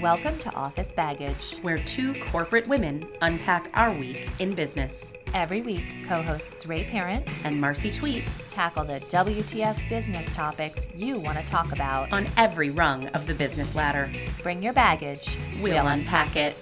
Welcome 0.00 0.38
to 0.40 0.54
Office 0.54 0.88
Baggage. 0.92 1.56
where 1.62 1.78
two 1.78 2.14
corporate 2.30 2.68
women 2.68 3.06
unpack 3.22 3.70
our 3.74 3.92
week 3.92 4.28
in 4.38 4.54
business. 4.54 5.12
Every 5.34 5.60
week, 5.62 6.06
co 6.06 6.22
hosts 6.22 6.66
Ray 6.66 6.84
Parent 6.84 7.26
And 7.44 7.60
Marcy 7.60 7.90
Tweet 7.90 8.24
tackle 8.48 8.84
the 8.84 9.00
WTF 9.00 9.88
business 9.88 10.30
topics 10.34 10.86
you 10.94 11.18
want 11.18 11.38
to 11.38 11.44
talk 11.44 11.72
about. 11.72 12.12
on 12.12 12.26
every 12.36 12.70
rung 12.70 13.08
of 13.08 13.26
the 13.26 13.34
business 13.34 13.74
ladder. 13.74 14.10
Bring 14.42 14.62
your 14.62 14.72
baggage. 14.72 15.36
We'll 15.60 15.86
unpack 15.86 16.36
it. 16.36 16.56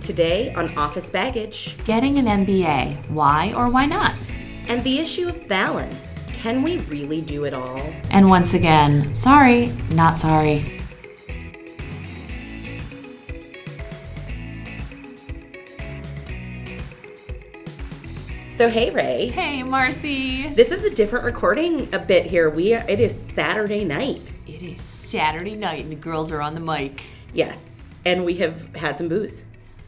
Today 0.00 0.52
on 0.54 0.76
Office 0.76 1.10
Baggage 1.10 1.76
Getting 1.84 2.18
an 2.18 2.26
MBA. 2.44 3.08
Why 3.10 3.52
or 3.54 3.68
why 3.68 3.86
not? 3.86 4.14
and 4.68 4.84
the 4.84 4.98
issue 5.00 5.28
of 5.28 5.48
balance. 5.48 6.19
Can 6.40 6.62
we 6.62 6.78
really 6.78 7.20
do 7.20 7.44
it 7.44 7.52
all? 7.52 7.78
And 8.10 8.30
once 8.30 8.54
again, 8.54 9.12
sorry, 9.12 9.66
not 9.92 10.18
sorry. 10.18 10.80
So, 18.52 18.70
hey, 18.70 18.90
Ray. 18.90 19.28
Hey, 19.28 19.62
Marcy. 19.62 20.48
This 20.48 20.70
is 20.70 20.84
a 20.84 20.94
different 20.94 21.26
recording 21.26 21.92
a 21.92 21.98
bit 21.98 22.24
here. 22.24 22.48
We 22.48 22.72
are, 22.72 22.88
it 22.88 23.00
is 23.00 23.14
Saturday 23.14 23.84
night. 23.84 24.22
It 24.46 24.62
is 24.62 24.80
Saturday 24.80 25.56
night 25.56 25.82
and 25.84 25.92
the 25.92 25.96
girls 25.96 26.32
are 26.32 26.40
on 26.40 26.54
the 26.54 26.60
mic. 26.60 27.02
Yes. 27.34 27.92
And 28.06 28.24
we 28.24 28.36
have 28.36 28.74
had 28.74 28.96
some 28.96 29.10
booze. 29.10 29.44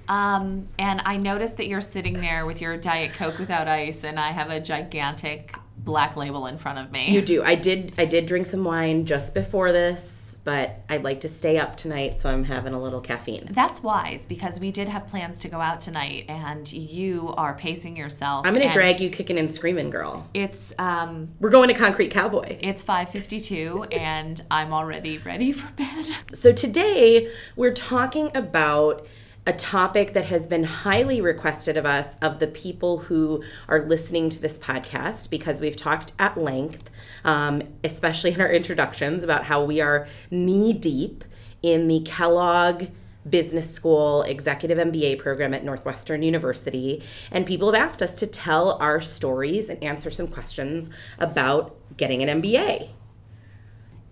Um, 0.06 0.69
and 0.78 1.00
I 1.06 1.16
noticed 1.16 1.56
that 1.56 1.66
you're 1.66 1.80
sitting 1.80 2.20
there 2.20 2.45
with 2.45 2.61
your 2.61 2.77
Diet 2.77 3.14
Coke 3.14 3.39
without 3.39 3.69
ice, 3.69 4.05
and 4.05 4.20
I 4.20 4.33
have 4.33 4.50
a 4.50 4.61
gigantic 4.61 5.55
black 5.84 6.16
label 6.16 6.47
in 6.47 6.58
front 6.58 6.78
of 6.78 6.92
me. 6.92 7.11
You 7.11 7.22
do. 7.22 7.42
I 7.42 7.55
did 7.55 7.92
I 7.98 8.05
did 8.05 8.27
drink 8.27 8.47
some 8.47 8.64
wine 8.64 9.05
just 9.06 9.34
before 9.34 9.72
this, 9.72 10.36
but 10.44 10.80
I'd 10.88 11.05
like 11.05 11.20
to 11.20 11.28
stay 11.28 11.58
up 11.58 11.77
tonight, 11.77 12.20
so 12.20 12.30
I'm 12.30 12.44
having 12.44 12.75
a 12.75 12.80
little 12.80 13.00
caffeine. 13.00 13.48
That's 13.50 13.83
wise 13.83 14.27
because 14.27 14.58
we 14.58 14.70
did 14.70 14.88
have 14.88 15.06
plans 15.06 15.41
to 15.41 15.48
go 15.48 15.60
out 15.60 15.80
tonight, 15.80 16.27
and 16.28 16.70
you 16.72 17.33
are 17.36 17.55
pacing 17.55 17.97
yourself. 17.97 18.47
I'm 18.47 18.55
gonna 18.55 18.72
drag 18.72 19.00
you 19.00 19.10
kicking 19.10 19.38
and 19.38 19.50
screaming, 19.53 19.91
girl. 19.91 20.28
It's 20.34 20.72
um, 20.78 21.30
We're 21.41 21.50
going 21.50 21.69
to 21.69 21.75
Concrete 21.75 22.10
Cowboy. 22.10 22.58
it's 22.60 22.83
5:52, 22.84 23.92
and 23.92 24.41
I'm 24.50 24.72
already 24.72 25.19
ready 25.19 25.53
for 25.53 25.72
bed. 25.75 26.06
So 26.34 26.53
today 26.53 27.30
we're 27.56 27.75
talking 27.75 28.30
about 28.36 29.06
a 29.46 29.52
topic 29.52 30.12
that 30.12 30.26
has 30.26 30.46
been 30.46 30.64
highly 30.64 31.20
requested 31.20 31.76
of 31.76 31.84
us 31.84 32.16
of 32.22 32.38
the 32.38 32.46
people 32.46 32.98
who 32.98 33.42
are 33.68 33.84
listening 33.84 34.30
to 34.30 34.40
this 34.40 34.58
podcast 34.58 35.30
because 35.30 35.60
we've 35.60 35.76
talked 35.76 36.12
at 36.18 36.36
length, 36.36 36.90
um, 37.24 37.62
especially 37.82 38.32
in 38.32 38.40
our 38.40 38.52
introductions, 38.52 39.24
about 39.24 39.44
how 39.44 39.64
we 39.64 39.80
are 39.80 40.06
knee 40.30 40.72
deep 40.72 41.24
in 41.60 41.88
the 41.88 42.00
Kellogg 42.00 42.86
Business 43.28 43.72
School 43.72 44.22
Executive 44.22 44.78
MBA 44.78 45.18
program 45.18 45.54
at 45.54 45.64
Northwestern 45.64 46.22
University. 46.22 47.02
And 47.30 47.44
people 47.44 47.72
have 47.72 47.80
asked 47.80 48.02
us 48.02 48.14
to 48.16 48.26
tell 48.26 48.72
our 48.80 49.00
stories 49.00 49.68
and 49.68 49.82
answer 49.82 50.10
some 50.10 50.28
questions 50.28 50.90
about 51.18 51.76
getting 51.96 52.22
an 52.22 52.42
MBA. 52.42 52.90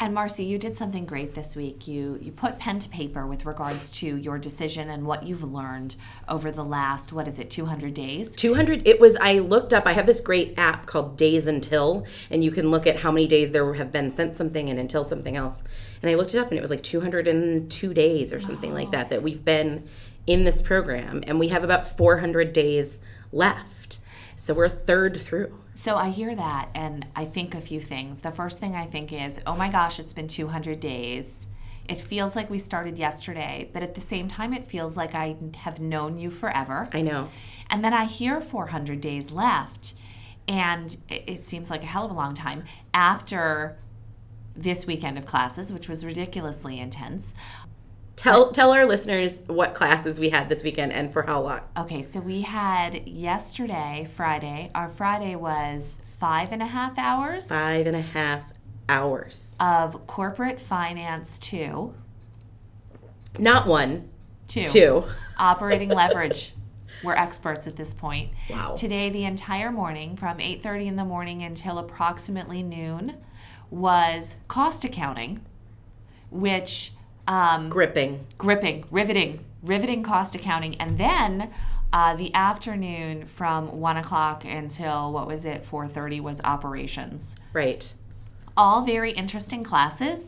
And 0.02 0.14
Marcy, 0.14 0.44
you 0.44 0.56
did 0.56 0.78
something 0.78 1.04
great 1.04 1.34
this 1.34 1.54
week. 1.54 1.86
You 1.86 2.18
you 2.22 2.32
put 2.32 2.58
pen 2.58 2.78
to 2.78 2.88
paper 2.88 3.26
with 3.26 3.44
regards 3.44 3.90
to 3.90 4.16
your 4.16 4.38
decision 4.38 4.88
and 4.88 5.06
what 5.06 5.24
you've 5.24 5.44
learned 5.44 5.96
over 6.26 6.50
the 6.50 6.64
last 6.64 7.12
what 7.12 7.28
is 7.28 7.38
it 7.38 7.50
200 7.50 7.92
days? 7.92 8.34
200 8.34 8.86
it 8.88 8.98
was 8.98 9.16
i 9.20 9.38
looked 9.38 9.74
up 9.74 9.86
i 9.86 9.92
have 9.92 10.06
this 10.06 10.20
great 10.20 10.54
app 10.56 10.86
called 10.86 11.18
days 11.18 11.46
until 11.46 12.06
and 12.30 12.42
you 12.42 12.50
can 12.50 12.70
look 12.70 12.86
at 12.86 13.00
how 13.00 13.12
many 13.12 13.26
days 13.26 13.52
there 13.52 13.74
have 13.74 13.92
been 13.92 14.10
since 14.10 14.38
something 14.38 14.70
and 14.70 14.78
until 14.78 15.04
something 15.04 15.36
else 15.36 15.62
and 16.00 16.10
i 16.10 16.14
looked 16.14 16.34
it 16.34 16.38
up 16.38 16.48
and 16.48 16.56
it 16.56 16.62
was 16.62 16.70
like 16.70 16.82
202 16.82 17.94
days 17.94 18.32
or 18.32 18.40
something 18.40 18.72
like 18.72 18.90
that 18.90 19.10
that 19.10 19.22
we've 19.22 19.44
been 19.44 19.86
in 20.26 20.44
this 20.44 20.62
program 20.62 21.22
and 21.26 21.38
we 21.38 21.48
have 21.48 21.62
about 21.62 21.86
400 21.86 22.54
days 22.54 23.00
left 23.32 23.98
so 24.36 24.54
we're 24.54 24.68
third 24.68 25.20
through 25.20 25.59
So 25.80 25.96
I 25.96 26.10
hear 26.10 26.34
that 26.34 26.68
and 26.74 27.06
I 27.16 27.24
think 27.24 27.54
a 27.54 27.60
few 27.62 27.80
things. 27.80 28.20
The 28.20 28.30
first 28.30 28.60
thing 28.60 28.76
I 28.76 28.84
think 28.84 29.14
is, 29.14 29.40
oh 29.46 29.56
my 29.56 29.70
gosh, 29.70 29.98
it's 29.98 30.12
been 30.12 30.28
200 30.28 30.78
days. 30.78 31.46
It 31.88 31.98
feels 31.98 32.36
like 32.36 32.50
we 32.50 32.58
started 32.58 32.98
yesterday, 32.98 33.70
but 33.72 33.82
at 33.82 33.94
the 33.94 34.00
same 34.02 34.28
time, 34.28 34.52
it 34.52 34.66
feels 34.66 34.94
like 34.94 35.14
I 35.14 35.36
have 35.56 35.80
known 35.80 36.18
you 36.18 36.28
forever. 36.28 36.90
i 36.92 37.00
know 37.00 37.30
And 37.70 37.82
then 37.82 37.94
I 37.94 38.04
hear 38.04 38.42
400 38.42 39.00
days 39.00 39.30
left, 39.30 39.94
and 40.46 40.98
it, 41.08 41.24
it 41.26 41.46
seems 41.46 41.70
like 41.70 41.82
a 41.82 41.86
hell 41.86 42.04
of 42.04 42.10
a 42.10 42.14
long 42.14 42.34
time 42.34 42.64
after 42.92 43.78
this 44.54 44.86
weekend 44.86 45.16
of 45.16 45.24
classes, 45.24 45.72
which 45.72 45.88
was 45.88 46.04
ridiculously 46.04 46.78
intense. 46.78 47.32
Tell 48.20 48.50
tell 48.50 48.72
our 48.72 48.84
listeners 48.84 49.40
what 49.46 49.74
classes 49.74 50.20
we 50.20 50.28
had 50.28 50.48
this 50.48 50.62
weekend 50.62 50.92
and 50.92 51.10
for 51.12 51.22
how 51.22 51.40
long 51.40 51.60
Okay, 51.76 52.02
so 52.02 52.20
we 52.20 52.42
had 52.42 53.08
yesterday, 53.08 54.06
Friday, 54.14 54.70
our 54.74 54.88
Friday 54.88 55.34
was 55.36 56.00
five 56.18 56.52
and 56.52 56.62
a 56.62 56.66
half 56.66 56.98
hours 56.98 57.46
five 57.46 57.86
and 57.86 57.96
a 57.96 58.00
half 58.02 58.44
hours 58.90 59.56
of 59.58 60.06
corporate 60.06 60.60
finance 60.60 61.38
two. 61.38 61.94
not 63.38 63.66
one 63.66 64.08
Two. 64.48 64.64
two 64.64 65.04
Operating 65.38 65.88
leverage. 65.88 66.52
We're 67.02 67.14
experts 67.14 67.66
at 67.66 67.76
this 67.76 67.94
point. 67.94 68.32
Wow. 68.50 68.74
Today, 68.76 69.08
the 69.08 69.24
entire 69.24 69.72
morning, 69.72 70.16
from 70.16 70.36
8:30 70.36 70.86
in 70.88 70.96
the 70.96 71.04
morning 71.04 71.42
until 71.42 71.78
approximately 71.78 72.62
noon, 72.62 73.16
was 73.70 74.36
cost 74.48 74.84
accounting, 74.84 75.40
which 76.30 76.92
um, 77.30 77.68
gripping. 77.68 78.26
Gripping, 78.36 78.84
riveting, 78.90 79.44
riveting 79.62 80.02
cost 80.02 80.34
accounting, 80.34 80.74
and 80.80 80.98
then 80.98 81.50
uh, 81.92 82.16
the 82.16 82.34
afternoon 82.34 83.24
from 83.26 83.78
one 83.80 83.96
o'clock 83.96 84.44
until 84.44 85.12
what 85.12 85.28
was 85.28 85.44
it, 85.44 85.64
4:30 85.64 86.20
was 86.20 86.40
operations. 86.42 87.36
Right. 87.52 87.94
All 88.56 88.84
very 88.84 89.12
interesting 89.12 89.62
classes, 89.62 90.18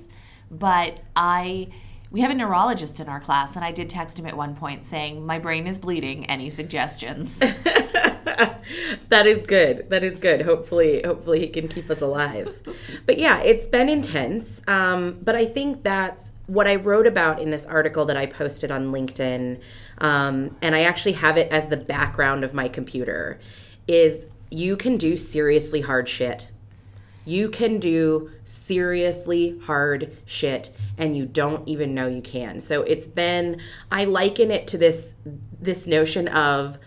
but 0.49 1.01
I 1.17 1.69
we 2.13 2.21
have 2.21 2.31
a 2.31 2.35
neurologist 2.35 3.01
in 3.01 3.09
our 3.09 3.19
class 3.19 3.57
and 3.57 3.65
I 3.65 3.73
did 3.73 3.89
text 3.89 4.19
him 4.19 4.27
at 4.27 4.37
one 4.37 4.55
point 4.55 4.85
saying 4.85 5.25
my 5.25 5.39
brain 5.39 5.67
is 5.67 5.79
bleeding 5.79 6.27
any 6.27 6.51
suggestions. 6.51 7.39
that 9.09 9.27
is 9.27 9.43
good. 9.43 9.89
That 9.89 10.05
is 10.05 10.19
good. 10.19 10.43
Hopefully, 10.43 11.03
hopefully 11.03 11.41
he 11.41 11.49
can 11.49 11.69
keep 11.69 11.89
us 11.91 12.03
alive. 12.03 12.63
But 13.07 13.19
yeah, 13.19 13.41
it's 13.41 13.67
been 13.67 13.89
intense. 13.89 14.63
Um, 14.69 15.19
but 15.23 15.35
I 15.35 15.47
think 15.47 15.83
that's 15.83 16.31
what 16.47 16.67
I 16.67 16.77
wrote 16.77 17.07
about 17.07 17.41
in 17.41 17.51
this 17.51 17.65
article 17.65 18.05
that 18.05 18.17
I 18.17 18.27
posted 18.27 18.71
on 18.71 18.93
LinkedIn, 18.93 19.61
um, 19.99 20.57
and 20.61 20.75
I 20.75 20.83
actually 20.83 21.13
have 21.13 21.39
it 21.39 21.51
as 21.51 21.69
the 21.69 21.79
background 21.79 22.45
of 22.45 22.53
my 22.53 22.69
computer. 22.69 23.41
Is 23.89 24.29
you 24.51 24.77
can 24.77 24.99
do 24.99 25.17
seriously 25.17 25.81
hard 25.81 26.09
shit. 26.09 26.52
You 27.25 27.49
can 27.49 27.79
do 27.79 28.31
seriously 28.45 29.59
hard 29.65 30.17
shit 30.25 30.71
and 30.99 31.17
you 31.17 31.27
don't 31.27 31.67
even 31.69 31.95
know 31.95 32.07
you 32.07 32.23
can. 32.23 32.61
So 32.61 32.83
it's 32.83 33.07
been 33.07 33.61
I 33.91 34.05
liken 34.05 34.51
it 34.51 34.67
to 34.69 34.79
this 34.79 35.15
this 35.61 35.87
notion 35.87 36.29
of 36.29 36.79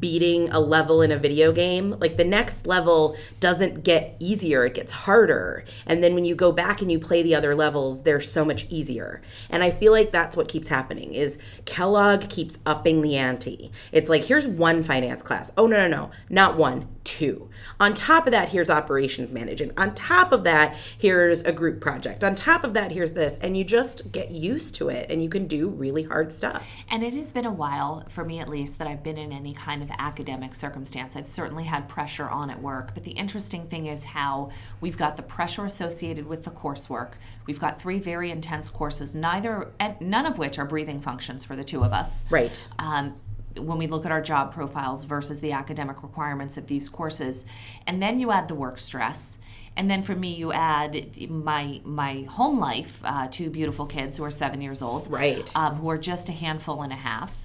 beating 0.00 0.48
a 0.48 0.58
level 0.58 1.02
in 1.02 1.12
a 1.12 1.18
video 1.18 1.52
game. 1.52 1.90
Like 2.00 2.16
the 2.16 2.24
next 2.24 2.66
level 2.66 3.18
doesn't 3.40 3.84
get 3.84 4.16
easier 4.18 4.64
it 4.64 4.72
gets 4.72 4.90
harder. 4.90 5.64
And 5.84 6.02
then 6.02 6.14
when 6.14 6.24
you 6.24 6.34
go 6.34 6.52
back 6.52 6.80
and 6.80 6.90
you 6.90 6.98
play 6.98 7.22
the 7.22 7.34
other 7.34 7.54
levels 7.54 8.02
they're 8.02 8.22
so 8.22 8.46
much 8.46 8.66
easier. 8.70 9.20
And 9.50 9.62
i 9.62 9.70
feel 9.70 9.92
like 9.92 10.10
that's 10.10 10.36
what 10.38 10.48
keeps 10.48 10.68
happening 10.68 11.12
is 11.12 11.38
kellogg 11.66 12.30
keeps 12.30 12.58
upping 12.64 13.02
the 13.02 13.16
ante. 13.16 13.70
It's 13.92 14.08
like 14.08 14.24
here's 14.24 14.46
one 14.46 14.82
finance 14.82 15.22
class. 15.22 15.52
Oh 15.56 15.66
no 15.66 15.76
no 15.76 15.88
no. 15.88 16.10
Not 16.30 16.56
one 16.56 16.88
two 17.04 17.50
on 17.80 17.94
top 17.94 18.26
of 18.26 18.32
that 18.32 18.50
here's 18.50 18.70
operations 18.70 19.32
management 19.32 19.72
on 19.78 19.94
top 19.94 20.32
of 20.32 20.44
that 20.44 20.76
here's 20.98 21.42
a 21.42 21.52
group 21.52 21.80
project 21.80 22.22
on 22.22 22.34
top 22.34 22.64
of 22.64 22.74
that 22.74 22.92
here's 22.92 23.12
this 23.12 23.38
and 23.40 23.56
you 23.56 23.64
just 23.64 24.12
get 24.12 24.30
used 24.30 24.74
to 24.74 24.88
it 24.88 25.10
and 25.10 25.22
you 25.22 25.28
can 25.28 25.46
do 25.46 25.68
really 25.68 26.02
hard 26.02 26.32
stuff 26.32 26.64
and 26.90 27.02
it 27.02 27.14
has 27.14 27.32
been 27.32 27.46
a 27.46 27.52
while 27.52 28.04
for 28.08 28.24
me 28.24 28.38
at 28.38 28.48
least 28.48 28.78
that 28.78 28.86
I've 28.86 29.02
been 29.02 29.18
in 29.18 29.32
any 29.32 29.52
kind 29.52 29.82
of 29.82 29.90
academic 29.98 30.54
circumstance. 30.54 31.16
I've 31.16 31.26
certainly 31.26 31.64
had 31.64 31.88
pressure 31.88 32.28
on 32.28 32.50
at 32.50 32.60
work, 32.60 32.94
but 32.94 33.04
the 33.04 33.12
interesting 33.12 33.66
thing 33.66 33.86
is 33.86 34.04
how 34.04 34.50
we've 34.80 34.96
got 34.96 35.16
the 35.16 35.22
pressure 35.22 35.64
associated 35.64 36.26
with 36.26 36.44
the 36.44 36.50
coursework. 36.50 37.12
We've 37.46 37.60
got 37.60 37.80
three 37.80 37.98
very 37.98 38.30
intense 38.30 38.70
courses, 38.70 39.14
neither 39.14 39.72
and 39.80 40.00
none 40.00 40.26
of 40.26 40.38
which 40.38 40.58
are 40.58 40.64
breathing 40.64 41.00
functions 41.00 41.44
for 41.44 41.56
the 41.56 41.64
two 41.64 41.82
of 41.82 41.92
us. 41.92 42.24
right 42.30 42.66
um, 42.78 43.16
when 43.56 43.78
we 43.78 43.86
look 43.86 44.04
at 44.04 44.12
our 44.12 44.22
job 44.22 44.52
profiles 44.52 45.04
versus 45.04 45.40
the 45.40 45.52
academic 45.52 46.02
requirements 46.02 46.56
of 46.56 46.66
these 46.66 46.88
courses. 46.88 47.44
And 47.86 48.02
then 48.02 48.18
you 48.18 48.30
add 48.30 48.48
the 48.48 48.54
work 48.54 48.78
stress. 48.78 49.38
And 49.76 49.90
then 49.90 50.02
for 50.02 50.14
me, 50.14 50.34
you 50.34 50.52
add 50.52 51.28
my 51.28 51.80
my 51.84 52.22
home 52.30 52.58
life, 52.60 53.00
uh, 53.04 53.26
two 53.28 53.50
beautiful 53.50 53.86
kids 53.86 54.16
who 54.16 54.24
are 54.24 54.30
seven 54.30 54.60
years 54.60 54.80
old, 54.82 55.10
Right. 55.10 55.50
Um, 55.56 55.76
who 55.76 55.88
are 55.90 55.98
just 55.98 56.28
a 56.28 56.32
handful 56.32 56.82
and 56.82 56.92
a 56.92 56.96
half. 56.96 57.44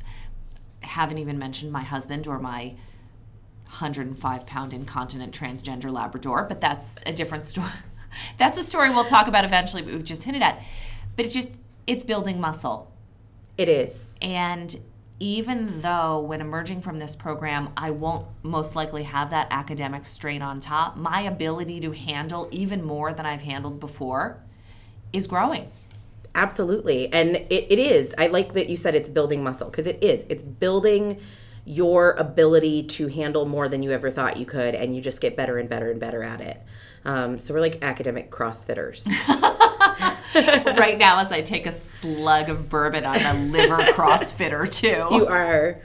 Haven't 0.82 1.18
even 1.18 1.40
mentioned 1.40 1.72
my 1.72 1.82
husband 1.82 2.28
or 2.28 2.40
my 2.40 2.76
105 3.66 4.46
pound 4.46 4.74
incontinent 4.74 5.38
transgender 5.38 5.92
Labrador, 5.92 6.44
but 6.44 6.60
that's 6.62 6.98
a 7.06 7.14
different 7.14 7.46
story. 7.46 7.70
That's 8.40 8.58
a 8.58 8.64
story 8.64 8.90
we'll 8.90 9.04
talk 9.04 9.28
about 9.28 9.46
eventually, 9.46 9.84
but 9.84 9.94
we've 9.94 10.04
just 10.04 10.24
hinted 10.24 10.42
at. 10.42 10.64
But 11.16 11.26
it's 11.26 11.36
just, 11.36 11.54
it's 11.86 12.04
building 12.04 12.42
muscle. 12.42 12.92
It 13.56 13.70
is. 13.70 14.18
And 14.20 14.76
even 15.20 15.82
though 15.82 16.20
when 16.22 16.40
emerging 16.40 16.82
from 16.82 16.98
this 16.98 17.16
program, 17.16 17.70
I 17.76 17.92
won't 17.92 18.26
most 18.42 18.76
likely 18.76 19.04
have 19.04 19.30
that 19.32 19.48
academic 19.52 20.06
strain 20.06 20.42
on 20.42 20.60
top, 20.60 20.96
my 20.96 21.22
ability 21.22 21.82
to 21.82 21.92
handle 21.92 22.48
even 22.52 22.84
more 22.84 23.14
than 23.14 23.26
I've 23.26 23.42
handled 23.42 23.80
before 23.80 24.38
is 25.12 25.28
growing. 25.28 25.70
Absolutely. 26.36 27.12
And 27.12 27.36
it, 27.36 27.68
it 27.70 27.80
is. 27.80 28.16
I 28.18 28.28
like 28.28 28.54
that 28.54 28.70
you 28.70 28.78
said 28.78 28.96
it's 28.96 29.10
building 29.10 29.44
muscle 29.44 29.70
because 29.70 29.88
it 29.88 30.02
is. 30.02 30.26
It's 30.30 30.44
building 30.44 31.20
your 31.66 32.12
ability 32.12 32.84
to 32.84 33.08
handle 33.08 33.46
more 33.46 33.68
than 33.68 33.84
you 33.84 33.92
ever 33.92 34.10
thought 34.10 34.38
you 34.38 34.46
could, 34.46 34.74
and 34.74 34.96
you 34.96 35.02
just 35.02 35.22
get 35.22 35.36
better 35.36 35.58
and 35.58 35.70
better 35.70 35.92
and 35.92 36.00
better 36.00 36.24
at 36.24 36.42
it. 36.42 36.62
Um, 37.06 37.40
so 37.40 37.54
we're 37.54 37.62
like 37.62 37.84
academic 37.84 38.32
CrossFitters. 38.32 39.08
right 40.78 40.98
now, 40.98 41.20
as 41.20 41.32
I 41.32 41.42
take 41.42 41.66
a 41.66 41.72
slug 41.72 42.50
of 42.50 42.70
bourbon, 42.70 43.06
I'm 43.06 43.26
a 43.26 43.52
liver 43.52 43.78
CrossFitter 43.94 44.72
too. 44.72 45.16
You 45.16 45.28
are. 45.28 45.82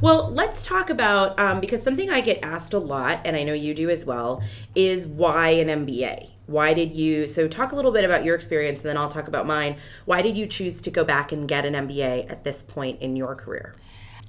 Well, 0.00 0.30
let's 0.30 0.64
talk 0.64 0.90
about 0.90 1.38
um, 1.38 1.60
because 1.60 1.82
something 1.82 2.10
I 2.10 2.20
get 2.20 2.40
asked 2.42 2.74
a 2.74 2.78
lot, 2.78 3.20
and 3.24 3.36
I 3.36 3.42
know 3.42 3.52
you 3.52 3.74
do 3.74 3.90
as 3.90 4.04
well, 4.04 4.42
is 4.74 5.06
why 5.06 5.50
an 5.50 5.86
MBA? 5.86 6.30
Why 6.46 6.74
did 6.74 6.92
you? 6.92 7.26
So, 7.26 7.48
talk 7.48 7.72
a 7.72 7.76
little 7.76 7.92
bit 7.92 8.04
about 8.04 8.24
your 8.24 8.34
experience, 8.34 8.80
and 8.80 8.88
then 8.88 8.96
I'll 8.96 9.08
talk 9.08 9.28
about 9.28 9.46
mine. 9.46 9.76
Why 10.04 10.22
did 10.22 10.36
you 10.36 10.46
choose 10.46 10.80
to 10.82 10.90
go 10.90 11.04
back 11.04 11.32
and 11.32 11.48
get 11.48 11.64
an 11.64 11.74
MBA 11.74 12.30
at 12.30 12.44
this 12.44 12.62
point 12.62 13.00
in 13.00 13.16
your 13.16 13.34
career? 13.34 13.74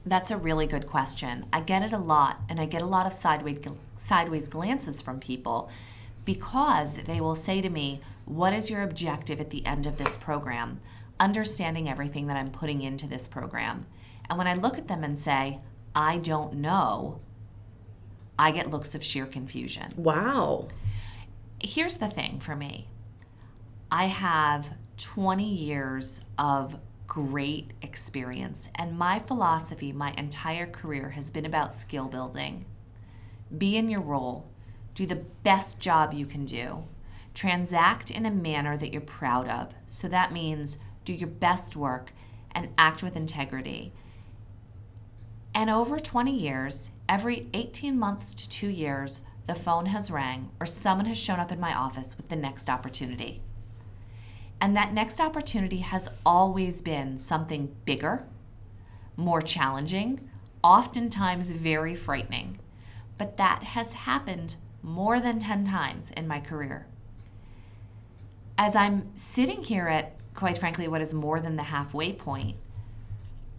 That's 0.05 0.29
a 0.29 0.37
really 0.37 0.67
good 0.67 0.87
question. 0.87 1.45
I 1.51 1.61
get 1.61 1.81
it 1.81 1.91
a 1.91 1.97
lot, 1.97 2.39
and 2.47 2.59
I 2.59 2.65
get 2.65 2.81
a 2.81 2.85
lot 2.85 3.05
of 3.05 3.13
sideways 3.13 3.57
sideways 3.97 4.47
glances 4.47 5.01
from 5.01 5.19
people 5.19 5.69
because 6.25 6.97
they 7.05 7.21
will 7.21 7.35
say 7.35 7.61
to 7.61 7.69
me, 7.69 8.01
"What 8.25 8.53
is 8.53 8.69
your 8.69 8.81
objective 8.81 9.39
at 9.39 9.51
the 9.51 9.65
end 9.65 9.85
of 9.85 9.97
this 9.97 10.17
program?" 10.17 10.81
Understanding 11.19 11.87
everything 11.87 12.27
that 12.27 12.37
I'm 12.37 12.51
putting 12.51 12.81
into 12.81 13.07
this 13.07 13.27
program. 13.27 13.85
And 14.29 14.37
when 14.37 14.47
I 14.47 14.53
look 14.53 14.77
at 14.77 14.87
them 14.87 15.03
and 15.03 15.17
say, 15.17 15.61
"I 15.95 16.17
don't 16.17 16.55
know," 16.55 17.19
I 18.37 18.51
get 18.51 18.69
looks 18.69 18.95
of 18.95 19.03
sheer 19.03 19.25
confusion. 19.25 19.93
Wow 19.95 20.67
here's 21.65 21.97
the 21.97 22.09
thing 22.09 22.39
for 22.39 22.55
me 22.55 22.87
I 23.91 24.05
have 24.05 24.71
20 24.97 25.47
years 25.47 26.21
of 26.37 26.79
great 27.07 27.71
experience, 27.81 28.69
and 28.75 28.97
my 28.97 29.19
philosophy 29.19 29.91
my 29.91 30.13
entire 30.17 30.65
career 30.65 31.09
has 31.11 31.29
been 31.31 31.45
about 31.45 31.79
skill 31.79 32.05
building. 32.05 32.65
Be 33.55 33.77
in 33.77 33.89
your 33.89 34.01
role, 34.01 34.49
do 34.95 35.05
the 35.05 35.23
best 35.43 35.79
job 35.79 36.13
you 36.13 36.25
can 36.25 36.45
do, 36.45 36.85
transact 37.35 38.09
in 38.09 38.25
a 38.25 38.31
manner 38.31 38.77
that 38.77 38.91
you're 38.91 39.01
proud 39.01 39.47
of. 39.47 39.73
So 39.87 40.07
that 40.07 40.33
means 40.33 40.79
do 41.03 41.13
your 41.13 41.29
best 41.29 41.75
work 41.75 42.11
and 42.51 42.69
act 42.77 43.03
with 43.03 43.15
integrity. 43.15 43.93
And 45.53 45.69
over 45.69 45.99
20 45.99 46.33
years, 46.33 46.91
every 47.07 47.49
18 47.53 47.99
months 47.99 48.33
to 48.33 48.49
two 48.49 48.69
years, 48.69 49.21
the 49.47 49.53
phone 49.53 49.87
has 49.87 50.09
rang, 50.09 50.49
or 50.59 50.65
someone 50.65 51.05
has 51.05 51.17
shown 51.17 51.39
up 51.39 51.51
in 51.51 51.59
my 51.59 51.73
office 51.73 52.17
with 52.17 52.29
the 52.29 52.35
next 52.35 52.69
opportunity. 52.69 53.41
And 54.59 54.75
that 54.75 54.93
next 54.93 55.19
opportunity 55.19 55.79
has 55.79 56.09
always 56.25 56.81
been 56.81 57.19
something 57.19 57.75
bigger, 57.85 58.25
more 59.17 59.41
challenging, 59.41 60.29
oftentimes 60.63 61.49
very 61.49 61.95
frightening. 61.95 62.59
But 63.17 63.37
that 63.37 63.63
has 63.63 63.93
happened 63.93 64.55
more 64.85 65.19
than 65.19 65.39
10 65.39 65.65
times 65.65 66.11
in 66.15 66.27
my 66.27 66.39
career. 66.39 66.85
As 68.55 68.75
I'm 68.75 69.09
sitting 69.15 69.63
here 69.63 69.87
at, 69.87 70.15
quite 70.35 70.59
frankly, 70.59 70.87
what 70.87 71.01
is 71.01 71.11
more 71.11 71.39
than 71.39 71.55
the 71.55 71.63
halfway 71.63 72.13
point, 72.13 72.57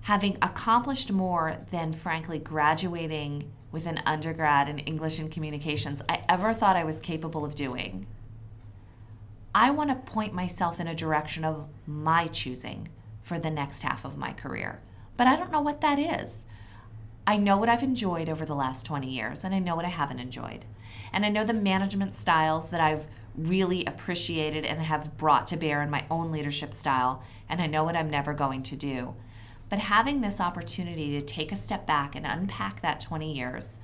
having 0.02 0.38
accomplished 0.40 1.10
more 1.10 1.58
than, 1.72 1.92
frankly, 1.92 2.38
graduating 2.38 3.50
with 3.72 3.86
an 3.86 4.00
undergrad 4.06 4.68
in 4.68 4.78
English 4.78 5.18
and 5.18 5.30
communications 5.30 6.00
I 6.08 6.22
ever 6.28 6.54
thought 6.54 6.76
I 6.76 6.84
was 6.84 7.00
capable 7.00 7.44
of 7.44 7.56
doing. 7.56 8.06
I 9.52 9.72
want 9.72 9.90
to 9.90 9.96
point 9.96 10.32
myself 10.32 10.78
in 10.78 10.86
a 10.86 10.94
direction 10.94 11.44
of 11.44 11.66
my 11.88 12.28
choosing 12.28 12.88
for 13.22 13.40
the 13.40 13.50
next 13.50 13.82
half 13.82 14.04
of 14.04 14.16
my 14.16 14.32
career, 14.32 14.80
but 15.16 15.26
I 15.26 15.34
don't 15.34 15.50
know 15.50 15.60
what 15.60 15.80
that 15.80 15.98
is. 15.98 16.46
I 17.26 17.36
know 17.36 17.56
what 17.56 17.68
I've 17.68 17.82
enjoyed 17.82 18.28
over 18.28 18.44
the 18.44 18.54
last 18.54 18.86
20 18.86 19.10
years, 19.10 19.42
and 19.42 19.52
I 19.52 19.58
know 19.58 19.74
what 19.74 19.84
I 19.84 19.88
haven't 19.88 20.20
enjoyed. 20.20 20.64
And 21.12 21.24
I 21.24 21.28
know 21.28 21.44
the 21.44 21.52
management 21.52 22.14
styles 22.14 22.70
that 22.70 22.80
I've 22.80 23.06
really 23.36 23.84
appreciated 23.84 24.64
and 24.64 24.80
have 24.80 25.16
brought 25.16 25.46
to 25.48 25.56
bear 25.56 25.82
in 25.82 25.90
my 25.90 26.04
own 26.10 26.32
leadership 26.32 26.72
style, 26.72 27.22
and 27.48 27.60
I 27.60 27.66
know 27.66 27.84
what 27.84 27.96
I'm 27.96 28.10
never 28.10 28.32
going 28.32 28.62
to 28.64 28.76
do. 28.76 29.14
But 29.68 29.80
having 29.80 30.20
this 30.20 30.40
opportunity 30.40 31.18
to 31.18 31.24
take 31.24 31.52
a 31.52 31.56
step 31.56 31.86
back 31.86 32.14
and 32.14 32.24
unpack 32.24 32.80
that 32.82 33.00
20 33.00 33.32
years 33.32 33.78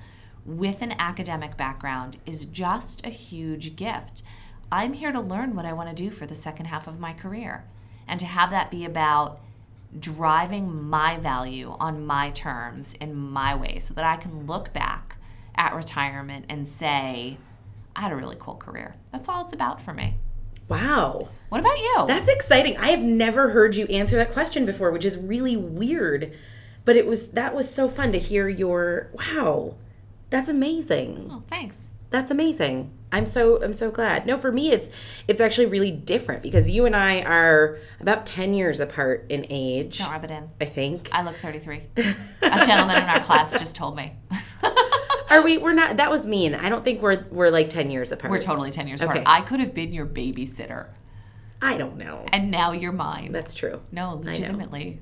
with 0.45 0.81
an 0.81 0.93
academic 0.97 1.57
background 1.57 2.17
is 2.25 2.45
just 2.45 3.05
a 3.05 3.09
huge 3.09 3.75
gift. 3.75 4.23
I'm 4.71 4.93
here 4.93 5.11
to 5.11 5.19
learn 5.19 5.55
what 5.55 5.65
I 5.65 5.73
want 5.73 5.89
to 5.89 6.03
do 6.03 6.09
for 6.09 6.25
the 6.25 6.35
second 6.35 6.65
half 6.65 6.87
of 6.87 6.99
my 6.99 7.13
career 7.13 7.65
and 8.07 8.19
to 8.19 8.25
have 8.25 8.49
that 8.51 8.71
be 8.71 8.85
about 8.85 9.39
driving 9.99 10.89
my 10.89 11.17
value 11.17 11.75
on 11.79 12.05
my 12.05 12.31
terms 12.31 12.93
in 12.99 13.15
my 13.15 13.55
way 13.55 13.79
so 13.79 13.93
that 13.93 14.03
I 14.03 14.17
can 14.17 14.47
look 14.47 14.73
back 14.73 15.02
at 15.55 15.75
retirement 15.75 16.45
and 16.49 16.67
say, 16.67 17.37
I 17.95 18.01
had 18.01 18.11
a 18.11 18.15
really 18.15 18.37
cool 18.39 18.55
career. 18.55 18.95
That's 19.11 19.29
all 19.29 19.43
it's 19.43 19.53
about 19.53 19.81
for 19.81 19.93
me. 19.93 20.15
Wow. 20.67 21.29
What 21.49 21.61
about 21.61 21.77
you? 21.77 22.05
That's 22.07 22.29
exciting. 22.29 22.77
I 22.77 22.87
have 22.87 23.03
never 23.03 23.49
heard 23.49 23.75
you 23.75 23.85
answer 23.87 24.15
that 24.17 24.31
question 24.31 24.65
before, 24.65 24.91
which 24.91 25.05
is 25.05 25.17
really 25.17 25.57
weird. 25.57 26.33
But 26.85 26.95
it 26.95 27.05
was 27.05 27.31
that 27.31 27.53
was 27.53 27.73
so 27.73 27.87
fun 27.87 28.11
to 28.11 28.19
hear 28.19 28.49
your 28.49 29.09
wow. 29.13 29.75
That's 30.29 30.49
amazing. 30.49 31.29
Oh, 31.31 31.43
thanks. 31.49 31.91
That's 32.09 32.31
amazing. 32.31 32.91
I'm 33.11 33.25
so 33.25 33.61
I'm 33.63 33.73
so 33.73 33.91
glad. 33.91 34.25
No, 34.25 34.37
for 34.37 34.51
me 34.51 34.71
it's 34.71 34.89
it's 35.27 35.39
actually 35.39 35.67
really 35.67 35.91
different 35.91 36.41
because 36.41 36.69
you 36.69 36.85
and 36.85 36.95
I 36.95 37.21
are 37.21 37.77
about 37.99 38.25
10 38.25 38.53
years 38.53 38.79
apart 38.79 39.25
in 39.29 39.45
age. 39.49 39.99
Don't 39.99 40.11
rub 40.11 40.23
it 40.23 40.31
in. 40.31 40.49
I 40.59 40.65
think. 40.65 41.09
I 41.11 41.23
look 41.23 41.35
33. 41.35 41.83
A 41.97 42.65
gentleman 42.65 42.97
in 42.97 43.09
our 43.09 43.19
class 43.21 43.51
just 43.51 43.75
told 43.75 43.95
me. 43.95 44.13
Are 45.33 45.43
we? 45.43 45.57
We're 45.57 45.73
not. 45.73 45.97
That 45.97 46.11
was 46.11 46.25
mean. 46.25 46.55
I 46.55 46.69
don't 46.69 46.83
think 46.83 47.01
we're 47.01 47.25
we're 47.31 47.49
like 47.49 47.69
ten 47.69 47.91
years 47.91 48.11
apart. 48.11 48.31
We're 48.31 48.39
totally 48.39 48.71
ten 48.71 48.87
years 48.87 49.01
apart. 49.01 49.23
I 49.25 49.41
could 49.41 49.59
have 49.59 49.73
been 49.73 49.93
your 49.93 50.05
babysitter. 50.05 50.87
I 51.61 51.77
don't 51.77 51.97
know. 51.97 52.25
And 52.31 52.51
now 52.51 52.73
you're 52.73 52.91
mine. 52.91 53.31
That's 53.31 53.55
true. 53.55 53.81
No, 53.91 54.15
legitimately. 54.21 54.99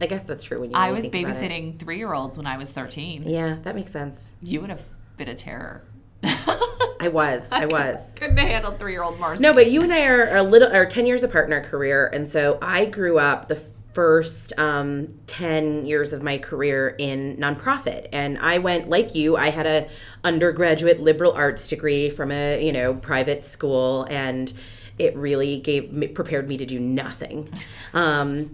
I, 0.00 0.04
I 0.04 0.06
guess 0.06 0.22
that's 0.22 0.42
true. 0.42 0.60
When 0.60 0.70
you 0.70 0.76
I 0.76 0.92
was 0.92 1.10
babysitting 1.10 1.78
three 1.78 1.98
year 1.98 2.12
olds 2.12 2.36
when 2.36 2.46
I 2.46 2.56
was 2.56 2.70
thirteen. 2.70 3.28
Yeah, 3.28 3.56
that 3.62 3.74
makes 3.74 3.92
sense. 3.92 4.32
You 4.42 4.62
would 4.62 4.70
have 4.70 4.82
been 5.16 5.28
a 5.28 5.34
terror. 5.34 5.84
I 6.22 7.08
was. 7.08 7.46
I 7.50 7.66
was. 7.66 8.14
Couldn't 8.14 8.36
handle 8.38 8.72
three 8.72 8.92
year 8.92 9.02
old 9.02 9.18
Marcy. 9.18 9.42
No, 9.42 9.52
but 9.52 9.70
you 9.70 9.82
and 9.82 9.92
I 9.92 10.06
are 10.06 10.34
a 10.36 10.42
little 10.42 10.74
are 10.74 10.86
ten 10.86 11.06
years 11.06 11.22
apart 11.22 11.46
in 11.46 11.52
our 11.52 11.60
career, 11.60 12.06
and 12.06 12.30
so 12.30 12.58
I 12.62 12.86
grew 12.86 13.18
up 13.18 13.48
the 13.48 13.62
first 13.92 14.58
um, 14.58 15.08
10 15.26 15.86
years 15.86 16.12
of 16.12 16.22
my 16.22 16.38
career 16.38 16.94
in 16.98 17.36
nonprofit. 17.36 18.08
And 18.12 18.38
i 18.38 18.58
went 18.58 18.88
like 18.88 19.14
you 19.14 19.36
i 19.36 19.50
had 19.50 19.66
a 19.66 19.88
undergraduate 20.24 21.00
liberal 21.00 21.32
arts 21.32 21.68
degree 21.68 22.10
from 22.10 22.30
a 22.30 22.64
you 22.64 22.72
know 22.72 22.94
private 22.94 23.44
school 23.44 24.06
and 24.10 24.52
it 24.98 25.16
really 25.16 25.58
gave 25.58 25.92
me 25.92 26.08
prepared 26.08 26.46
me 26.48 26.58
to 26.58 26.66
do 26.66 26.78
nothing. 26.78 27.48
Um, 27.94 28.52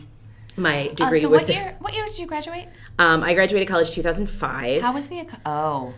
my 0.56 0.88
degree 0.94 1.18
uh, 1.18 1.22
so 1.22 1.28
was 1.28 1.42
what 1.42 1.54
year, 1.54 1.76
what 1.80 1.94
year 1.94 2.04
did 2.06 2.18
you 2.18 2.26
graduate? 2.26 2.68
Um, 2.98 3.22
i 3.22 3.34
graduated 3.34 3.68
college 3.68 3.90
2005 3.90 4.80
how 4.80 4.94
was 4.94 5.08
the 5.08 5.26
oh 5.44 5.92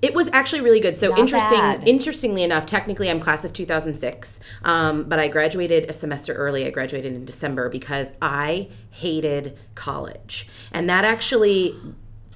it 0.00 0.14
was 0.14 0.28
actually 0.32 0.62
really 0.62 0.80
good. 0.80 0.96
So 0.98 1.10
Not 1.10 1.18
interesting. 1.18 1.58
Bad. 1.58 1.88
Interestingly 1.88 2.42
enough, 2.42 2.66
technically 2.66 3.10
I'm 3.10 3.20
class 3.20 3.44
of 3.44 3.52
2006, 3.52 4.40
um, 4.64 5.04
but 5.04 5.18
I 5.18 5.28
graduated 5.28 5.88
a 5.88 5.92
semester 5.92 6.34
early. 6.34 6.66
I 6.66 6.70
graduated 6.70 7.14
in 7.14 7.24
December 7.24 7.68
because 7.68 8.12
I 8.20 8.68
hated 8.90 9.58
college, 9.74 10.48
and 10.72 10.88
that 10.88 11.04
actually 11.04 11.76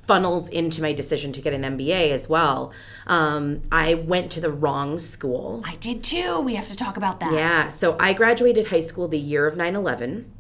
funnels 0.06 0.48
into 0.48 0.80
my 0.80 0.92
decision 0.92 1.32
to 1.32 1.40
get 1.40 1.52
an 1.52 1.62
MBA 1.62 2.10
as 2.10 2.28
well. 2.28 2.72
Um, 3.08 3.62
I 3.72 3.94
went 3.94 4.30
to 4.32 4.40
the 4.40 4.52
wrong 4.52 5.00
school. 5.00 5.62
I 5.66 5.74
did 5.76 6.04
too. 6.04 6.40
We 6.40 6.54
have 6.54 6.68
to 6.68 6.76
talk 6.76 6.96
about 6.96 7.18
that. 7.20 7.32
Yeah. 7.32 7.70
So 7.70 7.96
I 7.98 8.12
graduated 8.12 8.66
high 8.66 8.80
school 8.80 9.08
the 9.08 9.18
year 9.18 9.46
of 9.46 9.56
9 9.56 9.74
11, 9.74 10.30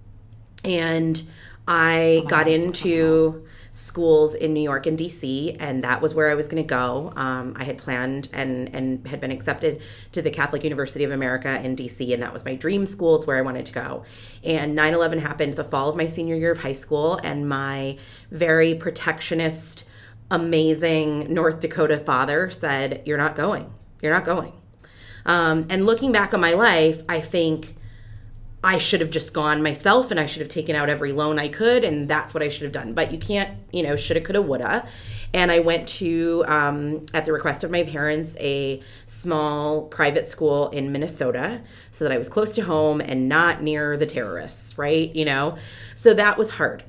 and 0.64 1.22
I 1.66 2.22
oh 2.24 2.28
got 2.28 2.46
into 2.46 3.45
schools 3.76 4.34
in 4.34 4.54
New 4.54 4.62
York 4.62 4.86
and 4.86 4.98
DC, 4.98 5.54
and 5.60 5.84
that 5.84 6.00
was 6.00 6.14
where 6.14 6.30
I 6.30 6.34
was 6.34 6.48
going 6.48 6.62
to 6.62 6.66
go. 6.66 7.12
Um, 7.14 7.52
I 7.56 7.64
had 7.64 7.76
planned 7.76 8.30
and 8.32 8.74
and 8.74 9.06
had 9.06 9.20
been 9.20 9.30
accepted 9.30 9.82
to 10.12 10.22
the 10.22 10.30
Catholic 10.30 10.64
University 10.64 11.04
of 11.04 11.10
America 11.10 11.60
in 11.62 11.76
DC, 11.76 12.14
and 12.14 12.22
that 12.22 12.32
was 12.32 12.42
my 12.44 12.54
dream 12.54 12.86
school. 12.86 13.16
It's 13.16 13.26
where 13.26 13.36
I 13.36 13.42
wanted 13.42 13.66
to 13.66 13.72
go. 13.74 14.04
And 14.42 14.74
9 14.74 14.94
11 14.94 15.18
happened 15.18 15.54
the 15.54 15.64
fall 15.64 15.90
of 15.90 15.96
my 15.96 16.06
senior 16.06 16.34
year 16.36 16.50
of 16.50 16.58
high 16.58 16.72
school, 16.72 17.20
and 17.22 17.48
my 17.50 17.98
very 18.30 18.74
protectionist, 18.74 19.86
amazing 20.30 21.32
North 21.32 21.60
Dakota 21.60 21.98
father 21.98 22.48
said, 22.48 23.02
You're 23.04 23.18
not 23.18 23.36
going. 23.36 23.70
You're 24.00 24.14
not 24.14 24.24
going. 24.24 24.54
Um, 25.26 25.66
and 25.68 25.84
looking 25.84 26.12
back 26.12 26.32
on 26.32 26.40
my 26.40 26.52
life, 26.52 27.02
I 27.10 27.20
think 27.20 27.75
I 28.66 28.78
should 28.78 29.00
have 29.00 29.10
just 29.10 29.32
gone 29.32 29.62
myself 29.62 30.10
and 30.10 30.18
I 30.18 30.26
should 30.26 30.40
have 30.40 30.48
taken 30.48 30.74
out 30.74 30.88
every 30.88 31.12
loan 31.12 31.38
I 31.38 31.46
could, 31.46 31.84
and 31.84 32.08
that's 32.08 32.34
what 32.34 32.42
I 32.42 32.48
should 32.48 32.64
have 32.64 32.72
done. 32.72 32.94
But 32.94 33.12
you 33.12 33.18
can't, 33.18 33.56
you 33.72 33.84
know, 33.84 33.94
shoulda, 33.94 34.20
coulda, 34.20 34.42
woulda. 34.42 34.88
And 35.32 35.52
I 35.52 35.60
went 35.60 35.86
to, 36.00 36.44
um, 36.48 37.06
at 37.14 37.26
the 37.26 37.32
request 37.32 37.62
of 37.62 37.70
my 37.70 37.84
parents, 37.84 38.36
a 38.40 38.82
small 39.06 39.82
private 39.82 40.28
school 40.28 40.70
in 40.70 40.90
Minnesota 40.90 41.60
so 41.92 42.04
that 42.04 42.12
I 42.12 42.18
was 42.18 42.28
close 42.28 42.56
to 42.56 42.62
home 42.62 43.00
and 43.00 43.28
not 43.28 43.62
near 43.62 43.96
the 43.96 44.06
terrorists, 44.06 44.76
right? 44.76 45.14
You 45.14 45.26
know? 45.26 45.58
So 45.94 46.12
that 46.14 46.36
was 46.36 46.50
hard. 46.50 46.82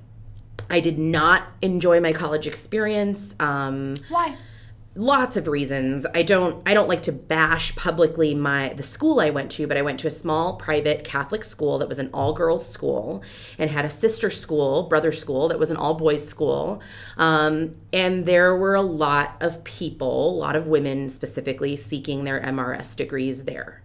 I 0.72 0.80
did 0.80 0.98
not 0.98 1.44
enjoy 1.62 2.00
my 2.00 2.12
college 2.12 2.48
experience. 2.48 3.36
Um, 3.40 3.94
Why? 4.10 4.36
Lots 4.98 5.38
of 5.38 5.48
reasons. 5.48 6.06
I 6.14 6.24
don't 6.24 6.62
i 6.68 6.74
don't 6.74 6.90
like 6.90 7.04
to 7.04 7.12
bash 7.12 7.76
publicly 7.76 8.34
my 8.34 8.70
the 8.70 8.84
school 8.84 9.20
i 9.20 9.30
went 9.30 9.52
to 9.52 9.68
but 9.68 9.78
i 9.78 9.82
went 9.82 10.00
to 10.00 10.08
a 10.08 10.12
small 10.12 10.56
private 10.56 11.04
catholic 11.04 11.44
school 11.44 11.78
that 11.78 11.88
was 11.88 12.00
an 12.00 12.10
all 12.14 12.34
girls 12.34 12.68
school 12.68 13.24
and 13.58 13.70
had 13.70 13.86
a 13.86 13.90
sister 13.90 14.30
school 14.30 14.84
brother 14.84 15.12
school 15.12 15.48
that 15.48 15.60
was 15.60 15.72
an 15.72 15.78
all 15.78 15.94
boys 15.94 16.28
school. 16.28 16.82
Um, 17.18 17.76
and 17.94 18.26
there 18.26 18.56
were 18.56 18.76
a 18.76 18.82
lot 18.82 19.38
of 19.42 19.64
people 19.64 20.32
a 20.32 20.38
lot 20.38 20.56
of 20.56 20.68
women 20.68 21.10
specifically 21.10 21.76
seeking 21.76 22.24
their 22.24 22.42
mrs 22.42 22.96
degrees 22.98 23.46
there 23.46 23.82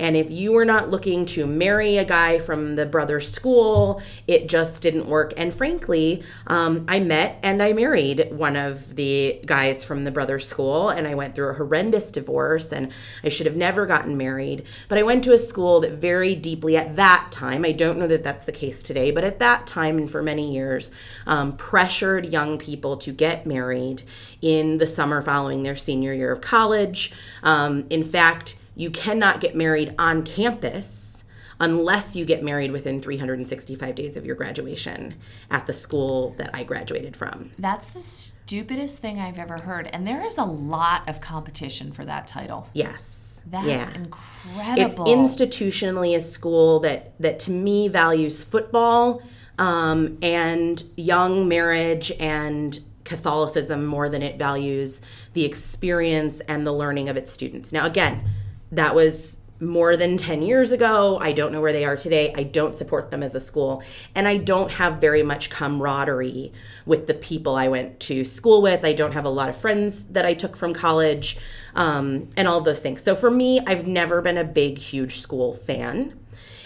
and 0.00 0.16
if 0.16 0.30
you 0.30 0.52
were 0.52 0.64
not 0.64 0.90
looking 0.90 1.26
to 1.26 1.46
marry 1.46 1.98
a 1.98 2.04
guy 2.06 2.38
from 2.38 2.74
the 2.74 2.86
brother's 2.86 3.30
school, 3.30 4.00
it 4.26 4.48
just 4.48 4.82
didn't 4.82 5.06
work. 5.06 5.34
And 5.36 5.52
frankly, 5.52 6.24
um, 6.46 6.86
I 6.88 7.00
met 7.00 7.38
and 7.42 7.62
I 7.62 7.74
married 7.74 8.28
one 8.32 8.56
of 8.56 8.96
the 8.96 9.40
guys 9.44 9.84
from 9.84 10.04
the 10.04 10.10
brother's 10.10 10.48
school, 10.48 10.88
and 10.88 11.06
I 11.06 11.14
went 11.14 11.34
through 11.34 11.50
a 11.50 11.54
horrendous 11.54 12.10
divorce, 12.10 12.72
and 12.72 12.90
I 13.22 13.28
should 13.28 13.44
have 13.44 13.56
never 13.56 13.84
gotten 13.84 14.16
married. 14.16 14.64
But 14.88 14.96
I 14.96 15.02
went 15.02 15.22
to 15.24 15.34
a 15.34 15.38
school 15.38 15.80
that 15.80 15.92
very 15.92 16.34
deeply 16.34 16.78
at 16.78 16.96
that 16.96 17.28
time, 17.30 17.66
I 17.66 17.72
don't 17.72 17.98
know 17.98 18.06
that 18.06 18.22
that's 18.22 18.46
the 18.46 18.52
case 18.52 18.82
today, 18.82 19.10
but 19.10 19.22
at 19.22 19.38
that 19.40 19.66
time 19.66 19.98
and 19.98 20.10
for 20.10 20.22
many 20.22 20.50
years, 20.50 20.90
um, 21.26 21.58
pressured 21.58 22.24
young 22.24 22.56
people 22.56 22.96
to 22.96 23.12
get 23.12 23.44
married 23.44 24.02
in 24.40 24.78
the 24.78 24.86
summer 24.86 25.20
following 25.20 25.62
their 25.62 25.76
senior 25.76 26.14
year 26.14 26.32
of 26.32 26.40
college. 26.40 27.12
Um, 27.42 27.84
in 27.90 28.02
fact, 28.02 28.56
you 28.80 28.90
cannot 28.90 29.42
get 29.42 29.54
married 29.54 29.94
on 29.98 30.22
campus 30.22 31.22
unless 31.60 32.16
you 32.16 32.24
get 32.24 32.42
married 32.42 32.72
within 32.72 33.02
365 33.02 33.94
days 33.94 34.16
of 34.16 34.24
your 34.24 34.34
graduation 34.34 35.14
at 35.50 35.66
the 35.66 35.72
school 35.74 36.34
that 36.38 36.48
I 36.54 36.62
graduated 36.62 37.14
from. 37.14 37.50
That's 37.58 37.90
the 37.90 38.00
stupidest 38.00 38.98
thing 38.98 39.20
I've 39.20 39.38
ever 39.38 39.58
heard. 39.62 39.88
And 39.88 40.08
there 40.08 40.24
is 40.24 40.38
a 40.38 40.44
lot 40.44 41.06
of 41.06 41.20
competition 41.20 41.92
for 41.92 42.06
that 42.06 42.26
title. 42.26 42.68
Yes. 42.72 43.42
That's 43.50 43.66
yeah. 43.66 43.92
incredible. 43.92 45.04
It's 45.04 45.36
institutionally 45.38 46.16
a 46.16 46.20
school 46.22 46.80
that 46.80 47.12
that 47.20 47.38
to 47.40 47.50
me 47.50 47.88
values 47.88 48.42
football 48.42 49.22
um, 49.58 50.16
and 50.22 50.82
young 50.96 51.48
marriage 51.48 52.12
and 52.18 52.80
Catholicism 53.04 53.84
more 53.84 54.08
than 54.08 54.22
it 54.22 54.38
values 54.38 55.02
the 55.34 55.44
experience 55.44 56.40
and 56.40 56.66
the 56.66 56.72
learning 56.72 57.08
of 57.10 57.16
its 57.16 57.30
students. 57.30 57.72
Now, 57.72 57.84
again, 57.84 58.24
that 58.72 58.94
was 58.94 59.40
more 59.60 59.96
than 59.96 60.16
10 60.16 60.42
years 60.42 60.72
ago. 60.72 61.18
I 61.20 61.32
don't 61.32 61.52
know 61.52 61.60
where 61.60 61.72
they 61.72 61.84
are 61.84 61.96
today. 61.96 62.32
I 62.34 62.44
don't 62.44 62.74
support 62.74 63.10
them 63.10 63.22
as 63.22 63.34
a 63.34 63.40
school. 63.40 63.82
And 64.14 64.26
I 64.26 64.38
don't 64.38 64.70
have 64.72 65.00
very 65.00 65.22
much 65.22 65.50
camaraderie 65.50 66.52
with 66.86 67.06
the 67.06 67.14
people 67.14 67.56
I 67.56 67.68
went 67.68 68.00
to 68.00 68.24
school 68.24 68.62
with. 68.62 68.84
I 68.84 68.94
don't 68.94 69.12
have 69.12 69.26
a 69.26 69.30
lot 69.30 69.50
of 69.50 69.56
friends 69.56 70.04
that 70.08 70.24
I 70.24 70.32
took 70.34 70.56
from 70.56 70.72
college 70.72 71.36
um, 71.74 72.30
and 72.36 72.48
all 72.48 72.58
of 72.58 72.64
those 72.64 72.80
things. 72.80 73.02
So 73.02 73.14
for 73.14 73.30
me, 73.30 73.60
I've 73.66 73.86
never 73.86 74.22
been 74.22 74.38
a 74.38 74.44
big, 74.44 74.78
huge 74.78 75.18
school 75.18 75.52
fan. 75.52 76.18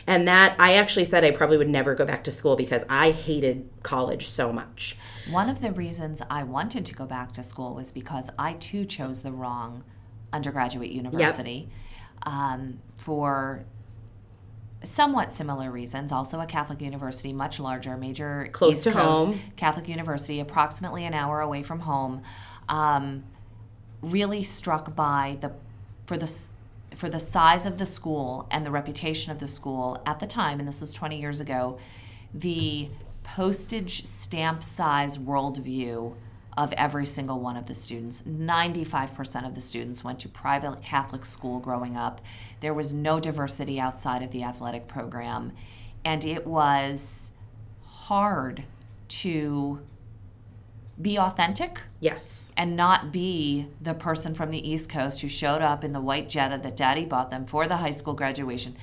And 0.06 0.28
that 0.28 0.54
I 0.60 0.74
actually 0.74 1.06
said 1.06 1.24
I 1.24 1.30
probably 1.30 1.56
would 1.56 1.68
never 1.68 1.94
go 1.94 2.04
back 2.04 2.24
to 2.24 2.30
school 2.30 2.56
because 2.56 2.84
I 2.90 3.10
hated 3.10 3.70
college 3.82 4.28
so 4.28 4.52
much. 4.52 4.96
One 5.30 5.48
of 5.48 5.62
the 5.62 5.72
reasons 5.72 6.20
I 6.30 6.42
wanted 6.42 6.84
to 6.86 6.94
go 6.94 7.06
back 7.06 7.32
to 7.32 7.42
school 7.42 7.74
was 7.74 7.90
because 7.90 8.28
I 8.38 8.52
too 8.52 8.84
chose 8.84 9.22
the 9.22 9.32
wrong 9.32 9.82
undergraduate 10.32 10.90
university. 10.90 11.68
Yep 11.70 11.78
um, 12.24 12.80
for 12.98 13.64
somewhat 14.82 15.32
similar 15.32 15.70
reasons. 15.70 16.12
Also, 16.12 16.40
a 16.40 16.46
Catholic 16.46 16.80
university, 16.80 17.32
much 17.32 17.58
larger, 17.58 17.96
major 17.96 18.48
close 18.52 18.76
East 18.76 18.84
to 18.84 18.92
Coast 18.92 19.06
home. 19.06 19.40
Catholic 19.56 19.88
university, 19.88 20.40
approximately 20.40 21.04
an 21.04 21.14
hour 21.14 21.40
away 21.40 21.62
from 21.62 21.80
home. 21.80 22.22
Um, 22.68 23.24
really 24.02 24.42
struck 24.42 24.94
by 24.94 25.38
the 25.40 25.52
for 26.06 26.16
the 26.16 26.30
for 26.94 27.08
the 27.08 27.18
size 27.18 27.66
of 27.66 27.78
the 27.78 27.86
school 27.86 28.46
and 28.50 28.64
the 28.64 28.70
reputation 28.70 29.32
of 29.32 29.40
the 29.40 29.46
school 29.46 30.00
at 30.06 30.20
the 30.20 30.26
time, 30.26 30.58
and 30.58 30.68
this 30.68 30.80
was 30.80 30.92
20 30.92 31.20
years 31.20 31.40
ago, 31.40 31.78
the 32.32 32.88
postage 33.24 34.04
stamp 34.04 34.62
size 34.62 35.18
worldview 35.18 36.14
of 36.56 36.72
every 36.74 37.06
single 37.06 37.40
one 37.40 37.56
of 37.56 37.66
the 37.66 37.74
students. 37.74 38.22
95% 38.22 39.46
of 39.46 39.54
the 39.54 39.60
students 39.60 40.04
went 40.04 40.20
to 40.20 40.28
private 40.28 40.82
Catholic 40.82 41.24
school 41.24 41.58
growing 41.58 41.96
up. 41.96 42.20
There 42.60 42.74
was 42.74 42.94
no 42.94 43.18
diversity 43.18 43.80
outside 43.80 44.22
of 44.22 44.30
the 44.30 44.44
athletic 44.44 44.86
program. 44.86 45.52
And 46.04 46.24
it 46.24 46.46
was 46.46 47.32
hard 47.82 48.64
to 49.08 49.80
be 51.00 51.18
authentic. 51.18 51.80
Yes. 51.98 52.52
And 52.56 52.76
not 52.76 53.10
be 53.12 53.66
the 53.80 53.94
person 53.94 54.34
from 54.34 54.50
the 54.50 54.70
East 54.70 54.88
Coast 54.88 55.20
who 55.22 55.28
showed 55.28 55.62
up 55.62 55.82
in 55.82 55.92
the 55.92 56.00
white 56.00 56.28
Jetta 56.28 56.58
that 56.58 56.76
daddy 56.76 57.04
bought 57.04 57.30
them 57.30 57.46
for 57.46 57.66
the 57.66 57.78
high 57.78 57.90
school 57.90 58.14
graduation. 58.14 58.76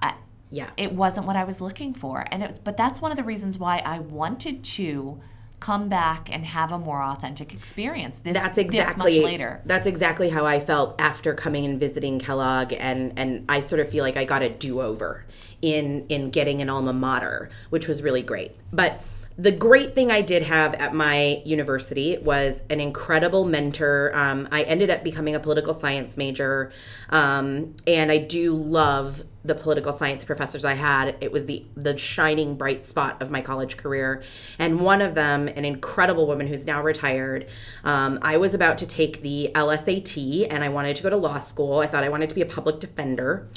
I, 0.00 0.14
yeah. 0.50 0.70
It 0.78 0.92
wasn't 0.92 1.26
what 1.26 1.36
I 1.36 1.44
was 1.44 1.60
looking 1.60 1.92
for. 1.92 2.26
And 2.30 2.42
it, 2.42 2.60
but 2.64 2.78
that's 2.78 3.02
one 3.02 3.10
of 3.10 3.18
the 3.18 3.24
reasons 3.24 3.58
why 3.58 3.78
I 3.84 3.98
wanted 3.98 4.64
to 4.64 5.20
come 5.62 5.88
back 5.88 6.28
and 6.32 6.44
have 6.44 6.72
a 6.72 6.78
more 6.78 7.00
authentic 7.00 7.54
experience. 7.54 8.18
This, 8.18 8.34
that's 8.34 8.58
exactly 8.58 9.12
this 9.12 9.24
later. 9.24 9.60
That's 9.64 9.86
exactly 9.86 10.28
how 10.28 10.44
I 10.44 10.58
felt 10.58 11.00
after 11.00 11.34
coming 11.34 11.64
and 11.64 11.78
visiting 11.78 12.18
Kellogg, 12.18 12.72
and 12.72 13.12
and 13.16 13.44
I 13.48 13.60
sort 13.60 13.80
of 13.80 13.88
feel 13.88 14.02
like 14.02 14.16
I 14.16 14.24
got 14.24 14.42
a 14.42 14.48
do 14.48 14.82
over 14.82 15.24
in 15.62 16.04
in 16.08 16.30
getting 16.30 16.60
an 16.62 16.68
alma 16.68 16.92
mater, 16.92 17.48
which 17.70 17.86
was 17.86 18.02
really 18.02 18.22
great. 18.22 18.56
But 18.72 19.02
the 19.38 19.52
great 19.52 19.94
thing 19.94 20.10
I 20.10 20.20
did 20.20 20.42
have 20.42 20.74
at 20.74 20.94
my 20.94 21.42
university 21.44 22.18
was 22.18 22.62
an 22.68 22.80
incredible 22.80 23.44
mentor. 23.44 24.10
Um, 24.14 24.48
I 24.52 24.62
ended 24.62 24.90
up 24.90 25.02
becoming 25.02 25.34
a 25.34 25.40
political 25.40 25.74
science 25.74 26.16
major, 26.16 26.72
um, 27.10 27.74
and 27.86 28.10
I 28.10 28.18
do 28.18 28.54
love 28.54 29.22
the 29.44 29.54
political 29.54 29.92
science 29.92 30.24
professors 30.24 30.64
I 30.64 30.74
had. 30.74 31.16
It 31.20 31.32
was 31.32 31.46
the 31.46 31.64
the 31.76 31.96
shining 31.96 32.56
bright 32.56 32.86
spot 32.86 33.22
of 33.22 33.30
my 33.30 33.40
college 33.40 33.76
career, 33.76 34.22
and 34.58 34.80
one 34.80 35.00
of 35.00 35.14
them, 35.14 35.48
an 35.48 35.64
incredible 35.64 36.26
woman 36.26 36.46
who's 36.46 36.66
now 36.66 36.82
retired. 36.82 37.46
Um, 37.84 38.18
I 38.22 38.36
was 38.36 38.54
about 38.54 38.78
to 38.78 38.86
take 38.86 39.22
the 39.22 39.50
LSAT, 39.54 40.46
and 40.50 40.62
I 40.62 40.68
wanted 40.68 40.96
to 40.96 41.02
go 41.02 41.10
to 41.10 41.16
law 41.16 41.38
school. 41.38 41.78
I 41.78 41.86
thought 41.86 42.04
I 42.04 42.08
wanted 42.08 42.28
to 42.28 42.34
be 42.34 42.42
a 42.42 42.46
public 42.46 42.80
defender 42.80 43.48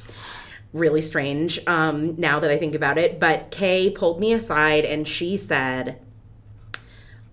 really 0.76 1.02
strange 1.02 1.66
um, 1.68 2.16
now 2.18 2.40
that 2.40 2.52
I 2.52 2.58
think 2.58 2.76
about 2.76 2.98
it. 2.98 3.20
But 3.20 3.50
Kay 3.50 3.90
pulled 3.90 4.20
me 4.20 4.34
aside 4.34 4.86
and 4.86 5.08
she 5.08 5.38
said, 5.38 6.00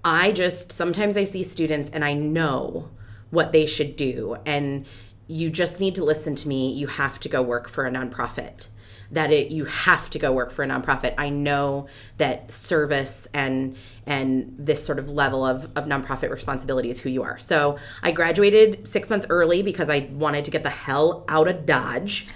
I 0.04 0.32
just 0.32 0.72
sometimes 0.72 1.16
I 1.16 1.25
see 1.25 1.42
students 1.42 1.90
and 1.90 2.04
I 2.04 2.14
know 2.14 2.90
what 3.30 3.52
they 3.52 3.66
should 3.66 3.96
do. 3.96 4.37
And 4.46 4.87
you 5.26 5.50
just 5.50 5.80
need 5.80 5.94
to 5.96 6.04
listen 6.04 6.34
to 6.37 6.49
me. 6.49 6.72
You 6.72 6.87
have 6.87 7.18
to 7.20 7.28
go 7.28 7.42
work 7.42 7.68
for 7.68 7.87
a 7.87 7.90
nonprofit. 7.90 8.68
That 9.11 9.30
it 9.30 9.50
you 9.50 9.66
have 9.66 10.08
to 10.11 10.18
go 10.18 10.32
work 10.32 10.52
for 10.52 10.62
a 10.62 10.66
nonprofit. 10.66 11.14
I 11.18 11.28
know 11.28 11.87
that 12.16 12.50
service 12.50 13.28
and 13.34 13.76
and 14.06 14.54
this 14.58 14.84
sort 14.84 14.99
of 14.99 15.11
level 15.11 15.44
of, 15.44 15.64
of 15.76 15.84
nonprofit 15.84 16.30
responsibility 16.30 16.88
is 16.88 17.00
who 17.00 17.11
you 17.11 17.22
are. 17.22 17.38
So 17.38 17.76
I 18.02 18.12
graduated 18.12 18.88
six 18.88 19.11
months 19.11 19.26
early 19.28 19.62
because 19.62 19.90
I 19.90 20.08
wanted 20.12 20.46
to 20.46 20.50
get 20.50 20.62
the 20.62 20.70
hell 20.70 21.26
out 21.28 21.46
of 21.46 21.66
Dodge. 21.66 22.26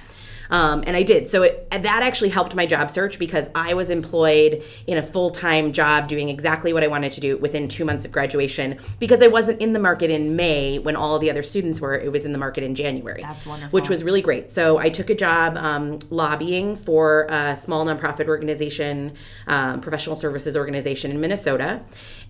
Um, 0.51 0.85
and 0.87 0.97
I 0.97 1.03
did. 1.03 1.29
So 1.29 1.43
it, 1.43 1.71
that 1.71 2.03
actually 2.03 2.31
helped 2.31 2.55
my 2.55 2.67
job 2.67 2.91
search 2.91 3.19
because 3.19 3.51
I 3.55 3.75
was 3.75 3.91
employed 3.91 4.63
in 4.87 4.99
a 4.99 5.03
full 5.03 5.31
time 5.31 5.73
job 5.73 6.09
doing 6.09 6.29
exactly 6.29 6.73
what 6.73 6.83
I 6.83 6.89
wanted 6.89 7.13
to 7.13 7.21
do 7.21 7.37
within 7.37 7.69
two 7.69 7.85
months 7.85 8.05
of 8.05 8.13
graduation 8.13 8.79
because 8.99 9.23
I 9.23 9.27
wasn't 9.27 9.61
in 9.61 9.73
the 9.73 9.79
market 9.79 10.11
in 10.11 10.37
May 10.37 10.79
when 10.79 10.97
all 10.97 11.19
the 11.19 11.31
other 11.31 11.43
students 11.43 11.81
were. 11.81 11.95
It 11.95 12.13
was 12.13 12.25
in 12.25 12.33
the 12.33 12.39
market 12.39 12.65
in 12.65 12.75
January. 12.75 13.23
That's 13.23 13.47
wonderful. 13.47 13.71
Which 13.71 13.89
was 13.89 14.05
really 14.05 14.23
great. 14.23 14.53
So 14.53 14.79
I 14.79 14.89
took 14.89 15.11
a 15.11 15.15
job 15.15 15.57
um, 15.57 15.99
lobbying 16.11 16.77
for 16.77 17.27
a 17.29 17.57
small 17.57 17.85
nonprofit 17.85 18.29
organization, 18.29 19.15
um, 19.47 19.81
professional 19.81 20.17
services 20.17 20.57
organization 20.57 21.11
in 21.11 21.21
Minnesota. 21.21 21.83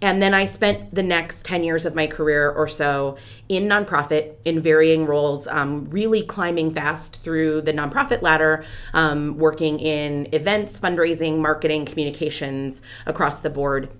And 0.02 0.20
then 0.20 0.34
I 0.34 0.44
spent 0.44 0.94
the 0.94 1.02
next 1.02 1.44
10 1.44 1.64
years 1.64 1.86
of 1.86 1.94
my 1.94 2.06
career 2.06 2.50
or 2.50 2.68
so 2.68 3.16
in 3.48 3.64
nonprofit 3.64 4.34
in 4.44 4.60
varying 4.60 5.06
roles, 5.06 5.46
um, 5.46 5.88
really 5.90 6.22
climbing 6.22 6.74
fast 6.74 7.22
through 7.22 7.62
the 7.62 7.72
nonprofit 7.72 8.05
ladder, 8.22 8.64
um, 8.94 9.38
working 9.38 9.78
in 9.80 10.28
events, 10.32 10.78
fundraising, 10.78 11.38
marketing, 11.38 11.84
communications 11.84 12.82
across 13.06 13.40
the 13.40 13.50
board, 13.50 13.90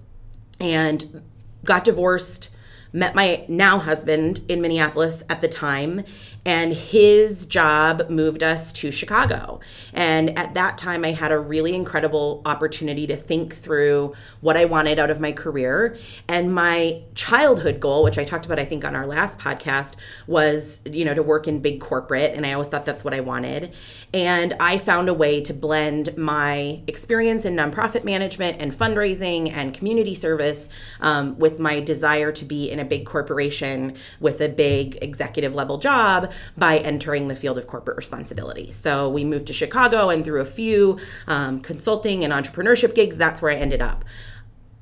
and 0.60 1.22
got 1.64 1.84
divorced 1.84 2.50
met 2.92 3.14
my 3.14 3.44
now 3.46 3.78
husband 3.78 4.40
in 4.48 4.60
Minneapolis 4.60 5.22
at 5.28 5.42
the 5.42 5.48
time, 5.48 6.02
and 6.46 6.72
his 6.72 7.44
job 7.44 8.08
moved 8.08 8.44
us 8.44 8.72
to 8.72 8.92
Chicago. 8.92 9.58
And 9.92 10.38
at 10.38 10.54
that 10.54 10.78
time, 10.78 11.04
I 11.04 11.10
had 11.10 11.32
a 11.32 11.38
really 11.38 11.74
incredible 11.74 12.40
opportunity 12.46 13.04
to 13.08 13.16
think 13.16 13.52
through 13.52 14.14
what 14.42 14.56
I 14.56 14.64
wanted 14.64 15.00
out 15.00 15.10
of 15.10 15.18
my 15.18 15.32
career. 15.32 15.96
And 16.28 16.54
my 16.54 17.02
childhood 17.16 17.80
goal, 17.80 18.04
which 18.04 18.16
I 18.16 18.22
talked 18.22 18.46
about, 18.46 18.60
I 18.60 18.64
think, 18.64 18.84
on 18.84 18.94
our 18.94 19.08
last 19.08 19.40
podcast, 19.40 19.96
was, 20.28 20.78
you 20.84 21.04
know, 21.04 21.14
to 21.14 21.22
work 21.22 21.48
in 21.48 21.58
big 21.58 21.80
corporate. 21.80 22.34
And 22.34 22.46
I 22.46 22.52
always 22.52 22.68
thought 22.68 22.86
that's 22.86 23.02
what 23.02 23.12
I 23.12 23.20
wanted. 23.20 23.74
And 24.14 24.54
I 24.60 24.78
found 24.78 25.08
a 25.08 25.14
way 25.14 25.40
to 25.40 25.52
blend 25.52 26.16
my 26.16 26.80
experience 26.86 27.44
in 27.44 27.56
nonprofit 27.56 28.04
management 28.04 28.58
and 28.60 28.72
fundraising 28.72 29.50
and 29.50 29.74
community 29.74 30.14
service 30.14 30.68
um, 31.00 31.36
with 31.40 31.58
my 31.58 31.80
desire 31.80 32.30
to 32.30 32.44
be 32.44 32.70
in 32.70 32.78
a 32.78 32.84
big 32.84 33.04
corporation 33.04 33.96
with 34.20 34.40
a 34.40 34.48
big 34.48 34.98
executive 35.02 35.56
level 35.56 35.78
job 35.78 36.30
by 36.56 36.78
entering 36.78 37.28
the 37.28 37.34
field 37.34 37.58
of 37.58 37.66
corporate 37.66 37.96
responsibility. 37.96 38.72
So 38.72 39.08
we 39.08 39.24
moved 39.24 39.46
to 39.46 39.52
Chicago, 39.52 40.10
and 40.10 40.24
through 40.24 40.40
a 40.40 40.46
few 40.46 40.98
um, 41.26 41.60
consulting 41.60 42.24
and 42.24 42.32
entrepreneurship 42.32 42.94
gigs, 42.94 43.16
that's 43.16 43.42
where 43.42 43.52
I 43.52 43.56
ended 43.56 43.82
up. 43.82 44.04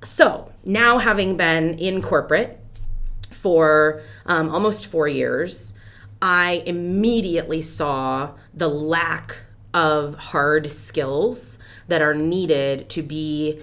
So 0.02 0.52
now, 0.64 0.98
having 0.98 1.36
been 1.36 1.78
in 1.78 2.02
corporate 2.02 2.60
for 3.30 4.02
um, 4.26 4.50
almost 4.50 4.86
four 4.86 5.08
years, 5.08 5.72
I 6.20 6.62
immediately 6.66 7.62
saw 7.62 8.30
the 8.52 8.68
lack 8.68 9.36
of 9.74 10.14
hard 10.14 10.70
skills 10.70 11.58
that 11.88 12.00
are 12.00 12.14
needed 12.14 12.88
to 12.90 13.02
be 13.02 13.60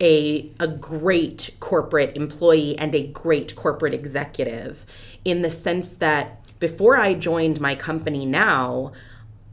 a, 0.00 0.50
a 0.60 0.68
great 0.68 1.50
corporate 1.60 2.16
employee 2.16 2.76
and 2.78 2.94
a 2.94 3.06
great 3.08 3.56
corporate 3.56 3.94
executive 3.94 4.84
in 5.24 5.42
the 5.42 5.50
sense 5.50 5.94
that 5.94 6.43
before 6.64 6.96
I 6.96 7.12
joined 7.12 7.60
my 7.60 7.74
company 7.74 8.24
now, 8.24 8.92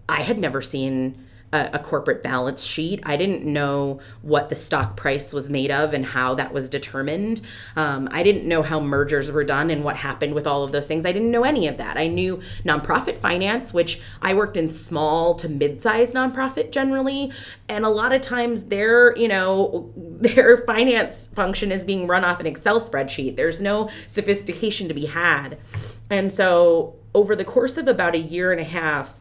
I 0.07 0.21
had 0.21 0.39
never 0.39 0.61
seen 0.61 1.27
a, 1.53 1.71
a, 1.73 1.79
corporate 1.79 2.23
balance 2.23 2.63
sheet. 2.63 3.01
I 3.03 3.17
didn't 3.17 3.43
know 3.43 3.99
what 4.21 4.49
the 4.49 4.55
stock 4.55 4.95
price 4.95 5.33
was 5.33 5.49
made 5.49 5.71
of 5.71 5.93
and 5.93 6.05
how 6.05 6.35
that 6.35 6.53
was 6.53 6.69
determined. 6.69 7.41
Um, 7.75 8.07
I 8.11 8.23
didn't 8.23 8.47
know 8.47 8.63
how 8.63 8.79
mergers 8.79 9.31
were 9.31 9.43
done 9.43 9.69
and 9.69 9.83
what 9.83 9.97
happened 9.97 10.33
with 10.33 10.47
all 10.47 10.63
of 10.63 10.71
those 10.71 10.87
things. 10.87 11.05
I 11.05 11.11
didn't 11.11 11.31
know 11.31 11.43
any 11.43 11.67
of 11.67 11.77
that. 11.77 11.97
I 11.97 12.07
knew 12.07 12.41
nonprofit 12.63 13.17
finance, 13.17 13.73
which 13.73 13.99
I 14.21 14.33
worked 14.33 14.57
in 14.57 14.69
small 14.69 15.35
to 15.35 15.49
mid-sized 15.49 16.15
nonprofit 16.15 16.71
generally, 16.71 17.31
and 17.67 17.85
a 17.85 17.89
lot 17.89 18.13
of 18.13 18.21
times 18.21 18.65
their, 18.65 19.15
you 19.17 19.27
know, 19.27 19.91
their 19.97 20.57
finance 20.65 21.27
function 21.27 21.71
is 21.71 21.83
being 21.83 22.07
run 22.07 22.23
off 22.23 22.39
an 22.39 22.47
Excel 22.47 22.79
spreadsheet. 22.79 23.35
There's 23.35 23.61
no 23.61 23.89
sophistication 24.07 24.87
to 24.87 24.93
be 24.93 25.07
had. 25.07 25.57
And 26.09 26.31
so 26.31 26.95
over 27.13 27.35
the 27.35 27.45
course 27.45 27.77
of 27.77 27.87
about 27.87 28.15
a 28.15 28.19
year 28.19 28.51
and 28.51 28.61
a 28.61 28.65
half 28.65 29.15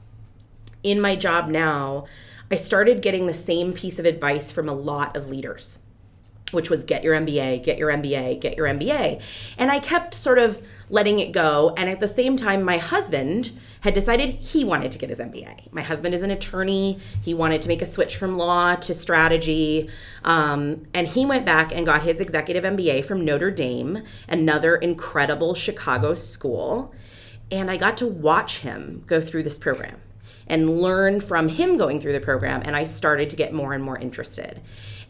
in 0.82 1.00
my 1.00 1.16
job 1.16 1.48
now, 1.48 2.06
I 2.50 2.56
started 2.56 3.02
getting 3.02 3.26
the 3.26 3.34
same 3.34 3.72
piece 3.72 3.98
of 3.98 4.04
advice 4.04 4.50
from 4.50 4.68
a 4.68 4.74
lot 4.74 5.16
of 5.16 5.28
leaders, 5.28 5.80
which 6.50 6.68
was 6.68 6.82
get 6.84 7.04
your 7.04 7.14
MBA, 7.14 7.62
get 7.62 7.78
your 7.78 7.90
MBA, 7.90 8.40
get 8.40 8.56
your 8.56 8.66
MBA. 8.66 9.22
And 9.56 9.70
I 9.70 9.78
kept 9.78 10.14
sort 10.14 10.38
of 10.38 10.60
letting 10.88 11.20
it 11.20 11.32
go. 11.32 11.74
And 11.76 11.88
at 11.88 12.00
the 12.00 12.08
same 12.08 12.36
time, 12.36 12.64
my 12.64 12.78
husband 12.78 13.52
had 13.82 13.94
decided 13.94 14.30
he 14.30 14.64
wanted 14.64 14.90
to 14.92 14.98
get 14.98 15.10
his 15.10 15.20
MBA. 15.20 15.72
My 15.72 15.82
husband 15.82 16.14
is 16.14 16.22
an 16.22 16.30
attorney. 16.30 16.98
He 17.22 17.34
wanted 17.34 17.62
to 17.62 17.68
make 17.68 17.82
a 17.82 17.86
switch 17.86 18.16
from 18.16 18.36
law 18.36 18.74
to 18.74 18.94
strategy. 18.94 19.88
Um, 20.24 20.86
and 20.92 21.06
he 21.06 21.24
went 21.24 21.46
back 21.46 21.72
and 21.72 21.86
got 21.86 22.02
his 22.02 22.20
executive 22.20 22.64
MBA 22.64 23.04
from 23.04 23.24
Notre 23.24 23.50
Dame, 23.50 24.02
another 24.28 24.74
incredible 24.76 25.54
Chicago 25.54 26.14
school. 26.14 26.92
And 27.50 27.70
I 27.70 27.76
got 27.76 27.96
to 27.98 28.06
watch 28.06 28.58
him 28.58 29.04
go 29.06 29.20
through 29.20 29.42
this 29.42 29.58
program 29.58 30.00
and 30.46 30.80
learn 30.80 31.20
from 31.20 31.48
him 31.48 31.76
going 31.76 32.00
through 32.00 32.12
the 32.12 32.20
program. 32.20 32.62
And 32.64 32.76
I 32.76 32.84
started 32.84 33.30
to 33.30 33.36
get 33.36 33.52
more 33.52 33.72
and 33.72 33.82
more 33.82 33.98
interested. 33.98 34.60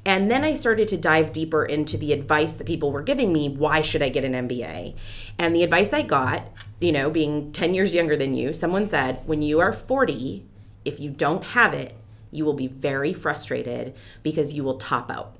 And 0.04 0.30
then 0.30 0.44
I 0.44 0.54
started 0.54 0.88
to 0.88 0.96
dive 0.96 1.32
deeper 1.32 1.64
into 1.64 1.98
the 1.98 2.12
advice 2.12 2.54
that 2.54 2.66
people 2.66 2.90
were 2.90 3.02
giving 3.02 3.32
me. 3.32 3.48
Why 3.48 3.82
should 3.82 4.02
I 4.02 4.08
get 4.08 4.24
an 4.24 4.48
MBA? 4.48 4.94
And 5.38 5.54
the 5.54 5.62
advice 5.62 5.92
I 5.92 6.02
got, 6.02 6.46
you 6.80 6.92
know, 6.92 7.10
being 7.10 7.52
10 7.52 7.74
years 7.74 7.92
younger 7.92 8.16
than 8.16 8.34
you, 8.34 8.52
someone 8.52 8.88
said, 8.88 9.22
when 9.26 9.42
you 9.42 9.60
are 9.60 9.72
40, 9.72 10.46
if 10.84 11.00
you 11.00 11.10
don't 11.10 11.44
have 11.44 11.74
it, 11.74 11.94
you 12.30 12.44
will 12.44 12.54
be 12.54 12.68
very 12.68 13.12
frustrated 13.12 13.94
because 14.22 14.54
you 14.54 14.64
will 14.64 14.78
top 14.78 15.10
out. 15.10 15.36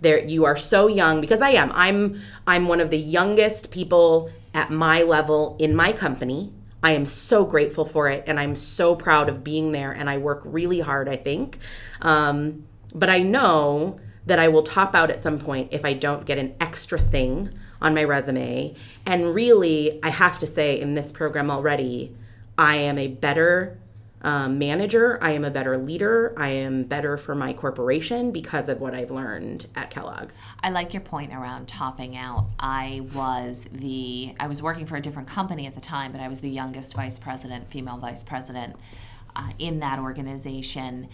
There 0.00 0.18
you 0.18 0.44
are 0.44 0.56
so 0.56 0.88
young 0.88 1.20
because 1.20 1.40
I 1.40 1.50
am. 1.50 1.70
I'm 1.74 2.20
I'm 2.44 2.66
one 2.66 2.80
of 2.80 2.90
the 2.90 2.98
youngest 2.98 3.70
people 3.70 4.30
at 4.54 4.70
my 4.70 5.02
level 5.02 5.56
in 5.58 5.74
my 5.74 5.92
company. 5.92 6.52
I 6.82 6.92
am 6.92 7.06
so 7.06 7.44
grateful 7.44 7.84
for 7.84 8.08
it 8.08 8.24
and 8.26 8.40
I'm 8.40 8.56
so 8.56 8.96
proud 8.96 9.28
of 9.28 9.44
being 9.44 9.72
there 9.72 9.92
and 9.92 10.10
I 10.10 10.18
work 10.18 10.42
really 10.44 10.80
hard, 10.80 11.08
I 11.08 11.16
think. 11.16 11.58
Um, 12.00 12.64
but 12.94 13.08
I 13.08 13.22
know 13.22 14.00
that 14.26 14.38
I 14.38 14.48
will 14.48 14.62
top 14.62 14.94
out 14.94 15.10
at 15.10 15.22
some 15.22 15.38
point 15.38 15.68
if 15.72 15.84
I 15.84 15.92
don't 15.92 16.26
get 16.26 16.38
an 16.38 16.54
extra 16.60 16.98
thing 16.98 17.52
on 17.80 17.94
my 17.94 18.04
resume. 18.04 18.74
And 19.06 19.34
really, 19.34 19.98
I 20.02 20.10
have 20.10 20.38
to 20.40 20.46
say, 20.46 20.80
in 20.80 20.94
this 20.94 21.10
program 21.10 21.50
already, 21.50 22.14
I 22.56 22.76
am 22.76 22.98
a 22.98 23.08
better 23.08 23.78
um, 24.22 24.58
manager. 24.58 25.18
I 25.20 25.32
am 25.32 25.44
a 25.44 25.50
better 25.50 25.76
leader. 25.76 26.32
I 26.36 26.48
am 26.48 26.84
better 26.84 27.16
for 27.16 27.34
my 27.34 27.52
corporation 27.52 28.30
because 28.30 28.68
of 28.68 28.80
what 28.80 28.94
I've 28.94 29.10
learned 29.10 29.66
at 29.74 29.90
Kellogg. 29.90 30.30
I 30.62 30.70
like 30.70 30.94
your 30.94 31.02
point 31.02 31.34
around 31.34 31.66
topping 31.66 32.16
out. 32.16 32.46
I 32.58 33.02
was 33.14 33.66
the 33.72 34.34
I 34.38 34.46
was 34.46 34.62
working 34.62 34.86
for 34.86 34.96
a 34.96 35.00
different 35.00 35.28
company 35.28 35.66
at 35.66 35.74
the 35.74 35.80
time, 35.80 36.12
but 36.12 36.20
I 36.20 36.28
was 36.28 36.40
the 36.40 36.48
youngest 36.48 36.94
vice 36.94 37.18
president, 37.18 37.68
female 37.68 37.98
vice 37.98 38.22
president 38.22 38.76
uh, 39.34 39.50
in 39.58 39.80
that 39.80 39.98
organization. 39.98 41.08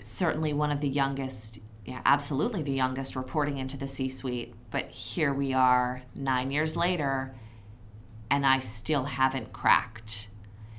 Certainly 0.00 0.52
one 0.52 0.70
of 0.70 0.80
the 0.80 0.88
youngest. 0.88 1.60
Yeah, 1.84 2.00
absolutely 2.06 2.62
the 2.62 2.72
youngest 2.72 3.14
reporting 3.14 3.58
into 3.58 3.76
the 3.76 3.86
C 3.86 4.08
suite. 4.08 4.54
But 4.70 4.90
here 4.90 5.34
we 5.34 5.52
are 5.52 6.02
nine 6.14 6.50
years 6.50 6.76
later, 6.76 7.34
and 8.30 8.46
I 8.46 8.60
still 8.60 9.04
haven't 9.04 9.52
cracked 9.52 10.28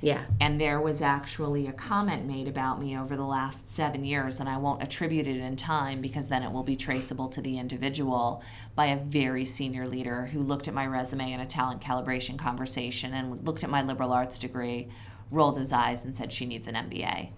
yeah. 0.05 0.25
And 0.39 0.61
there 0.61 0.79
was 0.79 1.01
actually 1.01 1.65
a 1.65 1.73
comment 1.73 2.27
made 2.27 2.47
about 2.47 2.79
me 2.79 2.95
over 2.95 3.15
the 3.15 3.23
last 3.23 3.73
seven 3.73 4.05
years, 4.05 4.39
and 4.39 4.47
I 4.47 4.57
won't 4.57 4.83
attribute 4.83 5.25
it 5.25 5.37
in 5.37 5.55
time 5.55 5.99
because 5.99 6.27
then 6.27 6.43
it 6.43 6.51
will 6.51 6.61
be 6.61 6.75
traceable 6.75 7.27
to 7.29 7.41
the 7.41 7.57
individual 7.57 8.43
by 8.75 8.85
a 8.87 8.97
very 8.97 9.45
senior 9.45 9.87
leader 9.87 10.27
who 10.27 10.41
looked 10.41 10.67
at 10.67 10.75
my 10.75 10.85
resume 10.85 11.31
in 11.31 11.39
a 11.39 11.45
talent 11.47 11.81
calibration 11.81 12.37
conversation 12.37 13.15
and 13.15 13.43
looked 13.47 13.63
at 13.63 13.69
my 13.71 13.81
liberal 13.81 14.13
arts 14.13 14.37
degree, 14.37 14.89
rolled 15.31 15.57
his 15.57 15.73
eyes, 15.73 16.05
and 16.05 16.15
said 16.15 16.31
she 16.31 16.45
needs 16.45 16.67
an 16.67 16.75
MBA. 16.75 17.29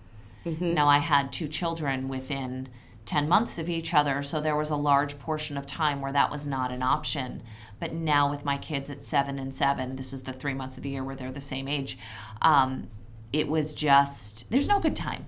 Mm-hmm. 0.45 0.73
Now, 0.73 0.89
I 0.89 0.97
had 0.97 1.31
two 1.31 1.47
children 1.47 2.09
within 2.09 2.67
10 3.07 3.29
months 3.29 3.57
of 3.57 3.69
each 3.69 3.93
other, 3.93 4.21
so 4.21 4.41
there 4.41 4.55
was 4.55 4.69
a 4.69 4.75
large 4.75 5.17
portion 5.17 5.57
of 5.57 5.65
time 5.65 6.01
where 6.01 6.11
that 6.11 6.29
was 6.29 6.45
not 6.45 6.71
an 6.71 6.83
option. 6.83 7.41
But 7.79 7.93
now, 7.93 8.29
with 8.29 8.43
my 8.43 8.57
kids 8.57 8.89
at 8.89 9.01
seven 9.01 9.39
and 9.39 9.53
seven, 9.53 9.95
this 9.95 10.11
is 10.11 10.23
the 10.23 10.33
three 10.33 10.53
months 10.53 10.75
of 10.75 10.83
the 10.83 10.89
year 10.89 11.05
where 11.05 11.15
they're 11.15 11.31
the 11.31 11.39
same 11.39 11.69
age, 11.69 11.97
um, 12.41 12.89
it 13.31 13.47
was 13.47 13.71
just, 13.71 14.51
there's 14.51 14.67
no 14.67 14.81
good 14.81 14.95
time. 14.95 15.25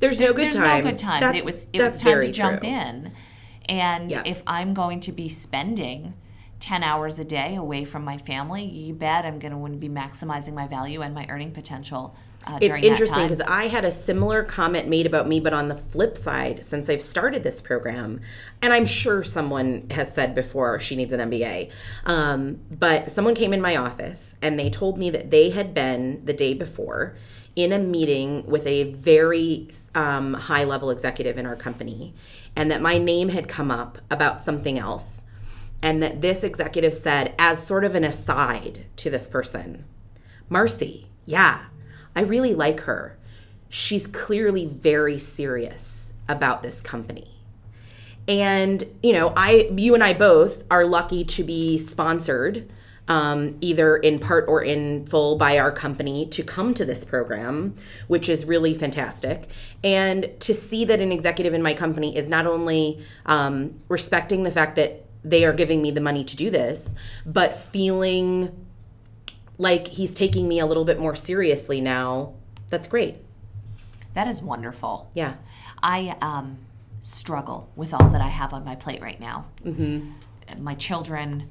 There's, 0.00 0.18
no 0.18 0.28
good 0.28 0.36
there's 0.36 0.56
time. 0.56 0.64
There's 0.64 0.84
no 0.84 0.90
good 0.90 0.98
time. 0.98 1.20
That's, 1.20 1.38
it 1.38 1.44
was, 1.44 1.66
it 1.74 1.82
was 1.82 1.98
time 1.98 2.22
to 2.22 2.32
jump 2.32 2.62
true. 2.62 2.70
in. 2.70 3.12
And 3.68 4.10
yeah. 4.10 4.22
if 4.24 4.42
I'm 4.46 4.72
going 4.72 5.00
to 5.00 5.12
be 5.12 5.28
spending 5.28 6.14
10 6.60 6.82
hours 6.82 7.18
a 7.18 7.24
day 7.24 7.56
away 7.56 7.84
from 7.84 8.04
my 8.04 8.16
family, 8.16 8.64
you 8.64 8.94
bet 8.94 9.26
I'm 9.26 9.38
going 9.38 9.52
to 9.72 9.78
be 9.78 9.90
maximizing 9.90 10.54
my 10.54 10.66
value 10.66 11.02
and 11.02 11.14
my 11.14 11.26
earning 11.28 11.52
potential 11.52 12.16
uh, 12.46 12.58
it's 12.60 12.76
interesting 12.78 13.24
because 13.24 13.40
I 13.40 13.66
had 13.66 13.84
a 13.84 13.90
similar 13.90 14.44
comment 14.44 14.88
made 14.88 15.04
about 15.04 15.26
me, 15.26 15.40
but 15.40 15.52
on 15.52 15.68
the 15.68 15.74
flip 15.74 16.16
side, 16.16 16.64
since 16.64 16.88
I've 16.88 17.00
started 17.00 17.42
this 17.42 17.60
program, 17.60 18.20
and 18.62 18.72
I'm 18.72 18.86
sure 18.86 19.24
someone 19.24 19.88
has 19.90 20.14
said 20.14 20.34
before 20.34 20.78
she 20.78 20.94
needs 20.94 21.12
an 21.12 21.28
MBA, 21.28 21.72
um, 22.04 22.60
but 22.70 23.10
someone 23.10 23.34
came 23.34 23.52
in 23.52 23.60
my 23.60 23.74
office 23.74 24.36
and 24.40 24.58
they 24.58 24.70
told 24.70 24.96
me 24.96 25.10
that 25.10 25.30
they 25.30 25.50
had 25.50 25.74
been 25.74 26.24
the 26.24 26.32
day 26.32 26.54
before 26.54 27.16
in 27.56 27.72
a 27.72 27.78
meeting 27.78 28.46
with 28.46 28.64
a 28.66 28.92
very 28.92 29.68
um, 29.94 30.34
high 30.34 30.62
level 30.62 30.90
executive 30.90 31.38
in 31.38 31.46
our 31.46 31.56
company, 31.56 32.14
and 32.54 32.70
that 32.70 32.80
my 32.80 32.96
name 32.96 33.30
had 33.30 33.48
come 33.48 33.72
up 33.72 33.98
about 34.08 34.40
something 34.40 34.78
else. 34.78 35.24
And 35.82 36.02
that 36.02 36.20
this 36.20 36.42
executive 36.42 36.94
said, 36.94 37.34
as 37.38 37.64
sort 37.64 37.84
of 37.84 37.94
an 37.94 38.04
aside 38.04 38.86
to 38.96 39.10
this 39.10 39.26
person, 39.28 39.84
Marcy, 40.48 41.08
yeah, 41.26 41.66
I 42.16 42.22
really 42.22 42.54
like 42.54 42.80
her. 42.80 43.16
She's 43.68 44.06
clearly 44.06 44.66
very 44.66 45.18
serious 45.18 46.14
about 46.28 46.62
this 46.62 46.80
company. 46.80 47.30
And, 48.26 48.82
you 49.02 49.12
know, 49.12 49.32
I 49.36 49.70
you 49.76 49.94
and 49.94 50.02
I 50.02 50.14
both 50.14 50.64
are 50.70 50.84
lucky 50.84 51.24
to 51.24 51.44
be 51.44 51.78
sponsored 51.78 52.68
um, 53.08 53.56
either 53.60 53.96
in 53.96 54.18
part 54.18 54.46
or 54.48 54.62
in 54.62 55.06
full 55.06 55.36
by 55.36 55.58
our 55.58 55.70
company 55.70 56.26
to 56.26 56.42
come 56.42 56.74
to 56.74 56.84
this 56.84 57.04
program, 57.04 57.76
which 58.08 58.28
is 58.28 58.44
really 58.44 58.74
fantastic. 58.74 59.48
And 59.84 60.28
to 60.40 60.54
see 60.54 60.84
that 60.86 61.00
an 61.00 61.12
executive 61.12 61.54
in 61.54 61.62
my 61.62 61.74
company 61.74 62.16
is 62.16 62.28
not 62.28 62.46
only 62.46 63.00
um, 63.26 63.78
respecting 63.88 64.42
the 64.42 64.50
fact 64.50 64.76
that 64.76 65.04
they 65.22 65.44
are 65.44 65.52
giving 65.52 65.82
me 65.82 65.90
the 65.90 66.00
money 66.00 66.24
to 66.24 66.36
do 66.36 66.50
this, 66.50 66.94
but 67.24 67.54
feeling 67.54 68.65
like 69.58 69.88
he's 69.88 70.14
taking 70.14 70.48
me 70.48 70.58
a 70.58 70.66
little 70.66 70.84
bit 70.84 70.98
more 70.98 71.14
seriously 71.14 71.80
now. 71.80 72.34
That's 72.70 72.86
great. 72.86 73.16
That 74.14 74.28
is 74.28 74.42
wonderful. 74.42 75.10
Yeah. 75.14 75.34
I 75.82 76.16
um, 76.20 76.58
struggle 77.00 77.70
with 77.76 77.92
all 77.94 78.08
that 78.10 78.20
I 78.20 78.28
have 78.28 78.52
on 78.52 78.64
my 78.64 78.74
plate 78.74 79.00
right 79.00 79.20
now. 79.20 79.46
Mm-hmm. 79.64 80.62
My 80.62 80.74
children, 80.74 81.50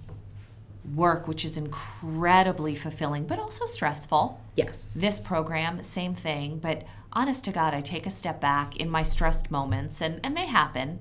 work, 0.93 1.27
which 1.27 1.45
is 1.45 1.57
incredibly 1.57 2.75
fulfilling, 2.75 3.25
but 3.25 3.39
also 3.39 3.65
stressful. 3.65 4.39
Yes. 4.55 4.93
This 4.93 5.19
program, 5.19 5.81
same 5.83 6.13
thing. 6.13 6.59
But 6.59 6.83
honest 7.13 7.43
to 7.45 7.51
God, 7.51 7.73
I 7.73 7.81
take 7.81 8.05
a 8.05 8.11
step 8.11 8.39
back 8.39 8.75
in 8.77 8.89
my 8.89 9.03
stressed 9.03 9.49
moments, 9.49 10.01
and, 10.01 10.19
and 10.23 10.35
they 10.35 10.45
happen. 10.45 10.99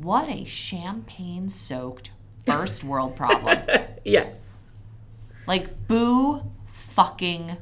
What 0.00 0.28
a 0.28 0.44
champagne 0.44 1.48
soaked 1.48 2.10
first 2.46 2.84
world 2.84 3.16
problem. 3.16 3.58
yes. 4.04 4.48
Like, 5.48 5.88
boo 5.88 6.42
fucking 6.72 7.56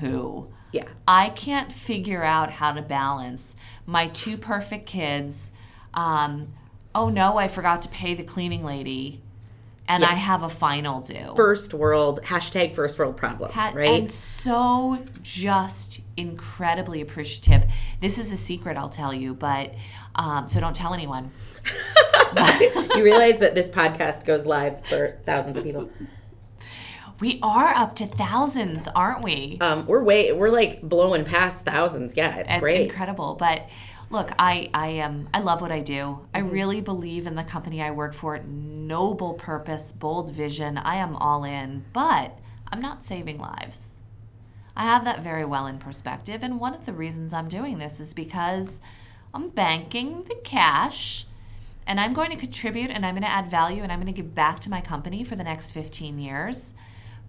who? 0.00 0.48
Yeah. 0.72 0.84
I 1.06 1.30
can't 1.30 1.72
figure 1.72 2.22
out 2.22 2.50
how 2.50 2.72
to 2.72 2.82
balance 2.82 3.56
my 3.86 4.08
two 4.08 4.36
perfect 4.36 4.86
kids. 4.86 5.50
Um, 5.94 6.52
oh 6.94 7.08
no, 7.08 7.38
I 7.38 7.48
forgot 7.48 7.80
to 7.82 7.88
pay 7.88 8.14
the 8.14 8.22
cleaning 8.24 8.64
lady, 8.64 9.22
and 9.86 10.02
Yeah. 10.02 10.10
I 10.10 10.14
have 10.14 10.42
a 10.42 10.48
final 10.50 11.00
due. 11.00 11.32
First 11.34 11.72
world, 11.72 12.20
hashtag 12.24 12.74
first 12.74 12.98
world 12.98 13.16
problems, 13.16 13.54
Ha- 13.54 13.72
right? 13.74 14.00
And 14.02 14.10
so 14.12 15.02
just 15.22 16.00
incredibly 16.18 17.00
appreciative. 17.00 17.64
This 18.00 18.18
is 18.18 18.30
a 18.32 18.36
secret, 18.36 18.76
I'll 18.76 18.90
tell 18.90 19.14
you, 19.14 19.32
but 19.32 19.72
um, 20.14 20.48
so 20.48 20.60
don't 20.60 20.74
tell 20.76 20.92
anyone. 20.92 21.30
you 22.96 23.02
realize 23.02 23.38
that 23.38 23.54
this 23.54 23.68
podcast 23.70 24.24
goes 24.26 24.44
live 24.44 24.84
for 24.86 25.16
thousands 25.24 25.56
of 25.56 25.64
people. 25.64 25.88
We 27.20 27.40
are 27.42 27.74
up 27.74 27.96
to 27.96 28.06
thousands, 28.06 28.86
aren't 28.88 29.24
we? 29.24 29.58
Um, 29.60 29.86
we're 29.86 30.02
way, 30.02 30.32
we're 30.32 30.50
like 30.50 30.82
blowing 30.82 31.24
past 31.24 31.64
thousands. 31.64 32.16
Yeah, 32.16 32.36
it's, 32.36 32.52
It's 32.52 32.60
great. 32.60 32.82
incredible. 32.88 33.34
But 33.34 33.66
look, 34.10 34.30
I 34.38 34.70
I 34.72 34.88
am 34.88 35.28
I 35.34 35.40
love 35.40 35.60
what 35.60 35.72
I 35.72 35.80
do. 35.80 36.20
I 36.32 36.40
Mm-hmm. 36.40 36.50
really 36.50 36.80
believe 36.80 37.26
in 37.26 37.34
the 37.34 37.42
company 37.42 37.82
I 37.82 37.90
work 37.90 38.14
for. 38.14 38.38
Noble 38.38 39.34
purpose, 39.34 39.90
bold 39.90 40.32
vision. 40.32 40.78
I 40.78 40.96
am 40.96 41.16
all 41.16 41.42
in, 41.44 41.84
but 41.92 42.38
I'm 42.70 42.80
not 42.80 43.02
saving 43.02 43.38
lives. 43.38 44.00
I 44.76 44.82
have 44.84 45.04
that 45.04 45.20
very 45.24 45.44
well 45.44 45.66
in 45.66 45.78
perspective, 45.78 46.44
and 46.44 46.60
one 46.60 46.72
of 46.74 46.86
the 46.86 46.92
reasons 46.92 47.32
I'm 47.34 47.48
doing 47.48 47.78
this 47.78 47.98
is 47.98 48.14
because 48.14 48.80
I'm 49.34 49.48
banking 49.48 50.22
the 50.28 50.36
cash 50.44 51.26
and 51.84 51.98
I'm 51.98 52.12
going 52.12 52.30
to 52.30 52.36
contribute 52.36 52.90
and 52.90 53.04
I'm 53.04 53.14
going 53.14 53.24
to 53.24 53.28
add 53.30 53.50
value 53.50 53.82
and 53.82 53.90
I'm 53.90 53.98
going 53.98 54.12
to 54.14 54.22
give 54.22 54.34
back 54.36 54.60
to 54.60 54.70
my 54.70 54.80
company 54.80 55.24
for 55.24 55.34
the 55.34 55.42
next 55.42 55.72
15 55.72 56.18
years. 56.20 56.74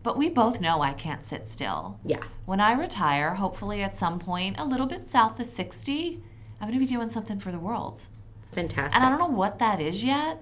But 0.01 0.17
we 0.17 0.29
both 0.29 0.61
know 0.61 0.81
I 0.81 0.93
can't 0.93 1.23
sit 1.23 1.45
still. 1.45 1.99
Yeah. 2.05 2.23
When 2.45 2.59
I 2.59 2.73
retire, 2.73 3.35
hopefully 3.35 3.83
at 3.83 3.95
some 3.95 4.19
point, 4.19 4.57
a 4.57 4.65
little 4.65 4.87
bit 4.87 5.05
south 5.05 5.39
of 5.39 5.45
60, 5.45 6.23
I'm 6.59 6.67
going 6.67 6.79
to 6.79 6.85
be 6.85 6.91
doing 6.91 7.09
something 7.09 7.39
for 7.39 7.51
the 7.51 7.59
world. 7.59 7.99
It's 8.41 8.51
fantastic. 8.51 8.95
And 8.95 9.05
I 9.05 9.09
don't 9.09 9.19
know 9.19 9.35
what 9.35 9.59
that 9.59 9.81
is 9.81 10.03
yet, 10.03 10.41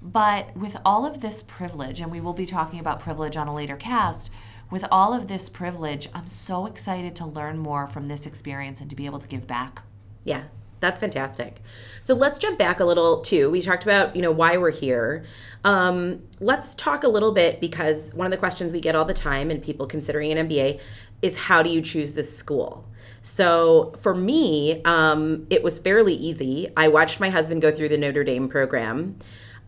but 0.00 0.56
with 0.56 0.76
all 0.84 1.04
of 1.04 1.20
this 1.20 1.42
privilege, 1.42 2.00
and 2.00 2.12
we 2.12 2.20
will 2.20 2.32
be 2.32 2.46
talking 2.46 2.78
about 2.78 3.00
privilege 3.00 3.36
on 3.36 3.48
a 3.48 3.54
later 3.54 3.76
cast, 3.76 4.30
with 4.70 4.84
all 4.90 5.12
of 5.14 5.28
this 5.28 5.48
privilege, 5.48 6.08
I'm 6.14 6.26
so 6.26 6.66
excited 6.66 7.14
to 7.16 7.26
learn 7.26 7.58
more 7.58 7.86
from 7.86 8.06
this 8.06 8.26
experience 8.26 8.80
and 8.80 8.90
to 8.90 8.96
be 8.96 9.06
able 9.06 9.18
to 9.20 9.28
give 9.28 9.46
back. 9.46 9.82
Yeah, 10.24 10.44
that's 10.80 11.00
fantastic. 11.00 11.60
So 12.00 12.14
let's 12.14 12.38
jump 12.38 12.58
back 12.58 12.80
a 12.80 12.84
little 12.84 13.20
too. 13.20 13.50
We 13.50 13.62
talked 13.62 13.82
about 13.82 14.14
you 14.14 14.22
know 14.22 14.30
why 14.30 14.56
we're 14.56 14.70
here. 14.70 15.24
Um, 15.64 16.22
let's 16.38 16.74
talk 16.74 17.02
a 17.02 17.08
little 17.08 17.32
bit 17.32 17.60
because 17.60 18.12
one 18.14 18.26
of 18.26 18.30
the 18.30 18.36
questions 18.36 18.72
we 18.72 18.80
get 18.80 18.94
all 18.94 19.04
the 19.04 19.14
time, 19.14 19.50
and 19.50 19.62
people 19.62 19.86
considering 19.86 20.32
an 20.32 20.48
MBA, 20.48 20.80
is 21.22 21.36
how 21.36 21.62
do 21.62 21.70
you 21.70 21.82
choose 21.82 22.14
this 22.14 22.36
school? 22.36 22.86
So 23.22 23.94
for 24.00 24.14
me, 24.14 24.82
um, 24.84 25.46
it 25.50 25.62
was 25.62 25.78
fairly 25.78 26.14
easy. 26.14 26.70
I 26.76 26.88
watched 26.88 27.18
my 27.18 27.30
husband 27.30 27.62
go 27.62 27.72
through 27.72 27.88
the 27.88 27.98
Notre 27.98 28.22
Dame 28.22 28.48
program. 28.48 29.18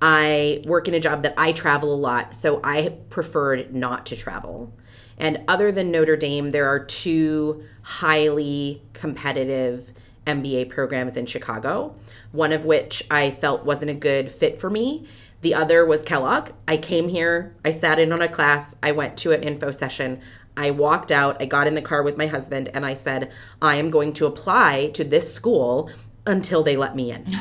I 0.01 0.63
work 0.65 0.87
in 0.87 0.95
a 0.95 1.01
job 1.01 1.25
that 1.25 1.35
I 1.37 1.51
travel 1.51 1.93
a 1.93 1.97
lot, 1.97 2.37
so 2.37 2.61
I 2.63 2.97
preferred 3.11 3.75
not 3.75 4.07
to 4.07 4.17
travel. 4.17 4.73
And 5.19 5.43
other 5.49 5.73
than 5.73 5.91
Notre 5.91 6.17
Dame, 6.17 6.51
there 6.51 6.69
are 6.69 6.79
two 6.79 7.65
highly 7.83 8.83
competitive 8.93 9.93
MBA 10.29 10.71
programs 10.71 11.17
in 11.17 11.27
Chicago, 11.27 11.95
one 12.31 12.53
of 12.53 12.65
which 12.65 13.03
I 13.11 13.31
felt 13.31 13.65
wasn't 13.65 13.91
a 13.91 13.95
good 13.95 14.31
fit 14.31 14.61
for 14.61 14.71
me. 14.71 15.07
The 15.41 15.55
other 15.55 15.85
was 15.85 16.05
Kellogg. 16.05 16.51
I 16.67 16.77
came 16.77 17.09
here, 17.09 17.57
I 17.65 17.73
sat 17.73 17.99
in 17.99 18.13
on 18.13 18.23
a 18.23 18.29
class, 18.29 18.77
I 18.83 18.93
went 18.93 19.17
to 19.19 19.33
an 19.33 19.43
info 19.43 19.71
session. 19.73 20.21
I 20.57 20.71
walked 20.71 21.11
out, 21.11 21.41
I 21.41 21.47
got 21.47 21.67
in 21.67 21.75
the 21.75 21.83
car 21.83 22.03
with 22.03 22.17
my 22.17 22.27
husband, 22.27 22.69
and 22.75 22.85
I 22.85 22.95
said, 22.95 23.33
I 23.63 23.77
am 23.77 23.91
going 23.91 24.13
to 24.15 24.27
apply 24.27 24.91
to 24.95 25.05
this 25.05 25.33
school 25.33 25.91
until 26.27 26.63
they 26.63 26.77
let 26.77 26.95
me 26.95 27.13
in. 27.13 27.25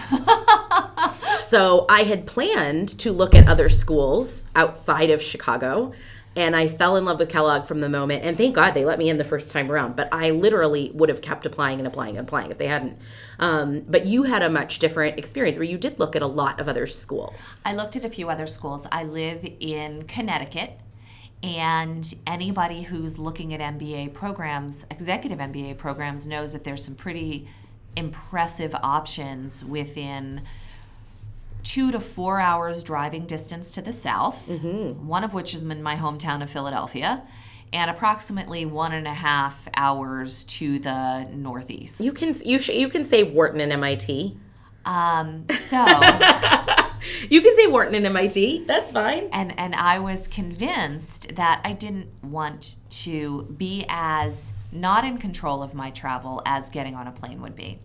So 1.47 1.85
I 1.89 2.01
had 2.01 2.27
planned 2.27 2.89
to 2.99 3.13
look 3.13 3.33
at 3.33 3.47
other 3.47 3.69
schools 3.69 4.43
outside 4.53 5.09
of 5.09 5.21
Chicago. 5.21 5.93
And 6.37 6.55
I 6.55 6.67
fell 6.67 6.95
in 6.97 7.03
love 7.03 7.17
with 7.17 7.29
Kellogg 7.29 7.65
from 7.65 7.81
the 7.81 7.89
moment. 7.89 8.23
And 8.23 8.37
thank 8.37 8.53
God 8.53 8.71
they 8.71 8.85
let 8.85 8.99
me 8.99 9.09
in 9.09 9.17
the 9.17 9.23
first 9.23 9.51
time 9.51 9.71
around. 9.71 9.95
But 9.95 10.07
I 10.11 10.29
literally 10.29 10.91
would 10.93 11.09
have 11.09 11.19
kept 11.19 11.47
applying 11.47 11.79
and 11.79 11.87
applying 11.87 12.15
and 12.15 12.27
applying 12.27 12.51
if 12.51 12.59
they 12.59 12.67
hadn't. 12.67 12.99
Um, 13.39 13.81
but 13.87 14.05
you 14.05 14.23
had 14.23 14.43
a 14.43 14.49
much 14.49 14.77
different 14.77 15.17
experience 15.17 15.57
where 15.57 15.63
you 15.63 15.79
did 15.79 15.97
look 15.97 16.15
at 16.15 16.21
a 16.21 16.27
lot 16.27 16.61
of 16.61 16.67
other 16.67 16.85
schools. 16.85 17.63
I 17.65 17.73
looked 17.73 17.95
at 17.95 18.05
a 18.05 18.09
few 18.09 18.29
other 18.29 18.45
schools. 18.45 18.85
I 18.91 19.03
live 19.03 19.47
in 19.59 20.03
Connecticut, 20.03 20.79
and 21.41 22.13
anybody 22.27 22.83
who's 22.83 23.17
looking 23.17 23.51
at 23.55 23.59
MBA 23.59 24.13
programs, 24.13 24.85
executive 24.91 25.39
MBA 25.39 25.79
programs, 25.79 26.27
knows 26.27 26.53
that 26.53 26.63
there's 26.63 26.85
some 26.85 26.95
pretty 26.95 27.47
impressive 27.95 28.75
options 28.75 29.65
within 29.65 30.43
two 31.67 31.91
to 31.91 31.99
four 31.99 32.39
hours 32.39 32.81
driving 32.81 33.25
distance 33.25 33.71
to 33.71 33.81
the 33.81 33.91
south, 33.91 34.47
one 35.17 35.23
of 35.23 35.33
which 35.33 35.53
is 35.53 35.63
in 35.63 35.83
my 35.83 35.95
hometown 35.95 36.41
of 36.41 36.49
Philadelphia, 36.49 37.23
and 37.73 37.91
approximately 37.91 38.65
one 38.65 38.93
and 38.93 39.05
a 39.05 39.13
half 39.13 39.67
hours 39.75 40.45
to 40.45 40.79
the 40.79 41.25
northeast. 41.33 41.99
You 41.99 42.13
can 42.13 42.35
you 42.45 42.59
sh- 42.59 42.69
you 42.69 42.87
can 42.87 43.03
say 43.03 43.23
Wharton 43.23 43.59
and 43.59 43.71
MIT. 43.73 44.37
Um, 44.85 45.45
so. 45.59 45.83
You 47.29 47.41
can 47.41 47.55
say 47.55 47.67
Wharton 47.67 47.95
and 47.95 48.05
MIT. 48.05 48.65
That's 48.65 48.91
fine. 48.91 49.29
and 49.31 49.57
and 49.57 49.75
I 49.75 49.99
was 49.99 50.27
convinced 50.27 51.35
that 51.35 51.61
I 51.63 51.71
didn't 51.73 52.09
want 52.23 52.75
to 53.05 53.43
be 53.57 53.85
as 53.87 54.51
not 54.71 55.05
in 55.05 55.17
control 55.17 55.61
of 55.63 55.73
my 55.73 55.91
travel 55.91 56.41
as 56.45 56.69
getting 56.69 56.95
on 56.95 57.07
a 57.07 57.11
plane 57.11 57.41
would 57.41 57.55
be. 57.55 57.79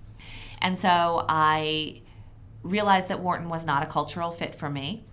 And 0.61 0.79
so 0.79 1.25
I 1.29 2.02
realized 2.63 3.09
that 3.09 3.21
Wharton 3.21 3.49
was 3.49 3.67
not 3.67 3.83
a 3.83 3.87
cultural 3.87 4.31
fit 4.31 4.55
for 4.55 4.71
me 4.71 5.05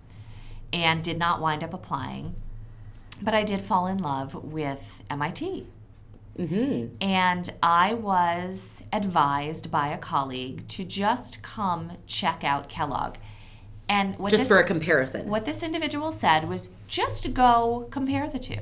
and 0.72 1.02
did 1.02 1.18
not 1.18 1.40
wind 1.40 1.64
up 1.64 1.74
applying. 1.74 2.34
But 3.22 3.34
I 3.34 3.44
did 3.44 3.60
fall 3.60 3.86
in 3.86 3.98
love 3.98 4.34
with 4.34 5.02
MIT. 5.10 5.66
Mm-hmm. 6.38 6.94
And 7.02 7.52
I 7.62 7.94
was 7.94 8.82
advised 8.92 9.70
by 9.70 9.88
a 9.88 9.98
colleague 9.98 10.66
to 10.68 10.84
just 10.84 11.42
come 11.42 11.98
check 12.06 12.44
out 12.44 12.68
Kellogg. 12.68 13.16
And 13.88 14.16
what 14.18 14.30
Just 14.30 14.42
this, 14.42 14.48
for 14.48 14.58
a 14.58 14.64
comparison. 14.64 15.28
what 15.28 15.44
this 15.44 15.62
individual 15.62 16.12
said 16.12 16.48
was 16.48 16.70
just 16.86 17.34
go 17.34 17.88
compare 17.90 18.28
the 18.28 18.38
two. 18.38 18.60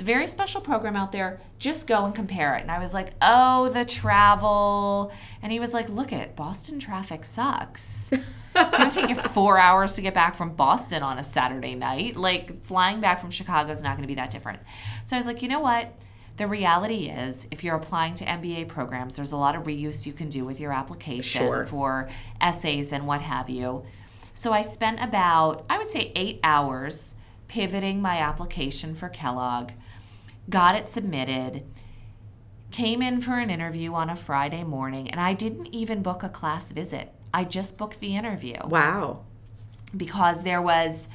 It's 0.00 0.08
a 0.08 0.14
very 0.14 0.26
special 0.28 0.62
program 0.62 0.96
out 0.96 1.12
there. 1.12 1.42
Just 1.58 1.86
go 1.86 2.06
and 2.06 2.14
compare 2.14 2.56
it. 2.56 2.62
And 2.62 2.70
I 2.70 2.78
was 2.78 2.94
like, 2.94 3.12
oh, 3.20 3.68
the 3.68 3.84
travel. 3.84 5.12
And 5.42 5.52
he 5.52 5.60
was 5.60 5.74
like, 5.74 5.90
look 5.90 6.10
it, 6.10 6.34
Boston 6.34 6.78
traffic 6.78 7.22
sucks. 7.26 8.10
it's 8.10 8.76
going 8.78 8.90
to 8.90 8.98
take 8.98 9.10
you 9.10 9.14
four 9.34 9.58
hours 9.58 9.92
to 9.92 10.00
get 10.00 10.14
back 10.14 10.36
from 10.36 10.54
Boston 10.56 11.02
on 11.02 11.18
a 11.18 11.22
Saturday 11.22 11.74
night. 11.74 12.16
Like, 12.16 12.62
flying 12.64 13.02
back 13.02 13.20
from 13.20 13.30
Chicago 13.30 13.70
is 13.72 13.82
not 13.82 13.90
going 13.98 14.04
to 14.04 14.08
be 14.08 14.14
that 14.14 14.30
different. 14.30 14.60
So 15.04 15.16
I 15.16 15.18
was 15.18 15.26
like, 15.26 15.42
you 15.42 15.48
know 15.48 15.60
what? 15.60 15.92
The 16.38 16.46
reality 16.46 17.10
is, 17.10 17.46
if 17.50 17.62
you're 17.62 17.76
applying 17.76 18.14
to 18.14 18.24
MBA 18.24 18.68
programs, 18.68 19.16
there's 19.16 19.32
a 19.32 19.36
lot 19.36 19.54
of 19.54 19.64
reuse 19.64 20.06
you 20.06 20.14
can 20.14 20.30
do 20.30 20.46
with 20.46 20.58
your 20.58 20.72
application 20.72 21.42
Sure. 21.42 21.66
for 21.66 22.08
essays 22.40 22.90
and 22.90 23.06
what 23.06 23.20
have 23.20 23.50
you. 23.50 23.84
So 24.32 24.50
I 24.50 24.62
spent 24.62 25.02
about, 25.02 25.66
I 25.68 25.76
would 25.76 25.88
say, 25.88 26.10
eight 26.16 26.40
hours 26.42 27.14
pivoting 27.50 28.00
my 28.00 28.18
application 28.18 28.94
for 28.94 29.08
Kellogg, 29.08 29.72
got 30.48 30.76
it 30.76 30.88
submitted, 30.88 31.64
came 32.70 33.02
in 33.02 33.20
for 33.20 33.40
an 33.40 33.50
interview 33.50 33.92
on 33.92 34.08
a 34.08 34.14
Friday 34.14 34.62
morning, 34.62 35.10
and 35.10 35.20
I 35.20 35.34
didn't 35.34 35.66
even 35.74 36.00
book 36.00 36.22
a 36.22 36.28
class 36.28 36.70
visit. 36.70 37.12
I 37.34 37.42
just 37.42 37.76
booked 37.76 37.98
the 37.98 38.14
interview 38.14 38.54
wow. 38.66 39.24
because 39.96 40.44
there 40.44 40.62
was 40.62 41.08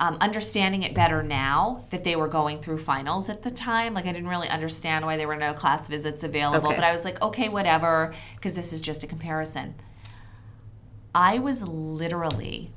um, 0.00 0.16
understanding 0.22 0.82
it 0.82 0.94
better 0.94 1.22
now 1.22 1.84
that 1.90 2.04
they 2.04 2.16
were 2.16 2.26
going 2.26 2.62
through 2.62 2.78
finals 2.78 3.28
at 3.28 3.42
the 3.42 3.50
time. 3.50 3.92
Like 3.92 4.06
I 4.06 4.12
didn't 4.12 4.30
really 4.30 4.48
understand 4.48 5.04
why 5.04 5.18
there 5.18 5.28
were 5.28 5.36
no 5.36 5.52
class 5.52 5.88
visits 5.88 6.22
available, 6.22 6.68
Okay. 6.68 6.76
but 6.76 6.84
I 6.84 6.92
was 6.92 7.04
like, 7.04 7.20
okay, 7.20 7.50
whatever, 7.50 8.14
because 8.36 8.56
this 8.56 8.72
is 8.72 8.80
just 8.80 9.04
a 9.04 9.06
comparison. 9.06 9.74
I 11.14 11.38
was 11.38 11.60
literally 11.62 12.70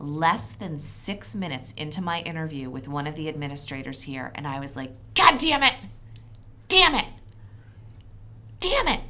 less 0.00 0.52
than 0.52 0.78
six 0.78 1.34
minutes 1.34 1.72
into 1.76 2.02
my 2.02 2.20
interview 2.22 2.70
with 2.70 2.88
one 2.88 3.06
of 3.06 3.14
the 3.16 3.28
administrators 3.28 4.02
here, 4.02 4.32
and 4.34 4.46
I 4.46 4.58
was 4.60 4.74
like, 4.76 4.92
God 5.14 5.38
damn 5.38 5.62
it! 5.62 5.74
Damn 6.68 6.94
it! 6.94 7.06
Damn 8.60 8.88
it! 8.88 9.00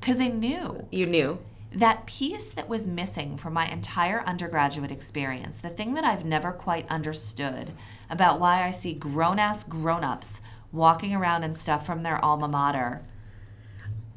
Because 0.00 0.20
I 0.20 0.28
knew 0.28 0.86
You 0.90 1.06
knew. 1.06 1.38
that 1.72 2.06
piece 2.06 2.52
that 2.52 2.68
was 2.68 2.86
missing 2.86 3.36
from 3.36 3.52
my 3.52 3.68
entire 3.68 4.22
undergraduate 4.26 4.90
experience, 4.90 5.60
the 5.60 5.70
thing 5.70 5.94
that 5.94 6.04
I've 6.04 6.24
never 6.24 6.52
quite 6.52 6.88
understood 6.88 7.72
about 8.10 8.40
why 8.40 8.62
I 8.66 8.70
see 8.70 8.92
grown 8.94 9.38
ass 9.38 9.62
grown 9.64 10.04
ups 10.04 10.40
walking 10.72 11.14
around 11.14 11.44
and 11.44 11.56
stuff 11.56 11.86
from 11.86 12.02
their 12.02 12.22
alma 12.24 12.48
mater. 12.48 13.02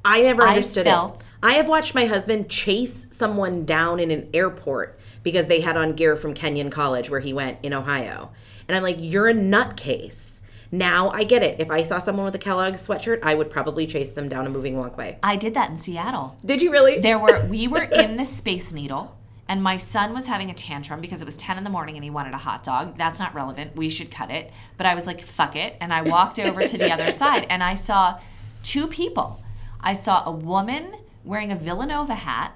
I 0.04 0.22
never 0.22 0.44
I 0.44 0.50
understood 0.50 0.86
felt- 0.86 1.20
it. 1.20 1.32
I 1.44 1.54
have 1.54 1.68
watched 1.68 1.96
my 1.96 2.06
husband 2.06 2.50
chase 2.50 3.08
someone 3.12 3.66
down 3.66 4.00
in 4.00 4.12
an 4.12 4.30
airport 4.34 4.95
because 5.26 5.48
they 5.48 5.60
had 5.60 5.76
on 5.76 5.94
gear 5.94 6.16
from 6.16 6.34
Kenyon 6.34 6.70
College 6.70 7.10
where 7.10 7.20
he 7.20 7.34
went 7.34 7.58
in 7.64 7.74
Ohio. 7.74 8.30
And 8.68 8.78
I'm 8.78 8.84
like, 8.84 8.98
you're 9.00 9.28
a 9.28 9.34
nutcase. 9.34 10.42
Now 10.72 11.10
I 11.10 11.24
get 11.24 11.42
it. 11.42 11.60
If 11.60 11.72
I 11.72 11.84
saw 11.84 12.00
someone 12.00 12.26
with 12.26 12.36
a 12.36 12.40
Kellogg's 12.40 12.88
sweatshirt, 12.88 13.20
I 13.24 13.34
would 13.34 13.50
probably 13.50 13.88
chase 13.88 14.12
them 14.12 14.30
down 14.30 14.46
a 14.46 14.50
moving 14.50 14.78
walkway. 14.78 15.18
I 15.24 15.36
did 15.36 15.56
that 15.56 15.70
in 15.70 15.78
Seattle. 15.78 16.38
Did 16.46 16.62
you 16.62 16.72
really? 16.72 17.00
There 17.00 17.20
were 17.20 17.46
we 17.48 17.68
were 17.76 17.84
in 17.84 18.18
the 18.18 18.26
Space 18.26 18.72
Needle, 18.72 19.18
and 19.48 19.64
my 19.64 19.78
son 19.78 20.14
was 20.14 20.28
having 20.28 20.50
a 20.50 20.54
tantrum 20.54 21.02
because 21.02 21.22
it 21.22 21.26
was 21.26 21.38
ten 21.38 21.58
in 21.58 21.64
the 21.64 21.70
morning 21.70 21.96
and 21.96 22.04
he 22.04 22.10
wanted 22.10 22.34
a 22.34 22.38
hot 22.38 22.64
dog. 22.64 22.98
That's 22.98 23.20
not 23.20 23.34
relevant. 23.34 23.76
We 23.76 23.90
should 23.90 24.12
cut 24.12 24.30
it. 24.30 24.52
But 24.78 24.86
I 24.86 24.96
was 24.96 25.08
like, 25.08 25.22
fuck 25.22 25.56
it, 25.56 25.76
and 25.80 25.94
I 25.94 26.02
walked 26.02 26.40
over 26.40 26.68
to 26.68 26.78
the 26.78 26.92
other 26.92 27.10
side, 27.12 27.48
and 27.50 27.64
I 27.64 27.74
saw 27.74 28.20
two 28.62 28.88
people. 28.88 29.42
I 29.82 29.94
saw 29.94 30.24
a 30.26 30.32
woman 30.32 30.96
wearing 31.24 31.52
a 31.52 31.56
Villanova 31.56 32.16
hat, 32.16 32.54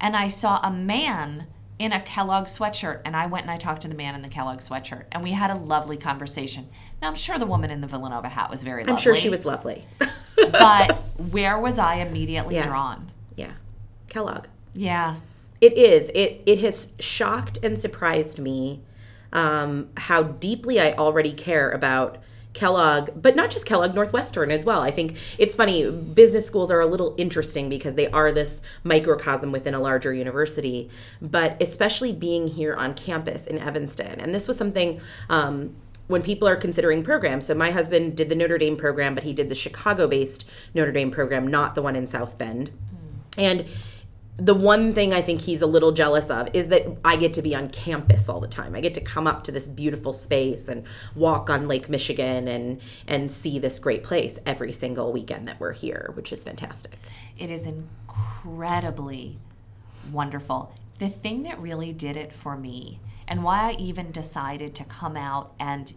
and 0.00 0.16
I 0.16 0.28
saw 0.28 0.60
a 0.62 0.70
man 0.70 1.46
in 1.82 1.92
a 1.92 2.00
Kellogg 2.00 2.44
sweatshirt. 2.46 3.00
And 3.04 3.16
I 3.16 3.26
went 3.26 3.42
and 3.42 3.50
I 3.50 3.56
talked 3.56 3.82
to 3.82 3.88
the 3.88 3.94
man 3.94 4.14
in 4.14 4.22
the 4.22 4.28
Kellogg 4.28 4.60
sweatshirt, 4.60 5.04
and 5.10 5.22
we 5.22 5.32
had 5.32 5.50
a 5.50 5.56
lovely 5.56 5.96
conversation. 5.96 6.68
Now 7.00 7.08
I'm 7.08 7.14
sure 7.16 7.38
the 7.38 7.46
woman 7.46 7.70
in 7.70 7.80
the 7.80 7.86
Villanova 7.88 8.28
hat 8.28 8.50
was 8.50 8.62
very 8.62 8.82
lovely. 8.82 8.92
I'm 8.94 8.98
sure 9.00 9.16
she 9.16 9.28
was 9.28 9.44
lovely. 9.44 9.86
But 10.50 10.92
where 11.30 11.58
was 11.58 11.78
I 11.78 11.96
immediately 11.96 12.54
Yeah. 12.56 12.62
drawn? 12.66 13.10
yeah. 13.36 13.52
Kellogg. 14.08 14.46
Yeah. 14.74 15.16
It 15.60 15.74
is. 15.74 16.10
It 16.14 16.42
it 16.46 16.58
has 16.60 16.92
shocked 16.98 17.58
and 17.62 17.78
surprised 17.80 18.38
me 18.38 18.80
um, 19.32 19.88
how 19.96 20.22
deeply 20.22 20.80
I 20.80 20.92
already 20.92 21.32
care 21.32 21.70
about 21.70 22.18
Kellogg, 22.52 23.10
but 23.16 23.34
not 23.34 23.50
just 23.50 23.66
Kellogg, 23.66 23.94
Northwestern 23.94 24.50
as 24.50 24.64
well. 24.64 24.80
I 24.80 24.90
think 24.90 25.16
it's 25.38 25.54
funny. 25.54 25.90
Business 25.90 26.46
schools 26.46 26.70
are 26.70 26.80
a 26.80 26.86
little 26.86 27.14
interesting 27.16 27.68
because 27.68 27.94
they 27.94 28.08
are 28.08 28.30
this 28.30 28.62
microcosm 28.84 29.52
within 29.52 29.74
a 29.74 29.80
larger 29.80 30.12
university, 30.12 30.90
but 31.20 31.56
especially 31.60 32.12
being 32.12 32.48
here 32.48 32.74
on 32.74 32.94
campus 32.94 33.46
in 33.46 33.58
Evanston. 33.58 34.20
And 34.20 34.34
this 34.34 34.48
was 34.48 34.56
something. 34.56 35.00
Um, 35.28 35.74
when 36.08 36.20
people 36.20 36.46
are 36.46 36.56
considering 36.56 37.02
programs, 37.02 37.46
so 37.46 37.54
my 37.54 37.70
husband 37.70 38.16
did 38.16 38.28
the 38.28 38.34
Notre 38.34 38.58
Dame 38.58 38.76
program, 38.76 39.14
but 39.14 39.24
he 39.24 39.32
did 39.32 39.48
the 39.48 39.54
Chicago 39.54 40.06
based 40.06 40.46
Notre 40.74 40.92
Dame 40.92 41.10
program, 41.10 41.46
not 41.46 41.74
the 41.74 41.80
one 41.80 41.96
in 41.96 42.06
South 42.06 42.36
Bend. 42.36 42.70
And 43.38 43.66
the 44.38 44.54
one 44.54 44.94
thing 44.94 45.12
I 45.12 45.20
think 45.20 45.42
he's 45.42 45.60
a 45.60 45.66
little 45.66 45.92
jealous 45.92 46.30
of 46.30 46.48
is 46.54 46.68
that 46.68 46.86
I 47.04 47.16
get 47.16 47.34
to 47.34 47.42
be 47.42 47.54
on 47.54 47.68
campus 47.68 48.28
all 48.28 48.40
the 48.40 48.48
time. 48.48 48.74
I 48.74 48.80
get 48.80 48.94
to 48.94 49.00
come 49.00 49.26
up 49.26 49.44
to 49.44 49.52
this 49.52 49.68
beautiful 49.68 50.12
space 50.12 50.68
and 50.68 50.84
walk 51.14 51.50
on 51.50 51.68
Lake 51.68 51.88
Michigan 51.90 52.48
and 52.48 52.80
and 53.06 53.30
see 53.30 53.58
this 53.58 53.78
great 53.78 54.02
place 54.02 54.38
every 54.46 54.72
single 54.72 55.12
weekend 55.12 55.46
that 55.48 55.60
we're 55.60 55.72
here, 55.72 56.10
which 56.14 56.32
is 56.32 56.42
fantastic. 56.44 56.98
It 57.38 57.50
is 57.50 57.66
incredibly 57.66 59.38
wonderful. 60.10 60.72
The 60.98 61.10
thing 61.10 61.42
that 61.42 61.60
really 61.60 61.92
did 61.92 62.16
it 62.16 62.32
for 62.32 62.56
me, 62.56 63.00
and 63.28 63.44
why 63.44 63.70
I 63.70 63.72
even 63.72 64.12
decided 64.12 64.74
to 64.76 64.84
come 64.84 65.16
out 65.16 65.52
and 65.60 65.92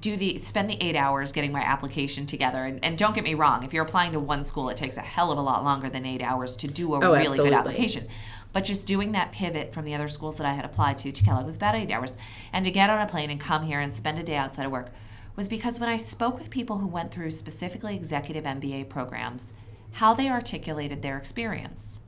do 0.00 0.16
the 0.16 0.38
spend 0.38 0.70
the 0.70 0.82
eight 0.82 0.96
hours 0.96 1.32
getting 1.32 1.52
my 1.52 1.62
application 1.62 2.26
together. 2.26 2.64
And, 2.64 2.84
and 2.84 2.98
don't 2.98 3.14
get 3.14 3.24
me 3.24 3.34
wrong 3.34 3.64
if 3.64 3.72
you're 3.72 3.84
applying 3.84 4.12
to 4.12 4.20
one 4.20 4.44
school 4.44 4.68
it 4.68 4.76
takes 4.76 4.96
a 4.96 5.02
hell 5.02 5.32
of 5.32 5.38
a 5.38 5.42
lot 5.42 5.64
longer 5.64 5.88
than 5.88 6.04
eight 6.06 6.22
hours 6.22 6.56
to 6.56 6.68
do 6.68 6.94
a 6.94 7.04
Oh, 7.04 7.12
really 7.12 7.38
good 7.38 7.52
application. 7.52 8.06
But 8.52 8.64
just 8.64 8.86
doing 8.86 9.12
that 9.12 9.32
pivot 9.32 9.72
from 9.74 9.84
the 9.84 9.94
other 9.94 10.08
schools 10.08 10.36
that 10.36 10.46
i 10.46 10.52
had 10.52 10.64
applied 10.64 10.98
to 10.98 11.10
to 11.10 11.24
kellogg 11.24 11.44
was 11.44 11.56
about 11.56 11.74
eight 11.74 11.90
hours. 11.90 12.16
And 12.52 12.64
to 12.64 12.70
get 12.70 12.90
on 12.90 13.00
a 13.00 13.06
plane 13.06 13.30
and 13.30 13.40
come 13.40 13.64
here 13.64 13.80
and 13.80 13.92
spend 13.94 14.18
a 14.18 14.22
day 14.22 14.36
outside 14.36 14.66
of 14.66 14.72
work 14.72 14.90
was 15.36 15.48
because 15.48 15.80
when 15.80 15.88
i 15.88 15.96
spoke 15.96 16.38
with 16.38 16.50
people 16.50 16.78
who 16.78 16.86
went 16.86 17.10
through 17.10 17.30
specifically 17.30 17.96
executive 17.96 18.44
mba 18.44 18.88
programs 18.88 19.52
how 19.94 20.12
they 20.12 20.28
articulated 20.28 21.02
their 21.02 21.16
experience. 21.16 22.00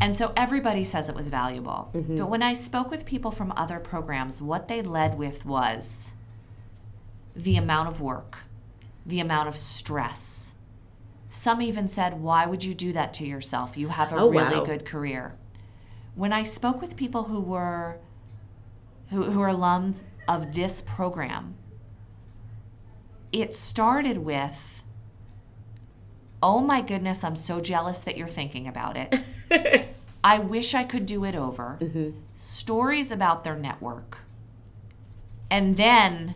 And 0.00 0.16
so 0.16 0.32
everybody 0.36 0.82
says 0.82 1.08
it 1.08 1.14
was 1.14 1.28
valuable. 1.28 1.90
Mm-hmm. 1.94 2.16
But 2.16 2.28
when 2.28 2.42
I 2.42 2.52
spoke 2.54 2.90
with 2.90 3.04
people 3.04 3.30
from 3.30 3.52
other 3.56 3.78
programs, 3.78 4.42
what 4.42 4.66
they 4.66 4.82
led 4.82 5.16
with 5.16 5.44
was 5.46 6.13
the 7.34 7.56
amount 7.56 7.88
of 7.88 8.00
work, 8.00 8.38
the 9.04 9.20
amount 9.20 9.48
of 9.48 9.56
stress. 9.56 10.54
Some 11.30 11.60
even 11.60 11.88
said, 11.88 12.20
Why 12.20 12.46
would 12.46 12.62
you 12.64 12.74
do 12.74 12.92
that 12.92 13.12
to 13.14 13.26
yourself? 13.26 13.76
You 13.76 13.88
have 13.88 14.12
a 14.12 14.16
Oh, 14.16 14.30
really 14.30 14.56
wow. 14.58 14.64
good 14.64 14.84
career. 14.84 15.36
When 16.14 16.32
I 16.32 16.44
spoke 16.44 16.80
with 16.80 16.96
people 16.96 17.24
who 17.24 17.40
were 17.40 17.98
who, 19.10 19.24
who 19.24 19.40
are 19.40 19.48
alums 19.52 20.02
of 20.28 20.54
this 20.54 20.80
program, 20.80 21.56
it 23.32 23.54
started 23.54 24.18
with 24.18 24.82
Oh 26.42 26.60
my 26.60 26.82
goodness, 26.82 27.24
I'm 27.24 27.36
so 27.36 27.60
jealous 27.60 28.02
that 28.02 28.16
you're 28.18 28.28
thinking 28.28 28.68
about 28.68 28.96
it. 28.98 29.88
I 30.24 30.38
wish 30.38 30.74
I 30.74 30.84
could 30.84 31.06
do 31.06 31.24
it 31.24 31.34
over. 31.34 31.78
Mm-hmm. 31.80 32.10
Stories 32.36 33.10
about 33.10 33.44
their 33.44 33.56
network. 33.56 34.18
And 35.50 35.76
then 35.78 36.34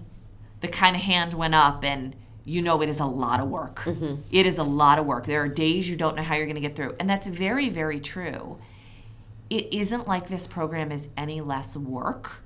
the 0.61 0.69
kind 0.69 0.97
of 0.97 1.03
hand 1.03 1.35
went 1.35 1.55
up, 1.55 1.85
and 1.85 2.15
you 2.45 2.63
know 2.63 2.81
it 2.83 2.89
is 2.89 2.99
a 3.01 3.05
lot 3.07 3.41
of 3.41 3.49
work. 3.49 3.81
Mm-hmm. 3.81 4.23
It 4.31 4.47
is 4.47 4.59
a 4.59 4.63
lot 4.65 4.99
of 4.99 5.07
work. 5.07 5.27
There 5.27 5.43
are 5.43 5.49
days 5.49 5.89
you 5.91 5.97
don't 5.97 6.17
know 6.17 6.23
how 6.23 6.35
you're 6.35 6.47
going 6.47 6.55
to 6.57 6.61
get 6.61 6.75
through. 6.75 6.97
And 6.99 7.09
that's 7.09 7.27
very, 7.27 7.69
very 7.69 8.01
true. 8.01 8.59
It 9.51 9.73
isn't 9.73 10.07
like 10.09 10.29
this 10.29 10.47
program 10.47 10.91
is 10.93 11.09
any 11.17 11.41
less 11.41 11.77
work. 11.77 12.43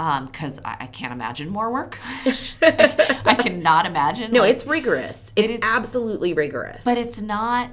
Um, 0.00 0.26
because 0.26 0.60
I, 0.64 0.76
I 0.80 0.86
can't 0.86 1.12
imagine 1.12 1.48
more 1.48 1.72
work. 1.72 1.98
I, 2.24 3.20
I 3.24 3.34
cannot 3.34 3.84
imagine. 3.84 4.32
No, 4.32 4.42
like- 4.42 4.54
it's 4.54 4.64
rigorous. 4.66 5.32
It's 5.34 5.52
is- 5.54 5.60
absolutely 5.62 6.32
rigorous. 6.34 6.84
but 6.84 6.96
it's 6.96 7.20
not 7.20 7.70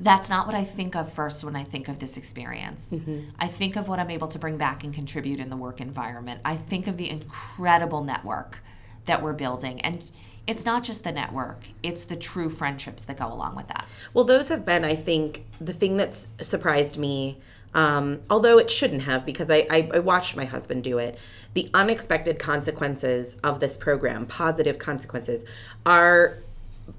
that's 0.00 0.30
not 0.30 0.46
what 0.46 0.56
I 0.56 0.64
think 0.64 0.96
of 0.96 1.12
first 1.12 1.44
when 1.44 1.54
I 1.54 1.64
think 1.64 1.88
of 1.88 1.98
this 1.98 2.16
experience. 2.16 2.88
Mm-hmm. 2.90 3.30
I 3.38 3.48
think 3.48 3.76
of 3.76 3.86
what 3.86 3.98
I'm 3.98 4.10
able 4.10 4.28
to 4.28 4.38
bring 4.38 4.56
back 4.56 4.82
and 4.82 4.94
contribute 4.94 5.40
in 5.40 5.50
the 5.50 5.56
work 5.56 5.80
environment. 5.80 6.40
I 6.44 6.56
think 6.56 6.86
of 6.86 6.96
the 6.96 7.10
incredible 7.10 8.02
network 8.02 8.58
that 9.04 9.22
we're 9.22 9.34
building. 9.34 9.80
And 9.82 10.02
it's 10.46 10.64
not 10.64 10.82
just 10.82 11.04
the 11.04 11.12
network, 11.12 11.64
it's 11.82 12.04
the 12.04 12.16
true 12.16 12.48
friendships 12.48 13.02
that 13.04 13.18
go 13.18 13.26
along 13.26 13.56
with 13.56 13.68
that. 13.68 13.86
Well, 14.14 14.24
those 14.24 14.48
have 14.48 14.64
been, 14.64 14.84
I 14.84 14.96
think, 14.96 15.44
the 15.60 15.74
thing 15.74 15.96
that's 15.96 16.28
surprised 16.40 16.96
me, 16.96 17.38
um, 17.74 18.20
although 18.30 18.58
it 18.58 18.70
shouldn't 18.70 19.02
have, 19.02 19.26
because 19.26 19.50
I, 19.50 19.66
I, 19.70 19.90
I 19.94 19.98
watched 19.98 20.34
my 20.34 20.46
husband 20.46 20.82
do 20.82 20.98
it. 20.98 21.18
The 21.52 21.70
unexpected 21.74 22.38
consequences 22.38 23.36
of 23.44 23.60
this 23.60 23.76
program, 23.76 24.26
positive 24.26 24.78
consequences, 24.78 25.44
are 25.84 26.38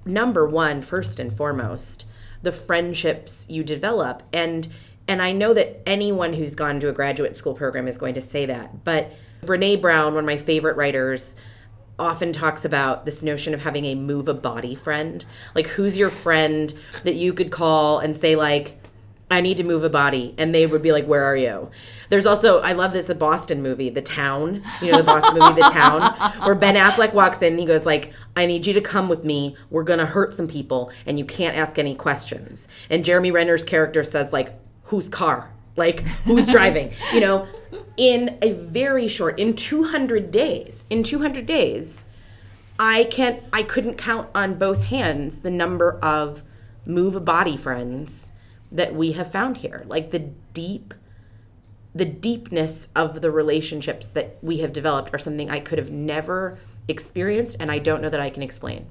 number 0.05 0.47
one, 0.47 0.81
first 0.81 1.19
and 1.19 1.35
foremost, 1.35 2.05
the 2.41 2.51
friendships 2.51 3.45
you 3.49 3.63
develop. 3.63 4.23
And 4.33 4.67
and 5.07 5.21
I 5.21 5.31
know 5.31 5.53
that 5.53 5.81
anyone 5.85 6.33
who's 6.33 6.55
gone 6.55 6.79
to 6.79 6.87
a 6.87 6.93
graduate 6.93 7.35
school 7.35 7.53
program 7.53 7.87
is 7.87 7.97
going 7.97 8.13
to 8.13 8.21
say 8.21 8.45
that. 8.45 8.83
But 8.83 9.11
Brene 9.43 9.81
Brown, 9.81 10.13
one 10.13 10.23
of 10.23 10.25
my 10.25 10.37
favorite 10.37 10.77
writers, 10.77 11.35
often 11.99 12.31
talks 12.31 12.63
about 12.65 13.05
this 13.05 13.21
notion 13.21 13.53
of 13.53 13.61
having 13.61 13.85
a 13.85 13.95
move 13.95 14.27
a 14.27 14.33
body 14.33 14.75
friend. 14.75 15.25
Like 15.53 15.67
who's 15.67 15.97
your 15.97 16.09
friend 16.09 16.73
that 17.03 17.15
you 17.15 17.33
could 17.33 17.51
call 17.51 17.99
and 17.99 18.15
say 18.15 18.35
like 18.35 18.80
I 19.31 19.39
need 19.39 19.57
to 19.57 19.63
move 19.63 19.83
a 19.83 19.89
body 19.89 20.35
and 20.37 20.53
they 20.53 20.67
would 20.67 20.81
be 20.81 20.91
like 20.91 21.05
where 21.05 21.23
are 21.23 21.35
you? 21.35 21.71
There's 22.09 22.25
also 22.25 22.59
I 22.59 22.73
love 22.73 22.91
this 22.91 23.09
a 23.09 23.15
Boston 23.15 23.63
movie, 23.63 23.89
The 23.89 24.01
Town. 24.01 24.61
You 24.81 24.91
know 24.91 24.97
the 24.97 25.03
Boston 25.03 25.39
movie 25.39 25.61
The 25.61 25.69
Town 25.69 26.13
where 26.45 26.55
Ben 26.55 26.75
Affleck 26.75 27.13
walks 27.13 27.41
in 27.41 27.53
and 27.53 27.59
he 27.59 27.65
goes 27.65 27.85
like 27.85 28.13
I 28.35 28.45
need 28.45 28.65
you 28.65 28.73
to 28.73 28.81
come 28.81 29.07
with 29.07 29.23
me. 29.23 29.55
We're 29.69 29.83
going 29.83 29.99
to 29.99 30.05
hurt 30.05 30.33
some 30.33 30.47
people 30.47 30.91
and 31.05 31.17
you 31.17 31.25
can't 31.25 31.55
ask 31.55 31.79
any 31.79 31.95
questions. 31.95 32.67
And 32.89 33.05
Jeremy 33.05 33.31
Renner's 33.31 33.63
character 33.63 34.03
says 34.03 34.33
like 34.33 34.53
whose 34.83 35.07
car? 35.07 35.51
Like 35.77 36.01
who's 36.25 36.47
driving? 36.51 36.91
You 37.13 37.21
know, 37.21 37.47
in 37.95 38.37
a 38.41 38.51
very 38.51 39.07
short 39.07 39.39
in 39.39 39.55
200 39.55 40.29
days, 40.31 40.85
in 40.89 41.03
200 41.03 41.45
days, 41.45 42.05
I 42.77 43.05
can't 43.05 43.43
I 43.53 43.63
couldn't 43.63 43.95
count 43.95 44.27
on 44.35 44.55
both 44.57 44.85
hands 44.85 45.39
the 45.39 45.51
number 45.51 45.97
of 45.99 46.43
move 46.85 47.15
a 47.15 47.19
body 47.19 47.55
friends 47.55 48.30
that 48.71 48.95
we 48.95 49.13
have 49.13 49.31
found 49.31 49.57
here. 49.57 49.83
Like 49.87 50.11
the 50.11 50.19
deep 50.19 50.93
the 51.93 52.05
deepness 52.05 52.87
of 52.95 53.19
the 53.21 53.29
relationships 53.29 54.07
that 54.07 54.37
we 54.41 54.59
have 54.59 54.71
developed 54.71 55.13
are 55.13 55.19
something 55.19 55.49
I 55.49 55.59
could 55.59 55.77
have 55.77 55.91
never 55.91 56.57
experienced 56.87 57.57
and 57.59 57.69
I 57.69 57.79
don't 57.79 58.01
know 58.01 58.09
that 58.09 58.19
I 58.19 58.29
can 58.29 58.43
explain. 58.43 58.87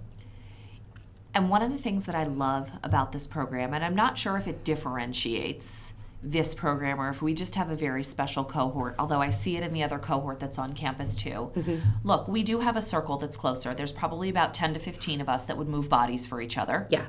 And 1.32 1.48
one 1.48 1.62
of 1.62 1.72
the 1.72 1.78
things 1.78 2.06
that 2.06 2.14
I 2.14 2.24
love 2.24 2.70
about 2.82 3.12
this 3.12 3.26
program, 3.26 3.72
and 3.72 3.84
I'm 3.84 3.94
not 3.94 4.18
sure 4.18 4.36
if 4.36 4.46
it 4.46 4.64
differentiates 4.64 5.94
this 6.22 6.54
program 6.54 7.00
or 7.00 7.08
if 7.08 7.22
we 7.22 7.32
just 7.32 7.54
have 7.54 7.70
a 7.70 7.76
very 7.76 8.02
special 8.02 8.44
cohort, 8.44 8.94
although 8.98 9.22
I 9.22 9.30
see 9.30 9.56
it 9.56 9.62
in 9.62 9.72
the 9.72 9.82
other 9.82 9.98
cohort 9.98 10.38
that's 10.38 10.58
on 10.58 10.74
campus 10.74 11.16
too. 11.16 11.50
Mm-hmm. 11.54 11.76
Look, 12.04 12.28
we 12.28 12.42
do 12.42 12.60
have 12.60 12.76
a 12.76 12.82
circle 12.82 13.16
that's 13.16 13.36
closer. 13.36 13.72
There's 13.74 13.92
probably 13.92 14.28
about 14.28 14.52
10 14.52 14.74
to 14.74 14.80
15 14.80 15.20
of 15.20 15.28
us 15.28 15.44
that 15.44 15.56
would 15.56 15.68
move 15.68 15.88
bodies 15.88 16.26
for 16.26 16.42
each 16.42 16.58
other. 16.58 16.86
Yeah. 16.90 17.06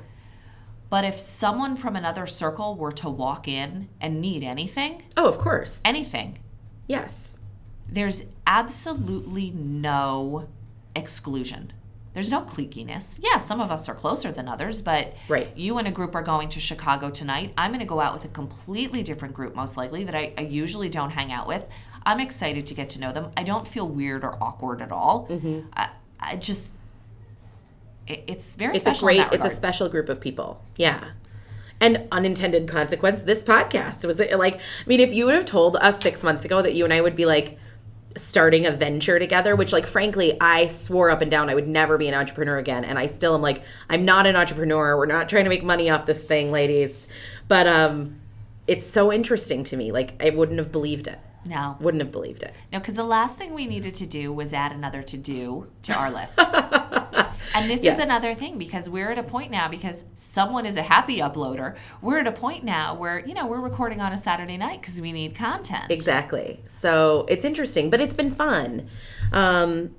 But 0.92 1.04
if 1.06 1.18
someone 1.18 1.74
from 1.76 1.96
another 1.96 2.26
circle 2.26 2.74
were 2.76 2.92
to 2.92 3.08
walk 3.08 3.48
in 3.48 3.88
and 3.98 4.20
need 4.20 4.42
anything, 4.44 5.00
Oh, 5.16 5.26
of 5.26 5.38
course. 5.38 5.80
anything, 5.86 6.36
Yes. 6.86 7.38
there's 7.88 8.26
absolutely 8.46 9.52
no 9.52 10.48
exclusion. 10.94 11.72
There's 12.12 12.30
no 12.30 12.42
cliquiness. 12.42 13.18
Yeah, 13.22 13.38
some 13.38 13.58
of 13.58 13.70
us 13.70 13.88
are 13.88 13.94
closer 13.94 14.30
than 14.32 14.46
others, 14.48 14.82
but 14.82 15.14
Right. 15.30 15.48
you 15.56 15.78
and 15.78 15.88
a 15.88 15.90
group 15.90 16.14
are 16.14 16.20
going 16.22 16.50
to 16.50 16.60
Chicago 16.60 17.08
tonight. 17.08 17.54
I'm 17.56 17.70
going 17.70 17.80
to 17.80 17.86
go 17.86 18.00
out 18.00 18.12
with 18.12 18.26
a 18.26 18.28
completely 18.28 19.02
different 19.02 19.32
group, 19.32 19.56
most 19.56 19.78
likely, 19.78 20.04
that 20.04 20.14
I, 20.14 20.34
I 20.36 20.42
usually 20.42 20.90
don't 20.90 21.12
hang 21.12 21.32
out 21.32 21.48
with. 21.48 21.66
I'm 22.04 22.20
excited 22.20 22.66
to 22.66 22.74
get 22.74 22.90
to 22.90 23.00
know 23.00 23.12
them. 23.12 23.30
I 23.34 23.44
don't 23.44 23.66
feel 23.66 23.88
weird 23.88 24.24
or 24.24 24.36
awkward 24.42 24.82
at 24.82 24.92
all. 24.92 25.26
Mm-hmm. 25.30 25.68
I, 25.74 25.88
I 26.20 26.36
just, 26.36 26.74
it's 28.06 28.54
very 28.56 28.76
It's 28.76 28.82
a 28.86 28.94
special 28.94 29.08
in 29.08 29.16
great 29.16 29.32
it's 29.32 29.44
a 29.44 29.54
special 29.54 29.88
group 29.88 30.08
of 30.08 30.20
people. 30.20 30.64
Yeah. 30.76 31.10
And 31.80 32.06
unintended 32.12 32.68
consequence, 32.68 33.22
this 33.22 33.42
podcast 33.42 34.04
was 34.04 34.20
it 34.20 34.36
like 34.38 34.56
I 34.56 34.60
mean, 34.86 35.00
if 35.00 35.12
you 35.12 35.26
would 35.26 35.34
have 35.34 35.44
told 35.44 35.76
us 35.76 36.00
six 36.00 36.22
months 36.22 36.44
ago 36.44 36.62
that 36.62 36.74
you 36.74 36.84
and 36.84 36.92
I 36.92 37.00
would 37.00 37.16
be 37.16 37.26
like 37.26 37.58
starting 38.16 38.66
a 38.66 38.70
venture 38.70 39.18
together, 39.18 39.56
which 39.56 39.72
like 39.72 39.86
frankly 39.86 40.36
I 40.40 40.68
swore 40.68 41.10
up 41.10 41.22
and 41.22 41.30
down 41.30 41.48
I 41.48 41.54
would 41.54 41.68
never 41.68 41.96
be 41.98 42.08
an 42.08 42.14
entrepreneur 42.14 42.58
again. 42.58 42.84
And 42.84 42.98
I 42.98 43.06
still 43.06 43.34
am 43.34 43.42
like, 43.42 43.62
I'm 43.88 44.04
not 44.04 44.26
an 44.26 44.36
entrepreneur. 44.36 44.96
We're 44.96 45.06
not 45.06 45.28
trying 45.28 45.44
to 45.44 45.50
make 45.50 45.64
money 45.64 45.90
off 45.90 46.06
this 46.06 46.22
thing, 46.22 46.52
ladies. 46.52 47.06
But 47.48 47.66
um 47.66 48.20
it's 48.66 48.86
so 48.86 49.12
interesting 49.12 49.64
to 49.64 49.76
me. 49.76 49.92
Like 49.92 50.22
I 50.22 50.30
wouldn't 50.30 50.58
have 50.58 50.70
believed 50.70 51.06
it. 51.08 51.18
No, 51.44 51.76
Wouldn't 51.80 52.02
have 52.02 52.12
believed 52.12 52.42
it. 52.42 52.54
No, 52.72 52.78
because 52.78 52.94
the 52.94 53.04
last 53.04 53.36
thing 53.36 53.52
we 53.54 53.66
needed 53.66 53.94
to 53.96 54.06
do 54.06 54.32
was 54.32 54.52
add 54.52 54.72
another 54.72 55.02
to 55.02 55.16
do 55.16 55.66
to 55.82 55.92
our 55.94 56.10
lists. 56.18 56.38
and 57.54 57.68
this 57.70 57.80
Yes. 57.82 57.98
is 57.98 58.04
another 58.04 58.34
thing 58.34 58.58
because 58.58 58.88
we're 58.88 59.10
at 59.10 59.18
a 59.18 59.22
point 59.22 59.50
now 59.50 59.68
because 59.68 60.04
someone 60.14 60.66
is 60.66 60.76
a 60.76 60.82
happy 60.82 61.18
uploader. 61.18 61.76
We're 62.00 62.18
at 62.20 62.26
a 62.26 62.32
point 62.32 62.64
now 62.64 62.94
where, 62.94 63.18
you 63.18 63.34
know, 63.34 63.46
we're 63.46 63.60
recording 63.60 64.00
on 64.00 64.12
a 64.12 64.16
Saturday 64.18 64.56
night 64.56 64.80
because 64.80 65.00
we 65.00 65.12
need 65.12 65.34
content. 65.34 65.90
Exactly. 65.90 66.60
So 66.68 67.26
it's 67.28 67.44
interesting, 67.44 67.90
but 67.90 68.00
it's 68.00 68.14
been 68.14 68.34
fun. 68.34 68.88
Um, 69.32 69.94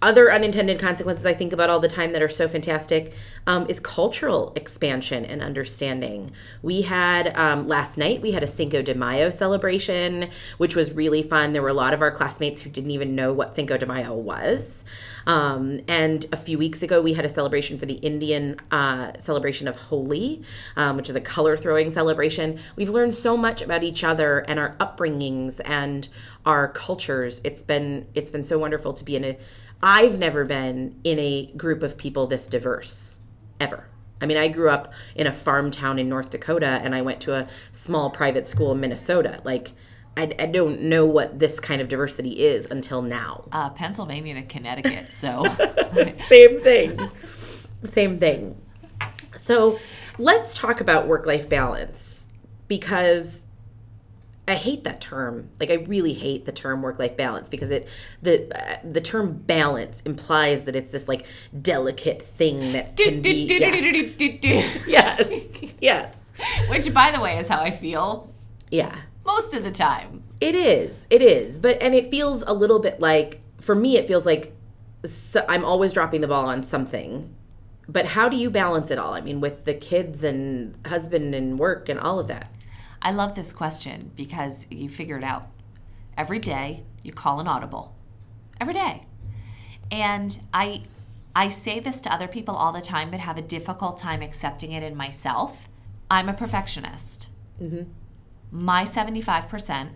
other 0.00 0.32
unintended 0.32 0.78
consequences 0.78 1.26
I 1.26 1.34
think 1.34 1.52
about 1.52 1.70
all 1.70 1.80
the 1.80 1.88
time 1.88 2.12
that 2.12 2.22
are 2.22 2.28
so 2.28 2.48
fantastic 2.48 3.12
um, 3.46 3.66
is 3.68 3.80
cultural 3.80 4.52
expansion 4.54 5.24
and 5.24 5.42
understanding. 5.42 6.32
We 6.62 6.82
had 6.82 7.36
um, 7.36 7.66
last 7.66 7.98
night 7.98 8.22
we 8.22 8.32
had 8.32 8.42
a 8.42 8.48
Cinco 8.48 8.82
de 8.82 8.94
Mayo 8.94 9.30
celebration, 9.30 10.30
which 10.58 10.76
was 10.76 10.92
really 10.92 11.22
fun. 11.22 11.52
There 11.52 11.62
were 11.62 11.68
a 11.68 11.74
lot 11.74 11.94
of 11.94 12.02
our 12.02 12.10
classmates 12.10 12.60
who 12.60 12.70
didn't 12.70 12.90
even 12.90 13.14
know 13.14 13.32
what 13.32 13.56
Cinco 13.56 13.76
de 13.76 13.86
Mayo 13.86 14.14
was. 14.14 14.84
Um, 15.26 15.80
and 15.88 16.24
a 16.32 16.36
few 16.36 16.56
weeks 16.56 16.82
ago, 16.82 17.02
we 17.02 17.12
had 17.12 17.24
a 17.24 17.28
celebration 17.28 17.76
for 17.76 17.84
the 17.84 17.94
Indian 17.94 18.56
uh, 18.70 19.12
celebration 19.18 19.68
of 19.68 19.76
Holi, 19.76 20.42
um, 20.76 20.96
which 20.96 21.10
is 21.10 21.16
a 21.16 21.20
color 21.20 21.56
throwing 21.56 21.92
celebration. 21.92 22.58
We've 22.76 22.88
learned 22.88 23.14
so 23.14 23.36
much 23.36 23.60
about 23.60 23.82
each 23.82 24.02
other 24.02 24.38
and 24.48 24.58
our 24.58 24.74
upbringings 24.80 25.60
and 25.66 26.08
our 26.46 26.68
cultures. 26.68 27.42
It's 27.44 27.62
been 27.62 28.06
it's 28.14 28.30
been 28.30 28.44
so 28.44 28.58
wonderful 28.58 28.94
to 28.94 29.04
be 29.04 29.16
in 29.16 29.24
a. 29.24 29.38
I've 29.82 30.18
never 30.18 30.44
been 30.44 30.98
in 31.04 31.18
a 31.18 31.52
group 31.56 31.82
of 31.82 31.96
people 31.96 32.26
this 32.26 32.46
diverse 32.46 33.18
ever. 33.60 33.88
I 34.20 34.26
mean, 34.26 34.36
I 34.36 34.48
grew 34.48 34.68
up 34.68 34.92
in 35.14 35.26
a 35.26 35.32
farm 35.32 35.70
town 35.70 35.98
in 35.98 36.08
North 36.08 36.30
Dakota, 36.30 36.80
and 36.82 36.94
I 36.94 37.02
went 37.02 37.20
to 37.22 37.34
a 37.34 37.46
small 37.70 38.10
private 38.10 38.46
school 38.46 38.72
in 38.72 38.80
Minnesota. 38.80 39.40
Like. 39.44 39.72
I, 40.16 40.34
I 40.36 40.46
don't 40.46 40.80
know 40.80 41.06
what 41.06 41.38
this 41.38 41.60
kind 41.60 41.80
of 41.80 41.86
diversity 41.86 42.44
is 42.44 42.66
until 42.66 43.02
now. 43.02 43.44
Uh, 43.52 43.70
Pennsylvania 43.70 44.34
to 44.34 44.42
Connecticut. 44.42 45.12
So 45.12 45.44
Same 46.28 46.58
thing. 46.60 46.98
Same 47.84 48.18
thing. 48.18 48.60
So 49.36 49.78
let's 50.18 50.54
talk 50.54 50.80
about 50.80 51.06
work 51.06 51.24
life 51.24 51.48
balance 51.48 52.26
because 52.66 53.44
I 54.48 54.54
hate 54.54 54.84
that 54.84 55.00
term. 55.00 55.50
Like 55.60 55.70
I 55.70 55.74
really 55.74 56.14
hate 56.14 56.44
the 56.44 56.52
term 56.52 56.82
work 56.82 56.98
life 56.98 57.16
balance 57.16 57.48
because 57.48 57.70
it 57.70 57.88
the 58.22 58.48
uh, 58.54 58.78
the 58.88 59.00
term 59.00 59.32
balance 59.32 60.00
implies 60.02 60.64
that 60.64 60.74
it's 60.76 60.92
this 60.92 61.08
like 61.08 61.26
delicate 61.60 62.22
thing 62.22 62.72
that 62.72 62.96
can 62.96 63.22
be 63.22 63.46
yeah. 64.86 65.16
yes 65.20 65.74
yes 65.80 66.32
Which, 66.68 66.92
by 66.92 67.10
the 67.10 67.20
way, 67.20 67.38
is 67.38 67.48
how 67.48 67.60
I 67.60 67.70
feel 67.70 68.32
yeah 68.70 68.96
most 69.24 69.54
of 69.54 69.62
the 69.64 69.70
time. 69.70 70.22
It 70.40 70.54
is. 70.54 71.06
It 71.10 71.22
is. 71.22 71.58
But 71.58 71.82
and 71.82 71.94
it 71.94 72.10
feels 72.10 72.42
a 72.46 72.52
little 72.52 72.78
bit 72.78 73.00
like 73.00 73.40
for 73.60 73.74
me 73.74 73.96
it 73.96 74.06
feels 74.06 74.24
like 74.24 74.54
so 75.04 75.44
I'm 75.48 75.64
always 75.64 75.92
dropping 75.92 76.20
the 76.22 76.28
ball 76.28 76.46
on 76.46 76.62
something. 76.62 77.34
But 77.88 78.06
how 78.06 78.28
do 78.28 78.36
you 78.36 78.50
balance 78.50 78.90
it 78.90 78.98
all? 78.98 79.14
I 79.14 79.20
mean 79.20 79.40
with 79.40 79.64
the 79.64 79.74
kids 79.74 80.24
and 80.24 80.74
husband 80.86 81.34
and 81.34 81.58
work 81.58 81.88
and 81.88 82.00
all 82.00 82.18
of 82.18 82.28
that. 82.28 82.50
I 83.00 83.12
love 83.12 83.34
this 83.34 83.52
question 83.52 84.10
because 84.16 84.66
you 84.70 84.88
figure 84.88 85.18
it 85.18 85.24
out. 85.24 85.48
Every 86.16 86.38
day 86.38 86.84
you 87.02 87.12
call 87.12 87.40
an 87.40 87.48
audible. 87.48 87.94
Every 88.60 88.74
day. 88.74 89.04
And 89.90 90.38
I 90.52 90.84
I 91.34 91.48
say 91.48 91.78
this 91.78 92.00
to 92.00 92.12
other 92.12 92.26
people 92.26 92.56
all 92.56 92.72
the 92.72 92.80
time 92.80 93.10
but 93.10 93.20
have 93.20 93.38
a 93.38 93.42
difficult 93.42 93.98
time 93.98 94.22
accepting 94.22 94.72
it 94.72 94.82
in 94.82 94.96
myself. 94.96 95.68
I'm 96.10 96.28
a 96.28 96.34
perfectionist. 96.34 97.28
Mm-hmm. 97.62 97.82
My 98.50 98.84
75%, 98.84 99.90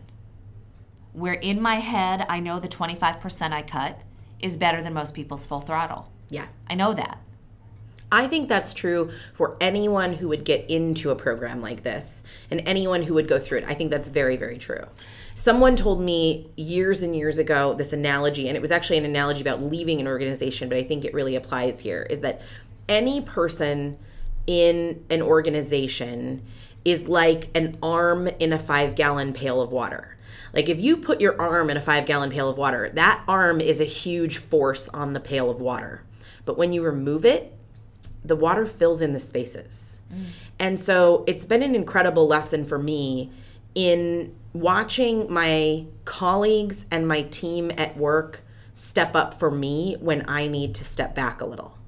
where 1.12 1.32
in 1.32 1.60
my 1.60 1.76
head 1.76 2.26
I 2.28 2.38
know 2.38 2.60
the 2.60 2.68
25% 2.68 3.52
I 3.52 3.62
cut 3.62 4.00
is 4.40 4.56
better 4.56 4.82
than 4.82 4.92
most 4.92 5.14
people's 5.14 5.46
full 5.46 5.60
throttle. 5.60 6.10
Yeah. 6.28 6.46
I 6.68 6.74
know 6.74 6.92
that. 6.94 7.18
I 8.12 8.29
think 8.29 8.51
that's 8.51 8.75
true 8.75 9.11
for 9.33 9.57
anyone 9.59 10.12
who 10.12 10.29
would 10.29 10.44
get 10.44 10.68
into 10.68 11.11
a 11.11 11.16
program 11.16 11.62
like 11.62 11.83
this 11.83 12.22
and 12.51 12.62
anyone 12.66 13.03
who 13.03 13.14
would 13.14 13.27
go 13.27 13.38
through 13.38 13.59
it. 13.59 13.64
I 13.66 13.72
think 13.72 13.90
that's 13.90 14.07
very, 14.07 14.37
very 14.37 14.59
true. 14.59 14.85
Someone 15.35 15.77
told 15.77 16.03
me 16.03 16.51
years 16.55 17.01
and 17.01 17.16
years 17.16 17.38
ago 17.38 17.72
this 17.72 17.94
analogy, 17.94 18.48
and 18.48 18.57
it 18.57 18.61
was 18.61 18.70
actually 18.70 18.98
an 18.98 19.07
analogy 19.07 19.40
about 19.40 19.62
leaving 19.62 19.98
an 19.98 20.07
organization, 20.07 20.68
but 20.68 20.77
I 20.77 20.83
think 20.83 21.07
it 21.07 21.14
really 21.14 21.35
applies 21.35 21.81
here 21.81 22.07
is 22.11 22.20
that 22.20 22.42
any 22.87 23.22
person 23.22 23.98
in 24.46 25.03
an 25.09 25.22
organization 25.22 26.42
is 26.85 27.09
like 27.09 27.48
an 27.55 27.79
arm 27.83 28.27
in 28.27 28.53
a 28.53 28.59
five 28.59 28.94
gallon 28.94 29.33
pail 29.33 29.62
of 29.62 29.72
water. 29.72 30.18
Like 30.53 30.68
if 30.68 30.79
you 30.79 30.98
put 30.98 31.22
your 31.22 31.40
arm 31.40 31.70
in 31.70 31.79
a 31.79 31.83
five 31.83 32.05
gallon 32.05 32.29
pail 32.29 32.51
of 32.51 32.59
water, 32.59 32.90
that 32.90 33.22
arm 33.27 33.62
is 33.62 33.81
a 33.81 33.85
huge 33.85 34.37
force 34.37 34.87
on 34.90 35.14
the 35.14 35.20
pail 35.20 35.48
of 35.48 35.62
water. 35.62 36.03
But 36.44 36.59
when 36.59 36.75
you 36.75 36.83
remove 36.83 37.25
it, 37.25 37.57
the 38.24 38.37
water 38.37 38.66
fills 38.66 39.02
in 39.02 39.12
the 39.12 39.18
spaces. 39.18 40.00
Mm. 40.12 40.26
And 40.58 40.80
so 40.80 41.24
it's 41.26 41.44
been 41.44 41.62
an 41.62 41.74
incredible 41.74 42.26
lesson 42.26 42.64
for 42.64 42.78
me 42.78 43.30
in 43.74 44.35
watching 44.52 45.32
my 45.32 45.87
colleagues 46.04 46.87
and 46.90 47.08
my 47.08 47.22
team 47.22 47.70
at 47.76 47.96
work 47.96 48.42
step 48.74 49.14
up 49.14 49.35
for 49.35 49.50
me 49.50 49.96
when 50.00 50.24
I 50.28 50.48
need 50.48 50.74
to 50.76 50.85
step 50.85 51.14
back 51.14 51.40
a 51.40 51.46
little. 51.46 51.78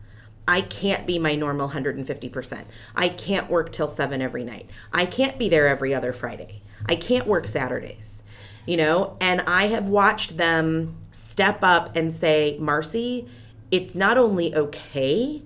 I 0.47 0.61
can't 0.61 1.07
be 1.07 1.19
my 1.19 1.35
normal 1.35 1.71
150%. 1.71 2.65
I 2.95 3.09
can't 3.09 3.49
work 3.51 3.73
till 3.73 3.89
7 3.89 4.21
every 4.21 4.45
night. 4.45 4.69
I 4.93 5.07
can't 5.07 5.39
be 5.39 5.49
there 5.49 5.69
every 5.69 5.95
other 5.95 6.13
Friday. 6.13 6.61
I 6.87 6.97
can't 6.97 7.27
work 7.27 7.47
Saturdays. 7.49 8.23
You 8.67 8.79
know, 8.79 9.17
and 9.21 9.43
I 9.43 9.67
have 9.67 9.89
watched 9.89 10.39
them 10.39 10.97
step 11.13 11.59
up 11.63 11.95
and 11.97 12.11
say, 12.11 12.57
"Marcy, 12.59 13.29
it's 13.71 13.95
not 13.95 14.17
only 14.17 14.55
okay, 14.55 15.43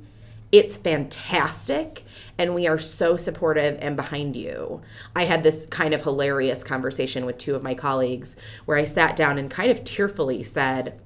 it's 0.50 0.76
fantastic 0.76 2.04
and 2.38 2.54
we 2.54 2.66
are 2.66 2.78
so 2.78 3.16
supportive 3.16 3.76
and 3.80 3.96
behind 3.96 4.37
you. 4.37 4.80
I 5.14 5.24
had 5.24 5.42
this 5.42 5.66
kind 5.66 5.92
of 5.92 6.03
hilarious 6.03 6.62
conversation 6.62 7.26
with 7.26 7.38
two 7.38 7.55
of 7.55 7.62
my 7.62 7.74
colleagues 7.74 8.36
where 8.64 8.78
I 8.78 8.84
sat 8.84 9.16
down 9.16 9.38
and 9.38 9.51
kind 9.51 9.70
of 9.70 9.84
tearfully 9.84 10.42
said, 10.44 11.01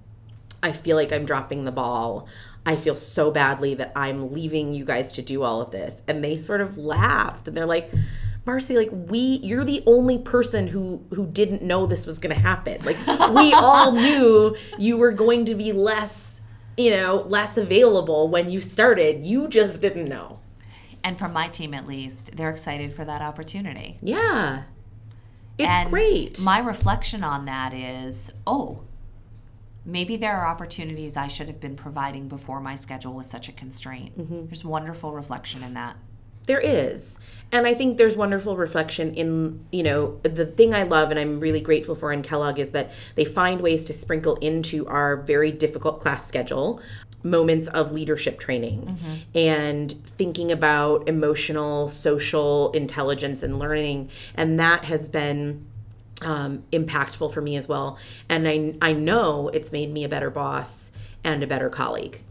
I 0.62 0.72
feel 0.72 0.96
like 0.96 1.12
I'm 1.12 1.24
dropping 1.24 1.64
the 1.64 1.72
ball. 1.72 2.28
I 2.64 2.76
feel 2.76 2.94
so 2.94 3.30
badly 3.30 3.74
that 3.74 3.92
I'm 3.96 4.32
leaving 4.32 4.74
you 4.74 4.84
guys 4.84 5.12
to 5.14 5.22
do 5.22 5.42
all 5.42 5.60
of 5.60 5.72
this. 5.72 6.02
And 6.06 6.22
they 6.22 6.36
sort 6.36 6.60
of 6.60 6.78
laughed 6.78 7.48
and 7.48 7.56
they're 7.56 7.66
like, 7.66 7.90
Marcy, 8.44 8.76
like 8.76 8.90
we 8.92 9.40
you're 9.42 9.64
the 9.64 9.84
only 9.86 10.18
person 10.18 10.66
who 10.66 11.00
who 11.14 11.26
didn't 11.26 11.62
know 11.62 11.86
this 11.86 12.06
was 12.06 12.18
going 12.18 12.34
to 12.34 12.40
happen. 12.40 12.84
Like 12.84 12.98
we 13.34 13.52
all 13.52 13.92
knew 14.02 14.56
you 14.78 14.96
were 14.96 15.12
going 15.12 15.44
to 15.44 15.54
be 15.54 15.72
less, 15.72 16.31
you 16.76 16.90
know, 16.90 17.24
less 17.28 17.56
available 17.56 18.28
when 18.28 18.50
you 18.50 18.60
started. 18.60 19.24
You 19.24 19.48
just 19.48 19.82
didn't 19.82 20.08
know. 20.08 20.38
And 21.04 21.18
from 21.18 21.32
my 21.32 21.48
team 21.48 21.74
at 21.74 21.86
least, 21.86 22.36
they're 22.36 22.50
excited 22.50 22.92
for 22.92 23.04
that 23.04 23.20
opportunity. 23.20 23.98
Yeah. 24.00 24.62
It's 25.58 25.68
and 25.68 25.90
great. 25.90 26.40
My 26.40 26.58
reflection 26.58 27.24
on 27.24 27.44
that 27.46 27.74
is, 27.74 28.32
oh, 28.46 28.82
maybe 29.84 30.16
there 30.16 30.36
are 30.36 30.46
opportunities 30.46 31.16
I 31.16 31.28
should 31.28 31.48
have 31.48 31.60
been 31.60 31.76
providing 31.76 32.28
before 32.28 32.60
my 32.60 32.74
schedule 32.74 33.14
was 33.14 33.28
such 33.28 33.48
a 33.48 33.52
constraint. 33.52 34.18
Mm-hmm. 34.18 34.46
There's 34.46 34.64
wonderful 34.64 35.12
reflection 35.12 35.62
in 35.62 35.74
that. 35.74 35.96
There 36.46 36.60
is. 36.60 37.18
And 37.52 37.66
I 37.66 37.74
think 37.74 37.98
there's 37.98 38.16
wonderful 38.16 38.56
reflection 38.56 39.12
in, 39.14 39.64
you 39.70 39.82
know, 39.82 40.18
the 40.22 40.46
thing 40.46 40.74
I 40.74 40.84
love 40.84 41.10
and 41.10 41.20
I'm 41.20 41.38
really 41.38 41.60
grateful 41.60 41.94
for 41.94 42.10
in 42.10 42.22
Kellogg 42.22 42.58
is 42.58 42.70
that 42.70 42.90
they 43.14 43.26
find 43.26 43.60
ways 43.60 43.84
to 43.84 43.92
sprinkle 43.92 44.36
into 44.36 44.86
our 44.86 45.16
very 45.16 45.52
difficult 45.52 46.00
class 46.00 46.26
schedule 46.26 46.80
moments 47.22 47.68
of 47.68 47.92
leadership 47.92 48.40
training 48.40 48.82
mm-hmm. 48.82 49.14
and 49.38 49.92
thinking 50.16 50.50
about 50.50 51.08
emotional, 51.08 51.88
social 51.88 52.72
intelligence 52.72 53.42
and 53.42 53.58
learning. 53.58 54.10
And 54.34 54.58
that 54.58 54.84
has 54.86 55.08
been 55.08 55.66
um, 56.22 56.64
impactful 56.72 57.32
for 57.32 57.40
me 57.40 57.56
as 57.56 57.68
well. 57.68 57.98
And 58.28 58.48
I, 58.48 58.74
I 58.80 58.92
know 58.92 59.48
it's 59.48 59.72
made 59.72 59.92
me 59.92 60.04
a 60.04 60.08
better 60.08 60.30
boss 60.30 60.90
and 61.22 61.42
a 61.42 61.46
better 61.46 61.68
colleague. 61.68 62.22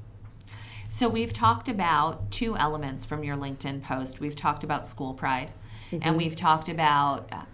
So 0.91 1.07
we've 1.07 1.31
talked 1.31 1.69
about 1.69 2.31
two 2.31 2.57
elements 2.57 3.05
from 3.05 3.23
your 3.23 3.37
LinkedIn 3.37 3.81
post. 3.81 4.19
We've 4.19 4.35
talked 4.35 4.65
about 4.65 4.85
school 4.85 5.13
pride. 5.13 5.49
Mm-hmm. 5.89 5.99
And 6.01 6.17
we've 6.17 6.35
talked 6.35 6.67
about 6.67 7.29
uh, 7.31 7.45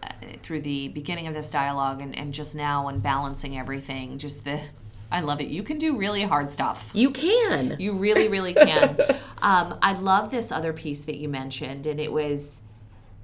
through 0.42 0.62
the 0.62 0.88
beginning 0.88 1.28
of 1.28 1.36
this 1.36 1.52
dialogue 1.52 2.02
and, 2.02 2.18
and 2.18 2.34
just 2.34 2.56
now 2.56 2.88
and 2.88 3.02
balancing 3.02 3.56
everything, 3.56 4.18
just 4.18 4.44
the 4.44 4.60
I 5.12 5.22
love 5.22 5.40
it. 5.40 5.50
You 5.50 5.62
can 5.62 5.78
do 5.78 5.98
really 5.98 6.24
hard 6.24 6.52
stuff. 6.52 6.90
You 6.94 7.12
can. 7.12 7.78
You 7.80 7.94
really, 7.94 8.28
really 8.28 8.56
can. 8.56 9.00
um, 9.42 9.78
I 9.84 9.94
love 9.94 10.32
this 10.32 10.52
other 10.52 10.74
piece 10.74 11.02
that 11.02 11.18
you 11.18 11.30
mentioned, 11.30 11.86
and 11.86 12.00
it 12.00 12.12
was 12.12 12.62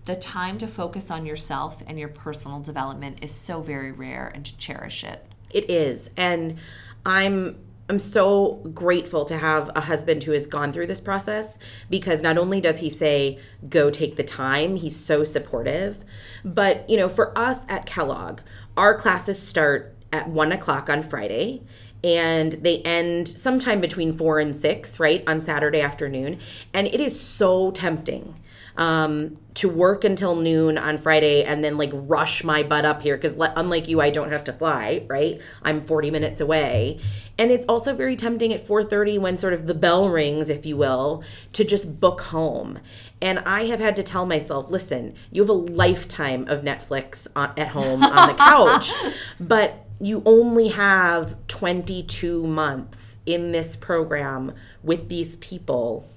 the 0.05 0.16
time 0.16 0.59
to 0.59 0.68
focus 0.68 1.09
on 1.09 1.26
yourself 1.26 1.82
and 1.88 1.99
your 1.99 2.07
personal 2.07 2.59
development 2.59 3.18
is 3.22 3.32
so 3.32 3.61
very 3.61 3.91
rare 3.91 4.32
and 4.34 4.45
to 4.45 4.55
cherish 4.57 5.03
it. 5.03 5.26
It 5.49 5.72
is. 5.72 6.11
And 6.16 6.59
I'm 7.03 7.62
I'm 7.89 7.99
so 7.99 8.61
grateful 8.73 9.25
to 9.25 9.38
have 9.38 9.69
a 9.75 9.81
husband 9.81 10.23
who 10.23 10.31
has 10.31 10.47
gone 10.47 10.71
through 10.71 10.88
this 10.88 11.01
process 11.01 11.59
because 11.89 12.23
not 12.23 12.38
only 12.38 12.61
does 12.61 12.77
he 12.77 12.89
say, 12.89 13.39
go 13.67 13.89
take 13.89 14.15
the 14.15 14.23
time, 14.23 14.77
he's 14.77 14.95
so 14.95 15.25
supportive. 15.25 16.03
But, 16.45 16.89
you 16.89 16.95
know, 16.95 17.09
for 17.09 17.38
us 17.38 17.65
at 17.67 17.86
Kellogg, 17.86 18.39
our 18.77 18.97
classes 18.97 19.41
start 19.41 19.97
at 20.13 20.29
one 20.29 20.53
o'clock 20.53 20.89
on 20.89 21.03
Friday 21.03 21.63
and 22.03 22.53
they 22.53 22.81
end 22.84 23.27
sometime 23.27 23.81
between 23.81 24.17
four 24.17 24.39
and 24.39 24.55
six, 24.55 24.99
right, 24.99 25.23
on 25.27 25.41
Saturday 25.41 25.81
afternoon. 25.81 26.39
And 26.73 26.88
it 26.88 26.99
is 27.01 27.19
so 27.19 27.71
tempting 27.71 28.36
um, 28.75 29.38
to 29.53 29.69
work 29.69 30.03
until 30.03 30.36
noon 30.36 30.77
on 30.77 30.97
Friday 30.97 31.43
and 31.43 31.63
then 31.63 31.77
like 31.77 31.91
rush 31.93 32.43
my 32.43 32.63
butt 32.63 32.86
up 32.86 33.01
here 33.01 33.15
because 33.15 33.38
unlike 33.55 33.88
you, 33.88 34.01
I 34.01 34.09
don't 34.09 34.31
have 34.31 34.43
to 34.45 34.53
fly, 34.53 35.05
right? 35.07 35.39
I'm 35.61 35.86
40 35.86 36.11
minutes 36.11 36.41
away. 36.41 36.99
And 37.38 37.51
it's 37.51 37.65
also 37.65 37.95
very 37.95 38.15
tempting 38.15 38.53
at 38.53 38.65
4:30 38.65 39.17
when 39.17 39.38
sort 39.38 39.53
of 39.53 39.65
the 39.65 39.73
bell 39.73 40.09
rings, 40.09 40.49
if 40.49 40.65
you 40.65 40.77
will, 40.77 41.23
to 41.53 41.63
just 41.63 41.99
book 41.99 42.21
home. 42.21 42.79
And 43.21 43.39
I 43.39 43.65
have 43.65 43.79
had 43.79 43.95
to 43.95 44.03
tell 44.03 44.25
myself, 44.25 44.69
listen, 44.69 45.15
you 45.31 45.41
have 45.41 45.49
a 45.49 45.53
lifetime 45.53 46.47
of 46.47 46.61
Netflix 46.61 47.27
at 47.36 47.69
home 47.69 48.03
on 48.03 48.27
the 48.27 48.34
couch, 48.38 48.91
but 49.39 49.86
you 49.99 50.21
only 50.25 50.67
have 50.69 51.36
22 51.47 52.45
months 52.45 53.17
in 53.25 53.51
this 53.51 53.75
program 53.75 54.51
with 54.84 55.09
these 55.09 55.38
people. 55.38 56.07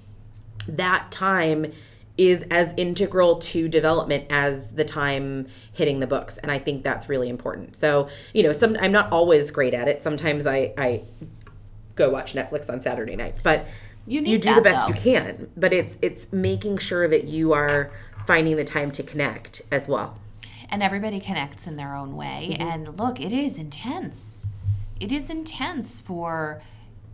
That 0.68 1.12
time 1.12 1.72
is 2.18 2.42
as 2.50 2.72
integral 2.76 3.38
to 3.38 3.68
development 3.68 4.24
as 4.30 4.72
the 4.72 4.84
time 4.84 5.46
hitting 5.72 6.00
the 6.00 6.06
books 6.06 6.38
and 6.38 6.50
i 6.50 6.58
think 6.58 6.82
that's 6.82 7.08
really 7.08 7.28
important. 7.28 7.76
So 7.76 8.08
you 8.32 8.42
know 8.42 8.52
some 8.52 8.76
i'm 8.80 8.92
not 8.92 9.10
always 9.12 9.50
great 9.50 9.74
at 9.74 9.88
it. 9.88 10.02
Sometimes 10.02 10.46
i 10.46 10.72
i 10.78 11.02
go 11.94 12.10
watch 12.10 12.34
netflix 12.34 12.68
on 12.68 12.80
saturday 12.82 13.16
night 13.16 13.38
but 13.42 13.66
you, 14.06 14.20
you 14.20 14.38
do 14.38 14.50
that, 14.50 14.56
the 14.56 14.60
best 14.60 14.86
though. 14.86 14.94
you 14.94 15.00
can 15.00 15.50
but 15.56 15.72
it's 15.72 15.96
it's 16.02 16.30
making 16.32 16.76
sure 16.78 17.08
that 17.08 17.24
you 17.24 17.52
are 17.54 17.90
finding 18.26 18.56
the 18.56 18.64
time 18.64 18.90
to 18.90 19.02
connect 19.02 19.62
as 19.70 19.88
well. 19.88 20.18
And 20.68 20.82
everybody 20.82 21.20
connects 21.20 21.66
in 21.66 21.76
their 21.76 21.94
own 21.94 22.16
way. 22.16 22.50
Mm-hmm. 22.52 22.62
and 22.62 22.98
look 22.98 23.20
it 23.20 23.32
is 23.32 23.58
intense. 23.58 24.46
It 24.98 25.12
is 25.12 25.30
intense 25.30 26.00
for 26.00 26.60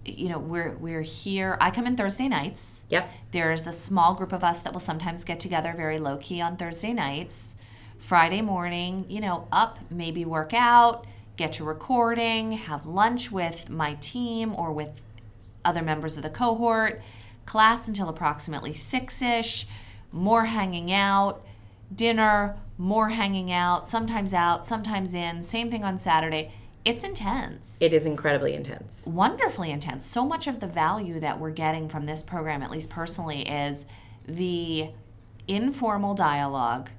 you 0.04 0.28
know 0.28 0.38
we're 0.38 0.76
we're 0.76 1.02
here. 1.02 1.56
I 1.60 1.70
come 1.70 1.86
in 1.86 1.96
thursday 1.96 2.28
nights. 2.28 2.84
Yep. 2.90 3.10
There's 3.30 3.66
a 3.66 3.72
small 3.72 4.14
group 4.14 4.32
of 4.32 4.42
us 4.44 4.60
that 4.60 4.72
will 4.72 4.80
sometimes 4.80 5.24
get 5.24 5.40
together 5.40 5.72
very 5.76 5.98
low 5.98 6.16
key 6.18 6.40
on 6.40 6.56
thursday 6.56 6.92
nights. 6.92 7.56
Friday 8.02 8.42
morning 8.42 9.06
you 9.08 9.20
know 9.20 9.46
up 9.52 9.78
maybe 9.88 10.24
work 10.24 10.52
out 10.52 11.06
get 11.36 11.52
to 11.52 11.64
recording 11.64 12.50
have 12.50 12.84
lunch 12.84 13.30
with 13.30 13.70
my 13.70 13.94
team 13.94 14.52
or 14.56 14.72
with 14.72 15.00
other 15.64 15.82
members 15.82 16.16
of 16.16 16.24
the 16.24 16.28
cohort 16.28 17.00
class 17.46 17.86
until 17.86 18.08
approximately 18.08 18.72
six-ish 18.72 19.68
more 20.10 20.46
hanging 20.46 20.90
out 20.90 21.46
dinner 21.94 22.56
more 22.76 23.10
hanging 23.10 23.52
out 23.52 23.88
sometimes 23.88 24.34
out 24.34 24.66
sometimes 24.66 25.14
in 25.14 25.44
same 25.44 25.68
thing 25.68 25.84
on 25.84 25.96
saturday 25.96 26.50
it's 26.84 27.04
intense. 27.04 27.78
It 27.80 27.92
is 27.92 28.06
incredibly 28.06 28.54
intense. 28.54 29.04
Wonderfully 29.06 29.70
intense. 29.70 30.04
So 30.06 30.26
much 30.26 30.46
of 30.46 30.60
the 30.60 30.66
value 30.66 31.20
that 31.20 31.38
we're 31.38 31.50
getting 31.50 31.88
from 31.88 32.04
this 32.04 32.22
program, 32.22 32.62
at 32.62 32.70
least 32.70 32.90
personally, 32.90 33.48
is 33.48 33.86
the 34.26 34.90
informal 35.46 36.14
dialogue 36.14 36.90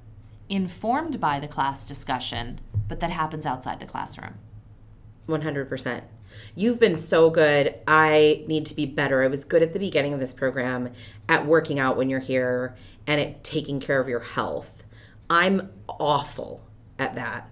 informed 0.48 1.20
by 1.20 1.40
the 1.40 1.48
class 1.48 1.84
discussion, 1.84 2.60
but 2.88 3.00
that 3.00 3.10
happens 3.10 3.46
outside 3.46 3.80
the 3.80 3.86
classroom. 3.86 4.34
100%. 5.28 6.02
You've 6.54 6.80
been 6.80 6.96
so 6.96 7.30
good. 7.30 7.74
I 7.86 8.44
need 8.46 8.66
to 8.66 8.74
be 8.74 8.86
better. 8.86 9.22
I 9.22 9.28
was 9.28 9.44
good 9.44 9.62
at 9.62 9.72
the 9.72 9.78
beginning 9.78 10.12
of 10.12 10.20
this 10.20 10.34
program 10.34 10.92
at 11.28 11.46
working 11.46 11.78
out 11.78 11.96
when 11.96 12.10
you're 12.10 12.20
here 12.20 12.74
and 13.06 13.20
at 13.20 13.44
taking 13.44 13.80
care 13.80 14.00
of 14.00 14.08
your 14.08 14.20
health. 14.20 14.84
I'm 15.30 15.70
awful 15.88 16.66
at 16.98 17.14
that. 17.14 17.48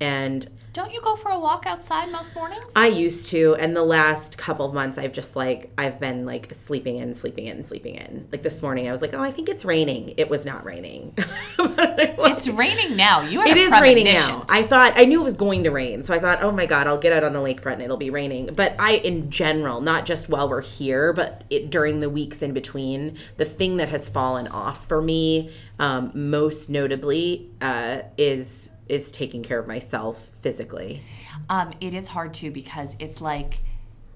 And 0.00 0.48
don't 0.72 0.92
you 0.92 1.00
go 1.00 1.16
for 1.16 1.32
a 1.32 1.38
walk 1.38 1.66
outside 1.66 2.12
most 2.12 2.36
mornings? 2.36 2.72
I 2.76 2.86
used 2.86 3.28
to, 3.30 3.56
and 3.56 3.76
the 3.76 3.82
last 3.82 4.38
couple 4.38 4.64
of 4.64 4.72
months, 4.72 4.98
I've 4.98 5.12
just 5.12 5.34
like 5.34 5.72
I've 5.76 5.98
been 5.98 6.24
like 6.24 6.54
sleeping 6.54 6.98
in, 6.98 7.14
sleeping 7.14 7.46
in, 7.46 7.64
sleeping 7.64 7.96
in. 7.96 8.28
Like 8.30 8.42
this 8.42 8.62
morning, 8.62 8.88
I 8.88 8.92
was 8.92 9.02
like, 9.02 9.12
oh, 9.12 9.20
I 9.20 9.32
think 9.32 9.48
it's 9.48 9.64
raining. 9.64 10.14
It 10.16 10.30
was 10.30 10.46
not 10.46 10.64
raining. 10.64 11.14
it's 11.58 12.48
raining 12.48 12.96
now. 12.96 13.22
You 13.22 13.40
have 13.40 13.48
it 13.48 13.56
is 13.56 13.72
raining 13.80 14.04
now. 14.04 14.46
I 14.48 14.62
thought 14.62 14.92
I 14.96 15.06
knew 15.06 15.20
it 15.20 15.24
was 15.24 15.34
going 15.34 15.64
to 15.64 15.70
rain, 15.70 16.04
so 16.04 16.14
I 16.14 16.20
thought, 16.20 16.40
oh 16.42 16.52
my 16.52 16.66
god, 16.66 16.86
I'll 16.86 16.98
get 16.98 17.12
out 17.12 17.24
on 17.24 17.32
the 17.32 17.40
lakefront 17.40 17.74
and 17.74 17.82
it'll 17.82 17.96
be 17.96 18.10
raining. 18.10 18.54
But 18.54 18.76
I, 18.78 18.96
in 18.96 19.30
general, 19.30 19.80
not 19.80 20.06
just 20.06 20.28
while 20.28 20.48
we're 20.48 20.60
here, 20.60 21.12
but 21.12 21.42
it, 21.50 21.70
during 21.70 21.98
the 21.98 22.08
weeks 22.08 22.42
in 22.42 22.52
between, 22.52 23.18
the 23.38 23.44
thing 23.44 23.78
that 23.78 23.88
has 23.88 24.08
fallen 24.08 24.46
off 24.46 24.86
for 24.86 25.02
me, 25.02 25.50
um, 25.80 26.12
most 26.14 26.70
notably, 26.70 27.50
uh, 27.60 28.02
is 28.16 28.70
is 28.90 29.10
taking 29.10 29.42
care 29.42 29.58
of 29.58 29.66
myself 29.66 30.30
physically. 30.40 31.02
Um, 31.48 31.72
it 31.80 31.94
is 31.94 32.08
hard 32.08 32.34
too 32.34 32.50
because 32.50 32.96
it's 32.98 33.20
like 33.20 33.60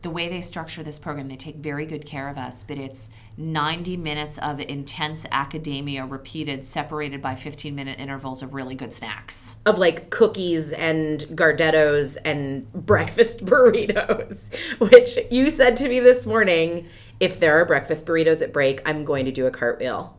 the 0.04 0.10
way 0.10 0.28
they 0.28 0.42
structure 0.42 0.82
this 0.82 0.98
program, 0.98 1.28
they 1.28 1.36
take 1.36 1.56
very 1.56 1.86
good 1.86 2.04
care 2.04 2.28
of 2.28 2.36
us, 2.36 2.62
but 2.62 2.76
it's 2.76 3.08
90 3.38 3.96
minutes 3.96 4.36
of 4.38 4.60
intense 4.60 5.24
academia 5.32 6.04
repeated, 6.04 6.62
separated 6.64 7.22
by 7.22 7.34
15 7.34 7.74
minute 7.74 7.98
intervals 7.98 8.42
of 8.42 8.52
really 8.52 8.74
good 8.74 8.92
snacks. 8.92 9.56
Of 9.64 9.78
like 9.78 10.10
cookies 10.10 10.72
and 10.72 11.20
Gardettos 11.20 12.18
and 12.22 12.70
breakfast 12.72 13.44
burritos, 13.46 14.54
which 14.78 15.18
you 15.30 15.50
said 15.50 15.74
to 15.78 15.88
me 15.88 16.00
this 16.00 16.26
morning 16.26 16.86
if 17.18 17.40
there 17.40 17.58
are 17.58 17.64
breakfast 17.64 18.04
burritos 18.04 18.42
at 18.42 18.52
break, 18.52 18.82
I'm 18.86 19.04
going 19.04 19.24
to 19.24 19.32
do 19.32 19.46
a 19.46 19.50
cartwheel. 19.50 20.18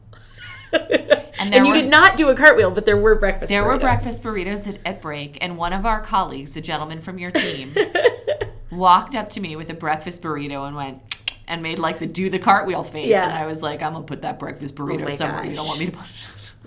and, 0.73 1.53
and 1.53 1.65
you 1.65 1.67
were, 1.67 1.73
did 1.73 1.89
not 1.89 2.17
do 2.17 2.29
a 2.29 2.35
cartwheel, 2.35 2.71
but 2.71 2.85
there 2.85 2.97
were 2.97 3.15
breakfast. 3.15 3.49
There 3.49 3.63
burritos. 3.63 3.67
were 3.67 3.79
breakfast 3.79 4.23
burritos 4.23 4.67
at, 4.67 4.79
at 4.85 5.01
break, 5.01 5.37
and 5.41 5.57
one 5.57 5.73
of 5.73 5.85
our 5.85 6.01
colleagues, 6.01 6.55
a 6.57 6.61
gentleman 6.61 7.01
from 7.01 7.17
your 7.17 7.31
team, 7.31 7.75
walked 8.71 9.15
up 9.15 9.29
to 9.29 9.39
me 9.39 9.55
with 9.55 9.69
a 9.69 9.73
breakfast 9.73 10.21
burrito 10.21 10.67
and 10.67 10.75
went 10.75 11.01
and 11.47 11.61
made 11.61 11.79
like 11.79 11.99
the 11.99 12.05
do 12.05 12.29
the 12.29 12.39
cartwheel 12.39 12.83
face, 12.83 13.07
yeah. 13.07 13.25
and 13.25 13.33
I 13.33 13.45
was 13.45 13.61
like, 13.61 13.81
I'm 13.81 13.93
gonna 13.93 14.05
put 14.05 14.21
that 14.23 14.39
breakfast 14.39 14.75
burrito 14.75 15.05
oh 15.05 15.09
somewhere. 15.09 15.43
Gosh. 15.43 15.49
You 15.49 15.55
don't 15.55 15.67
want 15.67 15.79
me 15.79 15.85
to 15.87 15.91
put. 15.91 16.07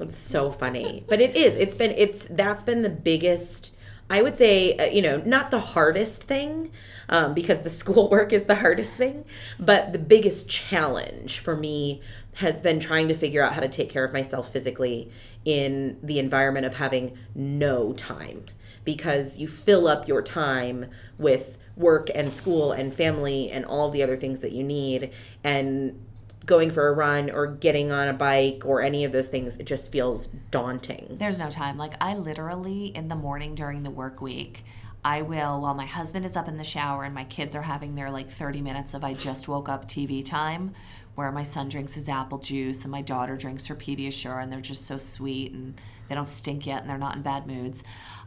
It's 0.00 0.18
so 0.26 0.50
funny, 0.50 1.04
but 1.08 1.20
it 1.20 1.36
is. 1.36 1.56
It's 1.56 1.74
been. 1.74 1.92
It's 1.92 2.26
that's 2.26 2.64
been 2.64 2.82
the 2.82 2.90
biggest. 2.90 3.72
I 4.10 4.22
would 4.22 4.38
say, 4.38 4.74
uh, 4.78 4.84
you 4.84 5.02
know, 5.02 5.18
not 5.26 5.50
the 5.50 5.60
hardest 5.60 6.24
thing, 6.24 6.72
um, 7.10 7.34
because 7.34 7.60
the 7.60 7.70
schoolwork 7.70 8.32
is 8.32 8.46
the 8.46 8.56
hardest 8.56 8.94
thing, 8.94 9.24
but 9.60 9.92
the 9.92 9.98
biggest 9.98 10.48
challenge 10.48 11.40
for 11.40 11.54
me 11.54 12.00
has 12.38 12.62
been 12.62 12.78
trying 12.78 13.08
to 13.08 13.14
figure 13.14 13.42
out 13.42 13.52
how 13.52 13.60
to 13.60 13.68
take 13.68 13.90
care 13.90 14.04
of 14.04 14.12
myself 14.12 14.52
physically 14.52 15.10
in 15.44 15.98
the 16.02 16.20
environment 16.20 16.64
of 16.64 16.74
having 16.74 17.18
no 17.34 17.92
time. 17.94 18.46
Because 18.84 19.38
you 19.38 19.48
fill 19.48 19.88
up 19.88 20.06
your 20.06 20.22
time 20.22 20.86
with 21.18 21.58
work 21.76 22.08
and 22.14 22.32
school 22.32 22.70
and 22.70 22.94
family 22.94 23.50
and 23.50 23.64
all 23.64 23.90
the 23.90 24.04
other 24.04 24.16
things 24.16 24.40
that 24.42 24.52
you 24.52 24.62
need 24.62 25.12
and 25.42 26.00
going 26.46 26.70
for 26.70 26.88
a 26.88 26.92
run 26.92 27.28
or 27.28 27.46
getting 27.46 27.90
on 27.90 28.06
a 28.06 28.12
bike 28.12 28.62
or 28.64 28.82
any 28.82 29.04
of 29.04 29.10
those 29.10 29.28
things 29.28 29.56
it 29.56 29.64
just 29.64 29.90
feels 29.90 30.28
daunting. 30.52 31.16
There's 31.18 31.40
no 31.40 31.50
time. 31.50 31.76
Like 31.76 31.94
i 32.00 32.14
literally 32.14 32.86
in 32.86 33.08
the 33.08 33.16
morning 33.16 33.56
during 33.56 33.82
the 33.82 33.90
work 33.90 34.20
week 34.22 34.64
I 35.08 35.22
will, 35.22 35.62
while 35.62 35.72
my 35.72 35.86
husband 35.86 36.26
is 36.26 36.36
up 36.36 36.48
in 36.48 36.58
the 36.58 36.64
shower 36.64 37.02
and 37.02 37.14
my 37.14 37.24
kids 37.24 37.56
are 37.56 37.62
having 37.62 37.94
their 37.94 38.10
like 38.10 38.28
30 38.28 38.60
minutes 38.60 38.92
of 38.92 39.02
I 39.04 39.14
just 39.14 39.48
woke 39.48 39.66
up 39.66 39.88
TV 39.88 40.22
time, 40.22 40.74
where 41.14 41.32
my 41.32 41.44
son 41.44 41.70
drinks 41.70 41.94
his 41.94 42.10
apple 42.10 42.36
juice 42.36 42.82
and 42.82 42.92
my 42.92 43.00
daughter 43.00 43.34
drinks 43.34 43.68
her 43.68 43.74
Pediasure 43.74 44.42
and 44.42 44.52
they're 44.52 44.60
just 44.60 44.84
so 44.84 44.98
sweet 44.98 45.52
and 45.52 45.80
they 46.10 46.14
don't 46.14 46.26
stink 46.26 46.66
yet 46.66 46.82
and 46.82 46.90
they're 46.90 46.98
not 46.98 47.16
in 47.16 47.22
bad 47.22 47.46
moods. 47.46 47.82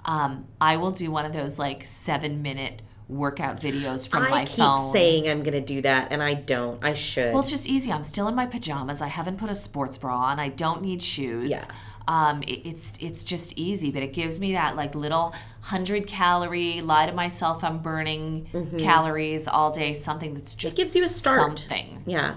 Um, 0.06 0.48
I 0.60 0.78
will 0.78 0.90
do 0.90 1.12
one 1.12 1.24
of 1.24 1.34
those 1.34 1.60
like 1.60 1.86
seven 1.86 2.42
minute 2.42 2.82
workout 3.08 3.62
videos 3.62 4.10
from. 4.10 4.24
I 4.24 4.30
my 4.30 4.46
keep 4.46 4.56
phone. 4.56 4.92
saying 4.92 5.30
I'm 5.30 5.44
going 5.44 5.54
to 5.54 5.62
do 5.62 5.82
that, 5.82 6.12
and 6.12 6.24
I 6.24 6.34
don't. 6.34 6.84
I 6.84 6.94
should. 6.94 7.34
Well, 7.34 7.42
it's 7.42 7.52
just 7.52 7.68
easy. 7.70 7.92
I'm 7.92 8.04
still 8.04 8.28
in 8.28 8.36
my 8.36 8.46
pajamas. 8.46 9.02
I 9.02 9.08
haven't 9.08 9.38
put 9.38 9.50
a 9.50 9.56
sports 9.56 9.98
bra 9.98 10.18
on. 10.18 10.40
I 10.40 10.50
don't 10.50 10.82
need 10.82 11.04
shoes. 11.04 11.52
Yeah. 11.52 11.66
Um, 12.08 12.42
it, 12.44 12.66
it's 12.68 12.94
it's 13.00 13.24
just 13.24 13.58
easy, 13.58 13.92
but 13.92 14.02
it 14.04 14.14
gives 14.14 14.40
me 14.40 14.54
that 14.54 14.76
like 14.76 14.96
little 14.96 15.34
hundred 15.62 16.08
calorie 16.08 16.82
lie 16.82 17.06
to 17.06 17.14
myself. 17.14 17.64
I'm 17.64 17.80
burning 17.80 18.48
calories 18.80 19.48
all 19.48 19.72
day. 19.72 19.94
Something 19.94 20.34
that's 20.34 20.56
just 20.56 20.76
Mm-hmm. 20.76 20.82
gives 20.84 20.96
you 20.96 21.06
a 21.06 21.10
start. 21.10 21.60
Something. 21.60 22.04
Yeah. 22.06 22.36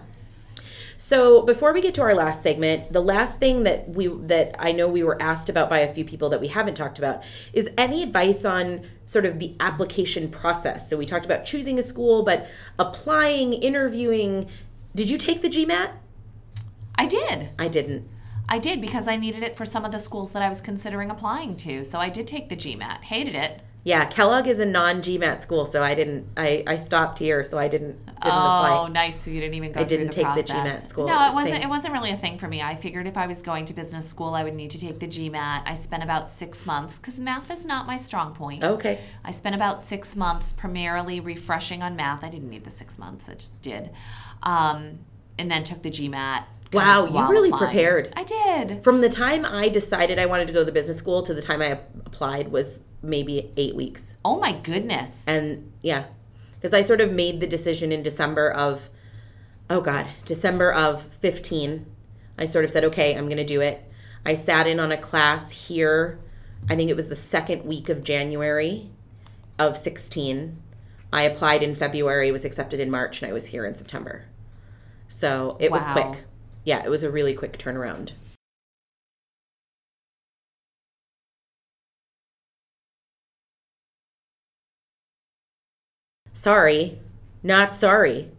So 0.96 1.42
before 1.42 1.72
we 1.72 1.80
get 1.80 1.92
to 1.94 2.02
our 2.02 2.14
last 2.14 2.42
segment, 2.42 2.92
the 2.92 3.00
last 3.00 3.38
thing 3.40 3.64
that 3.64 3.88
we 3.88 4.06
that 4.06 4.54
I 4.58 4.72
know 4.72 4.86
we 4.88 5.02
were 5.02 5.20
asked 5.20 5.48
about 5.48 5.68
by 5.68 5.78
a 5.80 5.92
few 5.92 6.04
people 6.04 6.28
that 6.30 6.40
we 6.40 6.48
haven't 6.48 6.74
talked 6.76 6.98
about 6.98 7.22
is 7.52 7.68
any 7.76 8.02
advice 8.02 8.44
on 8.44 8.82
sort 9.04 9.24
of 9.24 9.38
the 9.38 9.54
application 9.60 10.30
process. 10.30 10.88
So 10.88 10.96
we 10.96 11.04
talked 11.04 11.24
about 11.26 11.44
choosing 11.44 11.78
a 11.78 11.82
school, 11.82 12.22
but 12.22 12.46
applying, 12.78 13.52
interviewing. 13.54 14.48
Did 14.94 15.10
you 15.10 15.18
take 15.18 15.42
the 15.42 15.48
GMAT? 15.48 15.90
I 16.94 17.06
did. 17.06 17.50
I 17.58 17.66
didn't. 17.68 18.08
I 18.48 18.58
did 18.58 18.80
because 18.80 19.08
I 19.08 19.16
needed 19.16 19.42
it 19.42 19.56
for 19.56 19.64
some 19.64 19.84
of 19.84 19.92
the 19.92 19.98
schools 19.98 20.32
that 20.32 20.42
I 20.42 20.48
was 20.48 20.60
considering 20.60 21.10
applying 21.10 21.56
to. 21.56 21.82
So 21.84 21.98
I 21.98 22.10
did 22.10 22.26
take 22.26 22.48
the 22.48 22.56
GMAT. 22.56 23.02
Hated 23.04 23.34
it. 23.34 23.60
Yeah, 23.84 24.06
Kellogg 24.06 24.46
is 24.46 24.58
a 24.60 24.64
non-GMAT 24.64 25.42
school, 25.42 25.66
so 25.66 25.82
I 25.82 25.94
didn't. 25.94 26.26
I 26.38 26.64
I 26.66 26.76
stopped 26.78 27.18
here, 27.18 27.44
so 27.44 27.58
I 27.58 27.68
didn't 27.68 27.98
didn't 28.06 28.16
oh, 28.24 28.84
apply. 28.84 28.88
nice! 28.88 29.22
So 29.22 29.30
you 29.30 29.40
didn't 29.40 29.54
even 29.54 29.72
go. 29.72 29.80
I 29.80 29.84
didn't 29.84 30.06
the 30.06 30.12
take 30.12 30.34
the. 30.34 30.42
GMAT 30.42 30.86
school 30.86 31.06
No, 31.06 31.28
it 31.28 31.34
wasn't. 31.34 31.56
thing. 31.56 31.64
It 31.64 31.68
wasn't 31.68 31.92
really 31.92 32.10
a 32.10 32.16
thing 32.16 32.38
for 32.38 32.48
me. 32.48 32.62
I 32.62 32.76
figured 32.76 33.06
if 33.06 33.18
I 33.18 33.26
was 33.26 33.42
going 33.42 33.66
to 33.66 33.74
business 33.74 34.08
school, 34.08 34.34
I 34.34 34.42
would 34.42 34.54
need 34.54 34.70
to 34.70 34.80
take 34.80 35.00
the 35.00 35.06
GMAT. 35.06 35.64
I 35.66 35.74
spent 35.74 36.02
about 36.02 36.30
six 36.30 36.64
months 36.64 36.98
because 36.98 37.18
math 37.18 37.50
is 37.50 37.66
not 37.66 37.86
my 37.86 37.98
strong 37.98 38.34
point. 38.34 38.64
Okay. 38.64 39.00
I 39.22 39.32
spent 39.32 39.54
about 39.54 39.82
six 39.82 40.16
months 40.16 40.50
primarily 40.54 41.20
refreshing 41.20 41.82
on 41.82 41.94
math. 41.94 42.24
I 42.24 42.30
didn't 42.30 42.48
need 42.48 42.64
the 42.64 42.70
six 42.70 42.98
months. 42.98 43.28
I 43.28 43.34
just 43.34 43.60
did, 43.60 43.90
um, 44.42 45.00
and 45.38 45.50
then 45.50 45.62
took 45.62 45.82
the 45.82 45.90
GMAT. 45.90 46.44
Wow, 46.74 47.06
you 47.06 47.30
really 47.30 47.50
applying. 47.50 47.72
prepared. 47.72 48.12
I 48.16 48.24
did. 48.24 48.82
From 48.82 49.00
the 49.00 49.08
time 49.08 49.44
I 49.44 49.68
decided 49.68 50.18
I 50.18 50.26
wanted 50.26 50.46
to 50.48 50.52
go 50.52 50.60
to 50.60 50.64
the 50.64 50.72
business 50.72 50.98
school 50.98 51.22
to 51.22 51.34
the 51.34 51.42
time 51.42 51.62
I 51.62 51.80
applied 52.04 52.48
was 52.48 52.82
maybe 53.02 53.52
eight 53.56 53.74
weeks. 53.74 54.14
Oh 54.24 54.38
my 54.38 54.52
goodness. 54.52 55.24
And 55.26 55.72
yeah, 55.82 56.06
because 56.54 56.74
I 56.74 56.82
sort 56.82 57.00
of 57.00 57.12
made 57.12 57.40
the 57.40 57.46
decision 57.46 57.92
in 57.92 58.02
December 58.02 58.50
of, 58.50 58.88
oh 59.68 59.80
God, 59.80 60.06
December 60.24 60.72
of 60.72 61.02
15. 61.02 61.86
I 62.38 62.46
sort 62.46 62.64
of 62.64 62.70
said, 62.70 62.84
okay, 62.84 63.16
I'm 63.16 63.26
going 63.26 63.36
to 63.36 63.44
do 63.44 63.60
it. 63.60 63.88
I 64.26 64.34
sat 64.34 64.66
in 64.66 64.80
on 64.80 64.90
a 64.90 64.96
class 64.96 65.50
here. 65.50 66.18
I 66.68 66.76
think 66.76 66.90
it 66.90 66.96
was 66.96 67.08
the 67.08 67.16
second 67.16 67.64
week 67.64 67.88
of 67.88 68.02
January 68.02 68.90
of 69.58 69.76
16. 69.76 70.60
I 71.12 71.22
applied 71.22 71.62
in 71.62 71.74
February, 71.74 72.32
was 72.32 72.44
accepted 72.44 72.80
in 72.80 72.90
March, 72.90 73.22
and 73.22 73.30
I 73.30 73.34
was 73.34 73.46
here 73.46 73.64
in 73.64 73.74
September. 73.74 74.24
So 75.08 75.56
it 75.60 75.70
was 75.70 75.84
quick. 75.84 76.24
Yeah, 76.64 76.82
it 76.84 76.90
was 76.90 77.02
a 77.04 77.10
really 77.10 77.34
quick 77.34 77.58
turnaround. 77.58 78.10
Sorry, 86.32 87.00
not 87.42 87.72
sorry. 87.72 88.30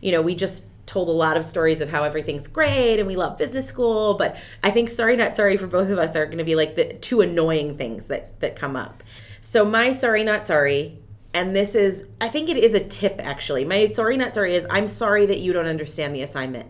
You 0.00 0.12
know, 0.12 0.22
we 0.22 0.34
just 0.34 0.68
told 0.86 1.08
a 1.08 1.12
lot 1.12 1.36
of 1.36 1.44
stories 1.44 1.80
of 1.80 1.88
how 1.88 2.02
everything's 2.04 2.46
great 2.48 2.98
and 2.98 3.06
we 3.06 3.16
love 3.16 3.38
business 3.38 3.66
school, 3.66 4.14
but 4.14 4.36
I 4.62 4.70
think 4.70 4.90
sorry 4.90 5.16
not 5.16 5.36
sorry 5.36 5.56
for 5.56 5.66
both 5.66 5.88
of 5.88 5.98
us 5.98 6.16
are 6.16 6.26
going 6.26 6.38
to 6.38 6.44
be 6.44 6.56
like 6.56 6.74
the 6.76 6.94
two 6.94 7.20
annoying 7.20 7.78
things 7.78 8.08
that 8.08 8.38
that 8.40 8.56
come 8.56 8.76
up. 8.76 9.02
So 9.40 9.64
my 9.64 9.92
sorry 9.92 10.24
not 10.24 10.46
sorry 10.46 10.98
and 11.34 11.56
this 11.56 11.74
is 11.74 12.06
I 12.20 12.28
think 12.28 12.48
it 12.48 12.56
is 12.56 12.74
a 12.74 12.80
tip 12.80 13.20
actually. 13.22 13.64
My 13.64 13.86
sorry 13.86 14.16
not 14.16 14.34
sorry 14.34 14.54
is 14.54 14.66
I'm 14.70 14.88
sorry 14.88 15.26
that 15.26 15.40
you 15.40 15.52
don't 15.52 15.66
understand 15.66 16.14
the 16.14 16.22
assignment. 16.22 16.68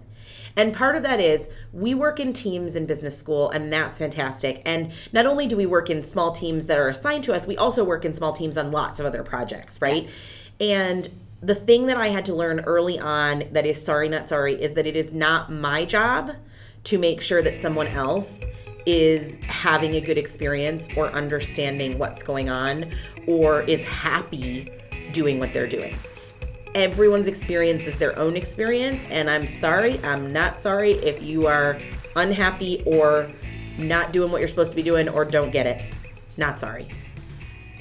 And 0.57 0.75
part 0.75 0.97
of 0.97 1.03
that 1.03 1.21
is 1.21 1.49
we 1.73 1.95
work 1.95 2.21
in 2.21 2.33
teams 2.33 2.77
in 2.77 2.85
business 2.87 3.17
school, 3.17 3.51
and 3.51 3.73
that's 3.73 3.97
fantastic. 3.97 4.61
And 4.67 4.93
not 5.13 5.25
only 5.25 5.47
do 5.47 5.57
we 5.57 5.67
work 5.67 5.89
in 5.89 6.03
small 6.03 6.33
teams 6.33 6.67
that 6.67 6.79
are 6.79 6.89
assigned 6.89 7.25
to 7.25 7.33
us, 7.33 7.47
we 7.47 7.57
also 7.57 7.85
work 7.85 8.05
in 8.05 8.13
small 8.13 8.33
teams 8.33 8.59
on 8.59 8.71
lots 8.71 9.01
of 9.01 9.07
other 9.07 9.23
projects, 9.23 9.81
right? 9.81 10.03
Yes. 10.03 10.33
And 10.61 11.09
the 11.41 11.55
thing 11.55 11.87
that 11.87 11.97
I 11.97 12.09
had 12.09 12.27
to 12.27 12.35
learn 12.35 12.61
early 12.61 12.99
on 12.99 13.45
that 13.53 13.65
is 13.65 13.83
sorry, 13.83 14.09
not 14.09 14.29
sorry, 14.29 14.63
is 14.63 14.75
that 14.75 14.87
it 14.87 14.95
is 14.95 15.13
not 15.13 15.51
my 15.51 15.85
job 15.85 16.33
to 16.85 16.99
make 16.99 17.23
sure 17.23 17.43
that 17.43 17.59
someone 17.59 17.89
else 17.89 18.45
is 18.87 19.39
having 19.47 19.95
a 19.95 20.01
good 20.01 20.19
experience 20.19 20.89
or 20.97 21.11
understanding 21.11 21.99
what's 21.99 22.23
going 22.23 22.49
on 22.49 22.91
or 23.27 23.63
is 23.63 23.85
happy 23.85 24.71
doing 25.13 25.39
what 25.39 25.53
they're 25.53 25.69
doing. 25.69 25.97
Everyone's 26.75 27.27
experience 27.27 27.85
is 27.85 27.99
their 27.99 28.19
own 28.19 28.35
experience 28.35 29.05
and 29.11 29.29
i'm 29.29 29.47
sorry 29.47 30.03
i'm 30.05 30.27
not 30.27 30.59
sorry 30.59 30.93
if 30.93 31.23
you 31.23 31.47
are 31.47 31.79
unhappy 32.17 32.83
or 32.87 33.31
not 33.79 34.13
doing 34.13 34.31
what 34.31 34.39
you're 34.39 34.49
supposed 34.49 34.71
to 34.71 34.77
be 34.77 34.83
doing 34.83 35.09
or 35.09 35.25
don't 35.25 35.51
get 35.51 35.67
it. 35.67 35.83
Not 36.37 36.59
sorry. 36.59 36.89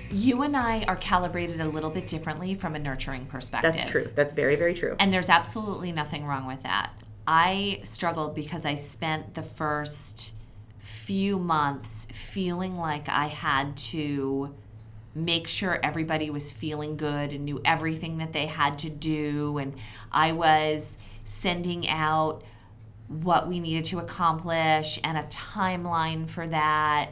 You 0.09 0.41
and 0.41 0.57
I 0.57 0.83
are 0.87 0.97
calibrated 0.97 1.61
a 1.61 1.67
little 1.67 1.89
bit 1.89 2.07
differently 2.07 2.53
from 2.53 2.75
a 2.75 2.79
nurturing 2.79 3.25
perspective. 3.25 3.73
that's 3.73 3.89
true. 3.89 4.09
That's 4.15 4.33
very 4.33 4.55
very 4.55 4.73
true. 4.73 4.95
And 4.99 5.13
there's 5.13 5.29
absolutely 5.29 5.91
nothing 5.91 6.25
wrong 6.25 6.47
with 6.47 6.63
that. 6.63 6.91
I 7.27 7.79
struggled 7.83 8.35
because 8.35 8.65
I 8.65 8.75
spent 8.75 9.35
the 9.35 9.43
first 9.43 10.33
few 10.81 11.37
months 11.37 12.07
feeling 12.11 12.75
like 12.75 13.07
I 13.07 13.27
had 13.27 13.77
to 13.77 14.53
make 15.13 15.47
sure 15.47 15.79
everybody 15.83 16.29
was 16.29 16.51
feeling 16.51 16.97
good 16.97 17.33
and 17.33 17.45
knew 17.45 17.61
everything 17.63 18.17
that 18.17 18.33
they 18.33 18.47
had 18.47 18.79
to 18.79 18.89
do. 18.89 19.57
And 19.59 19.75
I 20.11 20.31
was 20.31 20.97
sending 21.23 21.87
out 21.87 22.43
what 23.07 23.47
we 23.47 23.59
needed 23.59 23.85
to 23.85 23.99
accomplish 23.99 24.99
and 25.03 25.17
a 25.17 25.23
timeline 25.23 26.27
for 26.27 26.47
that. 26.47 27.11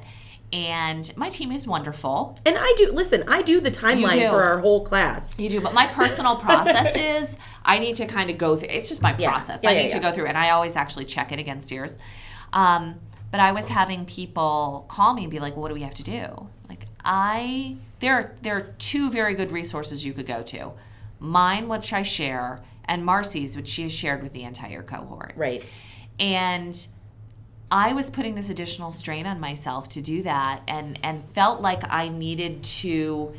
And 0.51 1.15
my 1.15 1.29
team 1.29 1.51
is 1.51 1.67
wonderful. 1.67 2.39
and 2.43 2.57
i 2.57 2.73
do 2.75 2.91
listen 2.91 3.23
i 3.27 3.43
do 3.43 3.59
the 3.61 3.69
timeline 3.69 4.13
do. 4.13 4.29
for 4.29 4.41
our 4.41 4.57
whole 4.57 4.83
class 4.83 5.37
You 5.37 5.47
do, 5.47 5.61
but 5.61 5.75
my 5.75 5.85
personal 5.85 6.35
process 6.47 6.95
is 6.95 7.37
I 7.63 7.77
need 7.77 7.97
to 7.97 8.07
kind 8.07 8.31
of 8.31 8.39
go 8.39 8.55
through. 8.55 8.69
It's 8.71 8.89
just 8.89 9.03
my 9.03 9.13
process. 9.13 9.59
Yeah, 9.61 9.69
I 9.69 9.73
yeah, 9.73 9.81
need 9.83 9.91
to 9.91 9.99
go 9.99 10.11
through, 10.11 10.25
and 10.25 10.37
I 10.37 10.49
always 10.49 10.75
actually 10.75 11.05
check 11.05 11.31
it 11.31 11.37
against 11.37 11.69
yours. 11.69 11.99
Um, 12.51 12.99
but 13.31 13.39
I 13.39 13.51
was 13.51 13.67
having 13.67 14.05
people 14.05 14.85
call 14.87 15.13
me 15.13 15.23
and 15.23 15.31
be 15.31 15.39
like, 15.39 15.55
"What 15.55 15.67
do 15.69 15.73
we 15.73 15.81
have 15.81 15.93
to 15.95 16.03
do?" 16.03 16.47
Like 16.67 16.85
I, 17.03 17.77
there, 17.99 18.13
are, 18.15 18.35
there 18.41 18.55
are 18.55 18.73
two 18.77 19.09
very 19.09 19.35
good 19.35 19.51
resources 19.51 20.05
you 20.05 20.13
could 20.13 20.27
go 20.27 20.41
to. 20.43 20.71
Mine, 21.19 21.67
which 21.67 21.91
I 21.91 22.03
share, 22.03 22.61
and 22.85 23.05
Marcy's, 23.05 23.55
which 23.55 23.67
she 23.67 23.83
has 23.83 23.91
shared 23.91 24.23
with 24.23 24.33
the 24.33 24.43
entire 24.43 24.83
cohort. 24.83 25.33
right 25.35 25.63
And 26.19 26.87
I 27.71 27.93
was 27.93 28.09
putting 28.09 28.35
this 28.35 28.49
additional 28.49 28.91
strain 28.91 29.25
on 29.25 29.39
myself 29.39 29.89
to 29.89 30.01
do 30.01 30.23
that 30.23 30.61
and 30.67 30.99
and 31.03 31.23
felt 31.31 31.61
like 31.61 31.81
I 31.89 32.09
needed 32.09 32.63
to 32.63 33.33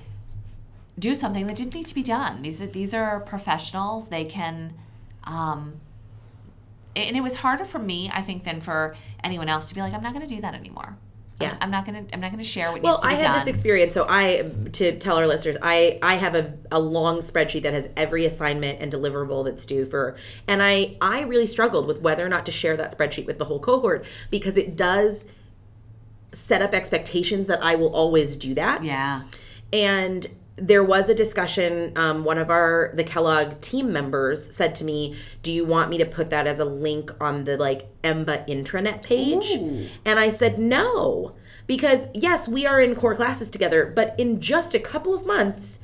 do 0.99 1.15
something 1.15 1.47
that 1.47 1.57
didn't 1.57 1.75
need 1.75 1.87
to 1.87 1.95
be 1.95 2.03
done. 2.03 2.43
These 2.43 2.63
are 2.63 2.67
these 2.67 2.95
are 2.95 3.21
professionals. 3.21 4.09
They 4.09 4.25
can 4.25 4.75
um 5.25 5.81
and 6.97 7.17
it 7.17 7.23
was 7.23 7.37
harder 7.37 7.65
for 7.65 7.79
me, 7.79 8.11
I 8.13 8.23
think, 8.23 8.45
than 8.45 8.61
for 8.61 8.97
anyone 9.23 9.49
else 9.49 9.69
to 9.69 9.75
be 9.75 9.81
like, 9.81 9.93
I'm 9.93 10.03
not 10.03 10.13
gonna 10.13 10.27
do 10.27 10.41
that 10.41 10.55
anymore. 10.55 10.97
Yeah. 11.41 11.53
I'm, 11.53 11.59
I'm 11.61 11.71
not 11.71 11.87
gonna 11.87 12.05
I'm 12.13 12.21
not 12.21 12.31
gonna 12.31 12.45
share 12.45 12.71
what 12.71 12.83
well 12.83 12.95
needs 12.95 13.03
to 13.03 13.09
i 13.09 13.11
be 13.11 13.17
had 13.17 13.23
done. 13.23 13.39
this 13.39 13.49
experience 13.49 13.95
so 13.95 14.07
i 14.09 14.51
to 14.73 14.99
tell 14.99 15.17
our 15.17 15.27
listeners 15.27 15.57
i 15.63 15.99
i 16.03 16.15
have 16.15 16.35
a, 16.35 16.55
a 16.71 16.79
long 16.79 17.19
spreadsheet 17.19 17.63
that 17.63 17.73
has 17.73 17.89
every 17.97 18.27
assignment 18.27 18.81
and 18.81 18.93
deliverable 18.93 19.45
that's 19.45 19.65
due 19.65 19.87
for 19.87 20.17
and 20.47 20.63
i 20.63 20.97
i 21.01 21.23
really 21.23 21.47
struggled 21.47 21.87
with 21.87 22.01
whether 22.01 22.25
or 22.25 22.29
not 22.29 22.45
to 22.45 22.53
share 22.53 22.77
that 22.77 22.97
spreadsheet 22.97 23.27
with 23.27 23.39
the 23.39 23.47
whole 23.47 23.59
cohort 23.59 24.05
because 24.31 24.57
it 24.57 24.77
does 24.77 25.29
set 26.33 26.61
up 26.61 26.75
expectations 26.75 27.47
that 27.47 27.63
i 27.63 27.75
will 27.75 27.95
always 27.95 28.37
do 28.37 28.53
that 28.53 28.85
yeah. 28.85 29.23
and 29.73 30.27
there 30.61 30.85
was 30.85 31.09
a 31.09 31.15
discussion 31.15 31.93
um, 31.97 32.23
one 32.25 32.37
of 32.39 32.51
our 32.51 32.93
the 32.95 33.03
kellogg 33.05 33.61
team 33.61 33.93
members 33.93 34.55
said 34.55 34.75
to 34.75 34.85
me 34.85 35.17
do 35.43 35.51
you 35.51 35.65
want 35.65 35.89
me 35.91 35.97
to 35.99 36.05
put 36.05 36.31
that 36.31 36.47
as 36.47 36.59
a 36.59 36.65
link 36.65 37.11
on 37.21 37.45
the 37.45 37.57
like 37.57 37.89
emba 38.03 38.47
intranet 38.47 39.03
page 39.03 39.51
Ooh. 39.57 39.87
and 40.05 40.19
i 40.19 40.29
said 40.29 40.59
no 40.59 41.35
because 41.67 42.09
yes 42.15 42.47
we 42.47 42.67
are 42.67 42.81
in 42.81 42.95
core 42.95 43.15
classes 43.15 43.51
together 43.51 43.91
but 43.95 44.15
in 44.19 44.41
just 44.41 44.75
a 44.75 44.79
couple 44.81 45.15
of 45.15 45.25
months 45.27 45.79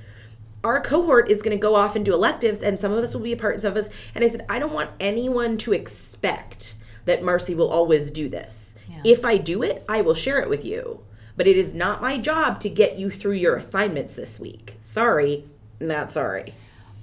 our 0.62 0.81
cohort 0.81 1.31
is 1.31 1.43
going 1.43 1.57
to 1.57 1.61
go 1.61 1.74
off 1.74 1.97
and 1.97 2.05
do 2.05 2.12
electives 2.12 2.62
and 2.62 2.81
some 2.81 2.93
of 2.93 3.03
us 3.03 3.14
will 3.14 3.22
be 3.22 3.33
a 3.33 3.37
part 3.37 3.55
of 3.57 3.62
some 3.62 3.70
of 3.72 3.77
us 3.79 3.89
and 4.14 4.24
i 4.24 4.29
said 4.29 4.45
i 4.49 4.59
don't 4.59 4.72
want 4.72 4.91
anyone 5.01 5.57
to 5.57 5.72
expect 5.72 6.74
that 7.07 7.22
marcy 7.22 7.55
will 7.55 7.70
always 7.70 8.11
do 8.11 8.29
this 8.29 8.77
Yeah. 8.91 9.01
if 9.05 9.24
i 9.24 9.37
do 9.39 9.62
it 9.62 9.85
i 9.89 10.01
will 10.03 10.14
share 10.14 10.39
it 10.41 10.49
with 10.49 10.64
you 10.64 11.01
but 11.37 11.47
it 11.47 11.57
is 11.57 11.74
not 11.74 12.01
my 12.01 12.18
job 12.18 12.61
to 12.61 12.68
get 12.68 12.99
you 12.99 13.11
through 13.11 13.32
your 13.32 13.57
assignments 13.57 14.16
this 14.16 14.41
week. 14.41 14.76
Sorry, 14.80 15.45
not 15.78 16.12
sorry. 16.12 16.55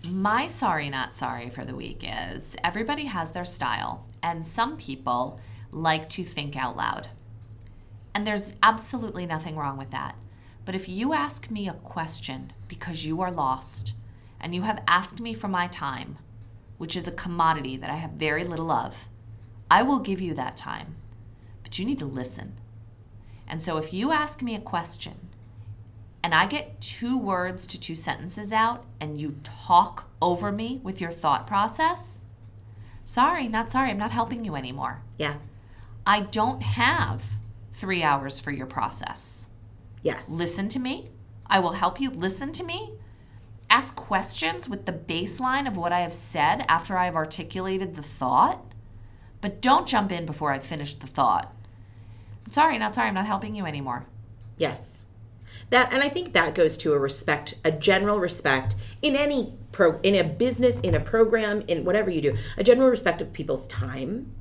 My 0.03 0.47
sorry, 0.47 0.89
not 0.89 1.15
sorry 1.15 1.49
for 1.49 1.63
the 1.63 1.75
week 1.75 2.03
is 2.03 2.55
everybody 2.63 3.05
has 3.05 3.31
their 3.31 3.45
style, 3.45 4.05
and 4.21 4.45
some 4.45 4.75
people 4.75 5.39
like 5.71 6.09
to 6.09 6.23
think 6.23 6.57
out 6.57 6.75
loud. 6.75 7.09
And 8.13 8.27
there's 8.27 8.53
absolutely 8.61 9.25
nothing 9.25 9.55
wrong 9.55 9.77
with 9.77 9.91
that. 9.91 10.15
But 10.65 10.75
if 10.75 10.87
you 10.87 11.13
ask 11.13 11.49
me 11.49 11.67
a 11.67 11.73
question 11.73 12.53
because 12.67 13.05
you 13.05 13.21
are 13.21 13.31
lost 13.31 13.93
and 14.39 14.53
you 14.53 14.63
have 14.63 14.83
asked 14.87 15.19
me 15.19 15.33
for 15.33 15.47
my 15.47 15.67
time, 15.67 16.17
which 16.77 16.95
is 16.95 17.07
a 17.07 17.11
commodity 17.11 17.77
that 17.77 17.89
I 17.89 17.95
have 17.95 18.11
very 18.11 18.43
little 18.43 18.71
of, 18.71 19.07
I 19.69 19.83
will 19.83 19.99
give 19.99 20.21
you 20.21 20.33
that 20.33 20.57
time. 20.57 20.95
But 21.63 21.79
you 21.79 21.85
need 21.85 21.99
to 21.99 22.05
listen. 22.05 22.55
And 23.47 23.61
so 23.61 23.77
if 23.77 23.93
you 23.93 24.11
ask 24.11 24.41
me 24.41 24.55
a 24.55 24.59
question 24.59 25.13
and 26.23 26.33
I 26.33 26.45
get 26.47 26.79
two 26.79 27.17
words 27.17 27.67
to 27.67 27.79
two 27.79 27.95
sentences 27.95 28.51
out 28.51 28.85
and 28.99 29.19
you 29.19 29.35
talk 29.43 30.09
over 30.21 30.51
me 30.51 30.79
with 30.83 31.01
your 31.01 31.11
thought 31.11 31.45
process, 31.45 32.25
sorry, 33.05 33.47
not 33.47 33.69
sorry, 33.69 33.89
I'm 33.89 33.97
not 33.97 34.11
helping 34.11 34.45
you 34.45 34.55
anymore. 34.55 35.01
Yeah. 35.17 35.35
I 36.05 36.21
don't 36.21 36.61
have 36.61 37.23
three 37.71 38.03
hours 38.03 38.39
for 38.39 38.51
your 38.51 38.65
process. 38.65 39.47
Yes. 40.01 40.29
Listen 40.29 40.69
to 40.69 40.79
me. 40.79 41.09
I 41.45 41.59
will 41.59 41.73
help 41.73 41.99
you 41.99 42.09
listen 42.09 42.51
to 42.53 42.63
me. 42.63 42.93
Ask 43.69 43.95
questions 43.95 44.69
with 44.69 44.85
the 44.85 44.93
baseline 44.93 45.67
of 45.67 45.77
what 45.77 45.91
I 45.91 46.01
have 46.01 46.13
said 46.13 46.65
after 46.67 46.97
I 46.97 47.05
have 47.05 47.15
articulated 47.15 47.95
the 47.95 48.03
thought. 48.03 48.63
But 49.41 49.61
don't 49.61 49.87
jump 49.87 50.11
in 50.11 50.25
before 50.25 50.53
I've 50.53 50.63
finished 50.63 51.01
the 51.01 51.07
thought. 51.07 51.53
Sorry, 52.53 52.77
not 52.77 52.93
sorry, 52.93 53.07
I'm 53.07 53.15
not 53.15 53.25
helping 53.25 53.55
you 53.55 53.65
anymore. 53.65 54.05
Yes. 54.57 55.05
That 55.71 55.91
and 55.91 56.03
I 56.03 56.09
think 56.09 56.33
that 56.33 56.53
goes 56.53 56.77
to 56.77 56.93
a 56.93 56.99
respect, 56.99 57.55
a 57.65 57.71
general 57.71 58.19
respect 58.19 58.75
in 59.01 59.15
any 59.15 59.55
pro 59.71 59.99
in 60.01 60.13
a 60.13 60.23
business, 60.23 60.79
in 60.81 60.93
a 60.93 60.99
program, 60.99 61.61
in 61.61 61.83
whatever 61.83 62.11
you 62.11 62.21
do, 62.21 62.37
a 62.55 62.63
general 62.63 62.89
respect 62.89 63.23
of 63.23 63.33
people's 63.33 63.67
time. 63.67 64.35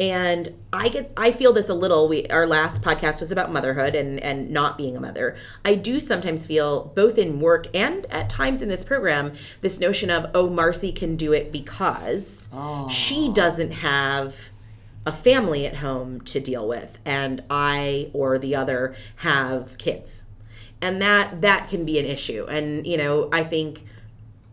And 0.00 0.52
I 0.72 0.88
get 0.88 1.12
I 1.16 1.30
feel 1.30 1.52
this 1.52 1.68
a 1.68 1.74
little. 1.74 2.08
We 2.08 2.26
our 2.26 2.44
last 2.44 2.82
podcast 2.82 3.20
was 3.20 3.30
about 3.30 3.52
motherhood 3.52 3.94
and 3.94 4.18
and 4.18 4.50
not 4.50 4.76
being 4.76 4.96
a 4.96 5.00
mother. 5.00 5.36
I 5.64 5.76
do 5.76 6.00
sometimes 6.00 6.48
feel 6.48 6.92
both 6.96 7.18
in 7.18 7.38
work 7.38 7.68
and 7.72 8.04
at 8.06 8.28
times 8.28 8.62
in 8.62 8.68
this 8.68 8.82
program 8.82 9.32
this 9.60 9.78
notion 9.78 10.10
of 10.10 10.28
oh 10.34 10.50
Marcy 10.50 10.90
can 10.90 11.14
do 11.14 11.32
it 11.32 11.52
because 11.52 12.48
she 12.90 13.32
doesn't 13.32 13.74
have 13.74 14.50
a 15.06 15.12
family 15.12 15.66
at 15.66 15.76
home 15.76 16.20
to 16.22 16.40
deal 16.40 16.66
with 16.66 16.98
and 17.04 17.42
I 17.50 18.10
or 18.12 18.38
the 18.38 18.54
other 18.54 18.94
have 19.16 19.76
kids. 19.78 20.24
And 20.80 21.00
that 21.00 21.40
that 21.42 21.68
can 21.68 21.84
be 21.84 21.98
an 21.98 22.06
issue. 22.06 22.46
And 22.48 22.86
you 22.86 22.96
know, 22.96 23.28
I 23.32 23.44
think 23.44 23.84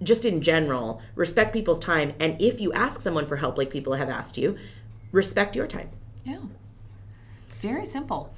just 0.04 0.26
in 0.26 0.42
general, 0.42 1.02
respect 1.16 1.54
people's 1.54 1.80
time 1.80 2.14
and 2.20 2.42
if 2.42 2.60
you 2.60 2.74
ask 2.74 3.02
someone 3.02 3.26
for 3.26 3.38
help 3.38 3.58
like 3.58 3.70
people 3.70 3.94
have 3.94 4.10
asked 4.10 4.38
you, 4.38 4.58
respect 5.12 5.56
your 5.56 5.68
time. 5.68 5.90
Yeah. 6.24 6.40
It's 7.50 7.60
very 7.60 7.86
simple. 7.86 8.34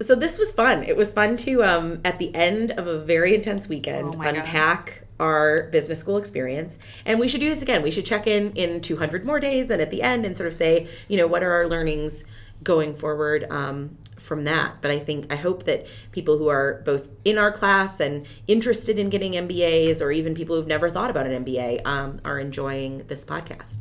So 0.00 0.16
this 0.16 0.36
was 0.36 0.50
fun. 0.52 0.82
It 0.82 0.96
was 0.96 1.12
fun 1.12 1.36
to 1.38 1.62
um 1.62 2.00
at 2.04 2.18
the 2.18 2.34
end 2.34 2.72
of 2.72 2.86
a 2.86 2.98
very 2.98 3.34
intense 3.34 3.68
weekend 3.68 4.16
Oh 4.16 4.20
unpack 4.20 5.04
our 5.22 5.68
business 5.70 6.00
school 6.00 6.18
experience. 6.18 6.78
And 7.06 7.18
we 7.18 7.28
should 7.28 7.40
do 7.40 7.48
this 7.48 7.62
again. 7.62 7.82
We 7.82 7.90
should 7.90 8.04
check 8.04 8.26
in 8.26 8.52
in 8.52 8.80
200 8.80 9.24
more 9.24 9.40
days 9.40 9.70
and 9.70 9.80
at 9.80 9.90
the 9.90 10.02
end 10.02 10.26
and 10.26 10.36
sort 10.36 10.48
of 10.48 10.54
say, 10.54 10.88
you 11.08 11.16
know, 11.16 11.26
what 11.26 11.42
are 11.42 11.52
our 11.52 11.66
learnings 11.66 12.24
going 12.62 12.94
forward 12.94 13.46
um, 13.50 13.96
from 14.18 14.44
that. 14.44 14.80
But 14.80 14.90
I 14.90 14.98
think 14.98 15.32
I 15.32 15.36
hope 15.36 15.64
that 15.64 15.86
people 16.10 16.38
who 16.38 16.48
are 16.48 16.82
both 16.84 17.08
in 17.24 17.38
our 17.38 17.52
class 17.52 18.00
and 18.00 18.26
interested 18.46 18.98
in 18.98 19.10
getting 19.10 19.32
MBAs 19.32 20.00
or 20.00 20.10
even 20.12 20.34
people 20.34 20.56
who've 20.56 20.66
never 20.66 20.90
thought 20.90 21.10
about 21.10 21.26
an 21.26 21.44
MBA 21.44 21.86
um, 21.86 22.20
are 22.24 22.38
enjoying 22.38 23.04
this 23.06 23.24
podcast. 23.24 23.78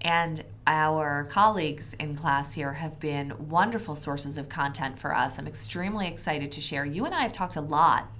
And 0.00 0.44
our 0.66 1.24
colleagues 1.30 1.94
in 1.94 2.16
class 2.16 2.54
here 2.54 2.74
have 2.74 3.00
been 3.00 3.48
wonderful 3.48 3.96
sources 3.96 4.36
of 4.38 4.48
content 4.48 4.98
for 4.98 5.14
us. 5.14 5.38
I'm 5.38 5.46
extremely 5.46 6.06
excited 6.06 6.52
to 6.52 6.60
share. 6.60 6.84
You 6.84 7.04
and 7.04 7.14
I 7.14 7.22
have 7.22 7.32
talked 7.32 7.56
a 7.56 7.60
lot 7.60 8.12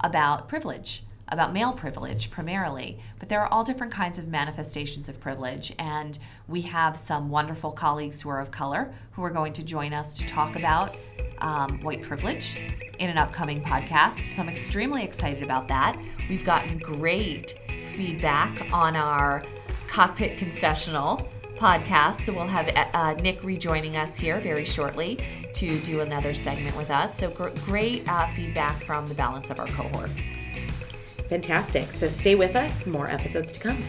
about 0.00 0.48
privilege, 0.48 1.04
about 1.30 1.52
male 1.52 1.72
privilege 1.72 2.30
primarily, 2.30 2.98
but 3.18 3.28
there 3.28 3.40
are 3.40 3.52
all 3.52 3.64
different 3.64 3.92
kinds 3.92 4.18
of 4.18 4.28
manifestations 4.28 5.08
of 5.08 5.20
privilege. 5.20 5.72
And 5.78 6.18
we 6.48 6.62
have 6.62 6.96
some 6.96 7.30
wonderful 7.30 7.72
colleagues 7.72 8.22
who 8.22 8.28
are 8.30 8.40
of 8.40 8.50
color 8.50 8.92
who 9.12 9.22
are 9.22 9.30
going 9.30 9.52
to 9.54 9.64
join 9.64 9.92
us 9.92 10.14
to 10.14 10.26
talk 10.26 10.56
about 10.56 10.96
um, 11.38 11.80
white 11.82 12.02
privilege 12.02 12.58
in 12.98 13.08
an 13.08 13.18
upcoming 13.18 13.62
podcast. 13.62 14.30
So 14.30 14.42
I'm 14.42 14.48
extremely 14.48 15.04
excited 15.04 15.42
about 15.42 15.68
that. 15.68 15.98
We've 16.28 16.44
gotten 16.44 16.78
great 16.78 17.58
feedback 17.94 18.72
on 18.72 18.96
our 18.96 19.44
Cockpit 19.88 20.38
Confessional 20.38 21.28
podcast. 21.56 22.22
So 22.22 22.32
we'll 22.32 22.46
have 22.46 22.70
uh, 22.94 23.14
Nick 23.14 23.42
rejoining 23.44 23.96
us 23.96 24.16
here 24.16 24.40
very 24.40 24.64
shortly 24.64 25.18
to 25.54 25.78
do 25.80 26.00
another 26.00 26.32
segment 26.32 26.76
with 26.76 26.90
us. 26.90 27.16
So 27.16 27.30
gr- 27.30 27.50
great 27.64 28.08
uh, 28.08 28.28
feedback 28.28 28.82
from 28.84 29.06
the 29.06 29.14
balance 29.14 29.50
of 29.50 29.60
our 29.60 29.66
cohort. 29.66 30.10
Fantastic. 31.30 31.92
So 31.92 32.08
stay 32.08 32.34
with 32.34 32.56
us, 32.56 32.84
more 32.86 33.08
episodes 33.08 33.52
to 33.52 33.60
come. 33.60 33.82